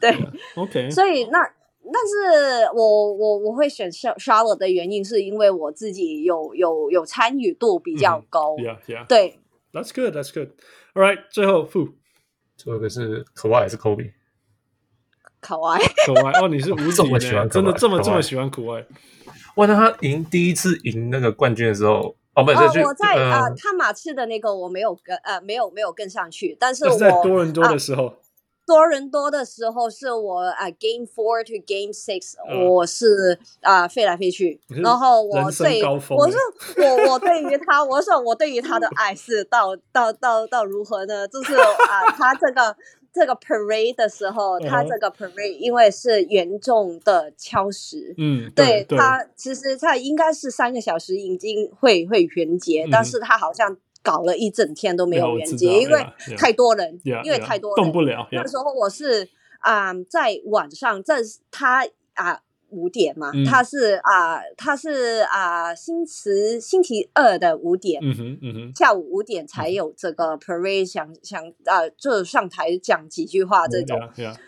[0.00, 0.16] 对.
[0.54, 1.40] OK，所以那
[1.82, 9.40] 但是我我我会选 Charlotte 的原因是因为我自己有有有参与度比较高，Yeah Yeah，对
[9.72, 11.99] ，That's good That's good，All right，最后负。
[12.62, 14.12] 最后一个是可爱还是 Kobe？
[15.40, 16.48] 可爱，可爱哦！
[16.48, 18.84] 你是无敌的， 真的这么这么喜欢可爱？
[19.56, 19.66] 哇！
[19.66, 28.14] 那他赢第一次赢那个冠军的时候，哦，不是，我在啊，看马刺的那个我没有跟呃，没有没有跟上去，但是 我在多伦多的时候，
[28.70, 32.36] 多伦多的时候是我啊，Game Four to Game Six，
[32.68, 36.36] 我是啊飞来飞去，然后我对我是
[36.76, 41.26] 我我对于他，我说我对于他的爱是到到到到如何呢？
[41.26, 42.76] 就是啊，他这个。
[43.12, 56.06] 这个 parade 的时候，他这个 parade 因为是严重的超时，嗯，对，他其实他应该是三个小时已经会会完结，但是他好像搞了一整天都没有连接，因为
[56.36, 58.26] 太多人因为太多人动不了。
[58.32, 59.28] 那时候我是
[59.60, 61.14] 啊、呃，在晚上，这
[61.50, 62.40] 他啊
[62.70, 74.00] 五点嘛，嗯、他是啊，他是啊，星期星期二的五点，嗯哼嗯哼，下午五点才有这个 parade，想想啊，就上台讲几句话这种.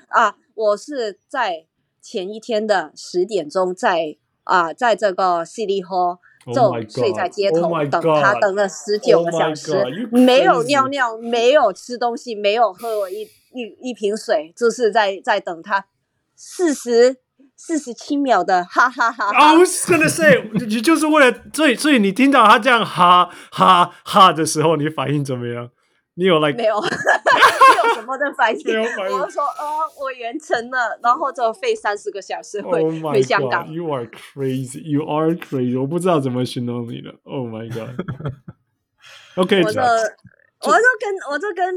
[0.09, 1.67] 啊，我是在
[2.01, 6.19] 前一天的十点钟在啊，在这个 City Hall。
[6.47, 15.85] 就睡在街头等他，等了十九个小时，oh、没有尿尿，没有吃东西，没有喝一一一瓶水，就是在在等他
[16.35, 17.17] 四十
[17.57, 19.39] 四十七秒的哈哈哈，哈。
[19.39, 25.71] I was gonna say，你就是为了，所以所以你听到他这样哈哈哈的时候，你反应怎么样？
[26.15, 26.79] 你有 like 没有？
[26.83, 28.79] 没有什么的反应？
[28.79, 33.73] 我说哦，我完成了，然后就飞三十个小时回、oh、回香港。
[33.73, 35.81] You are crazy, you are crazy。
[35.81, 37.15] 我不知道怎么形容你了。
[37.25, 37.99] Oh my god。
[39.37, 41.75] OK，我就我就跟我就跟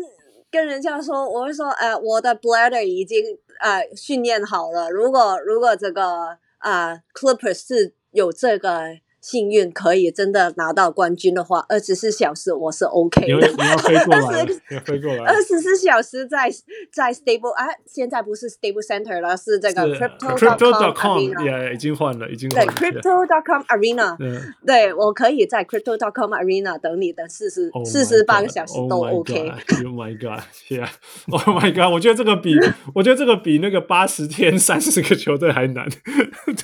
[0.52, 3.24] 跟人家说，我会说，呃，我的 bladder 已经
[3.62, 4.90] 呃训练好了。
[4.92, 8.98] 如果如果这个啊、呃、Clippers 是有这个。
[9.26, 13.28] 幸运可以真的拿到冠军的话，二十四小时我是 OK 的。
[13.28, 15.24] 你要飞过来， 要飞过来。
[15.24, 16.48] 二十四小时在
[16.94, 24.16] 在 Stable 啊，现在不是 Stable Center 了，是这个 Crypto.com Arena，已经换了，已经对 Crypto.com Arena，
[24.64, 29.50] 对我可以在 Crypto.com Arena 等你的四十四十八个小时都 OK。
[29.84, 31.92] Oh my god！Yeah！Oh my god！
[31.92, 32.56] 我觉得这个比
[32.94, 35.90] 我觉得这个比那个八十天三十个球队还难。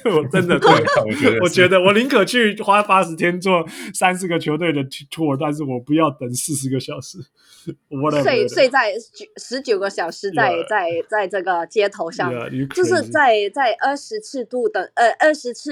[0.03, 2.50] 对，我真的对，我觉得我宁可去。
[2.63, 7.17] 花八十天做三四个球队的 tour，但是我不要等四十个小时。
[8.23, 8.93] 睡睡在
[9.37, 15.69] 十九个小时在，在在在这个街头上，yeah, 就是在在二十七度等呃二十七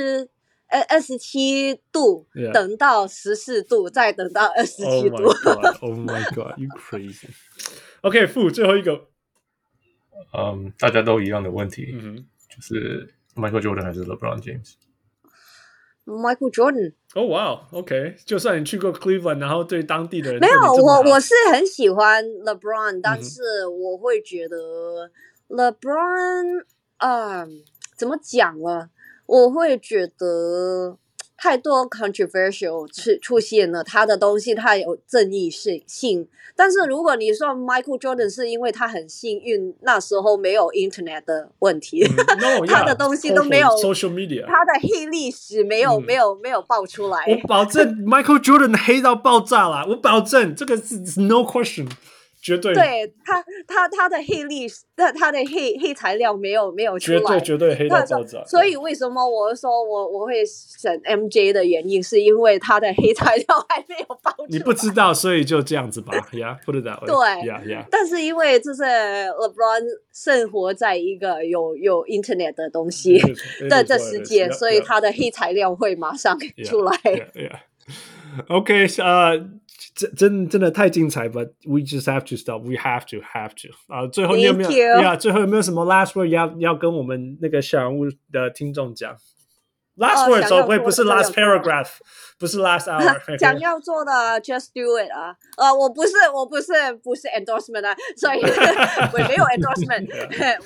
[0.67, 5.23] 呃二十七度等到十四度，再等到二十七度。
[5.81, 9.07] Oh my god！You crazy？OK，、okay, 负最后一个，
[10.37, 12.25] 嗯，大家都一样的问题，嗯哼，
[12.55, 14.39] 就是 Michael Jordan 还是 LeBron
[16.09, 25.09] James？Michael Jordan，哦哇，OK，就算你去过 Cleveland，然后对当地的人没有，我我是很喜欢 LeBron，但是我会觉得
[25.49, 26.65] LeBron，
[26.97, 27.49] 啊、嗯，
[27.97, 28.89] 怎么讲呢？
[29.25, 30.97] 我会觉得。
[31.41, 47.23] 太多 controversial 出出现了，他的东西太有正义性性，但是如果你说 Michael Jordan 是因为他很幸运，那时候没有 Internet 的问题，嗯 no, 他的东西都没有 social media，他的黑历史没有、嗯、没有没有爆出来。
[47.27, 51.87] 我保证 Michael Jordan 黑到爆炸了，我保证这个是 no question。
[52.41, 58.43] 绝对，对他，他他的黑历史，他他的黑黑材料没有没有出来，绝对绝对黑到爆炸。
[58.45, 64.47] 所以为什么我说我我会选 MJ 的原因，是因为他的黑材料还没有爆出来。
[64.49, 67.07] 你不知道，所以就这样子吧， Yeah，put it that way。
[67.07, 67.15] 对
[67.49, 67.85] ，Yeah Yeah。
[67.91, 69.83] 但是因为就是 LeBron
[70.13, 73.19] 生活在一个有有 Internet 的东西
[73.69, 76.93] 的这世界，所以他的黑材料会马上 出来。
[77.03, 77.59] Yeah, yeah, yeah.
[78.47, 79.49] OK，呃、uh,。
[79.99, 82.61] 真真真的太精彩，But we just have to stop.
[82.61, 84.07] We have to have to 啊！
[84.07, 84.69] 最后你有没有
[85.01, 85.17] 呀？
[85.17, 89.13] 最后有没有什么 last word 要要跟我们那个小人物的听众讲
[89.98, 91.88] ？Last word 说会不是 last paragraph，
[92.36, 93.38] 不是 last hour。
[93.38, 94.10] 想要做的
[94.40, 95.36] just do it 啊！
[95.56, 96.72] 呃，我不是我不是
[97.02, 100.08] 不是 endorsement 啊，所以我没有 endorsement，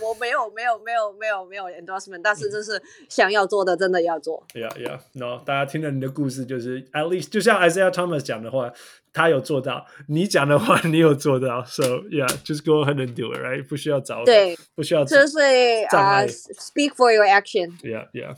[0.00, 4.42] 我没有没有没有没有没有 endorsement，但是就是想要做的真的要做。
[4.54, 8.72] Yeah yeah no，大家听了你的故事，就是 at least 就像 Isaiah Thomas 讲的话。
[9.10, 13.66] 他有做到，你讲的话你有做到，so yeah，just go ahead and do it，right？
[13.66, 15.40] 不需要找，对，不需要，就是
[15.90, 18.36] 啊，speak for your action，yeah yeah。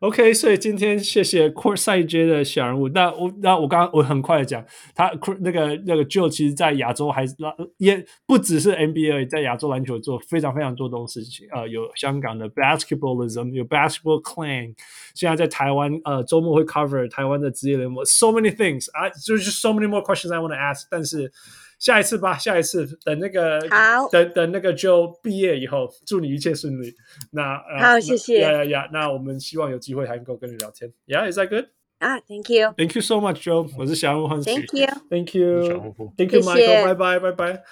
[0.00, 2.86] OK，所以今天谢谢 Courtside J 的小人物。
[2.90, 4.62] 那我那我刚刚我很快的讲，
[4.94, 5.10] 他
[5.40, 7.34] 那个那个 Joe 其实在亚洲还是
[7.78, 11.22] 也不只是 NBA，在亚洲篮球做非常非常多东西。
[11.50, 14.74] 呃，有香港的 Basketballism，有 Basketball Clan，
[15.14, 21.32] 现在在台湾呃周末会 cover 台湾的职业联盟，so many things 啊，就是 so many more questions I want to ask，但是。
[21.78, 26.94] 下一次吧，下一次等那个好，等等那个就毕业以后，祝你一切顺利。
[27.32, 28.40] 那好，谢谢。
[28.40, 28.88] 呀呀呀！
[28.92, 30.90] 那我们希望有机会还能够跟你聊天。
[31.06, 31.66] Yeah，is that good？
[31.98, 33.70] 啊，Thank you，Thank you so much, Joe。
[33.78, 34.50] 我是小人物欢喜。
[34.50, 36.84] Thank you，Thank you，Thank you, Michael。
[36.84, 37.62] 拜拜，拜拜，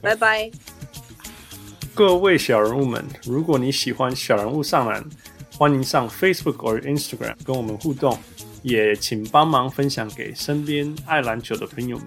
[0.00, 0.50] 拜拜。
[1.94, 5.04] 各位小人物们，如果你喜欢小人物上篮，
[5.56, 8.18] 欢迎上 Facebook 或 Instagram 跟我们互动，
[8.62, 12.06] 也请帮忙分享给身边爱篮球的朋友们。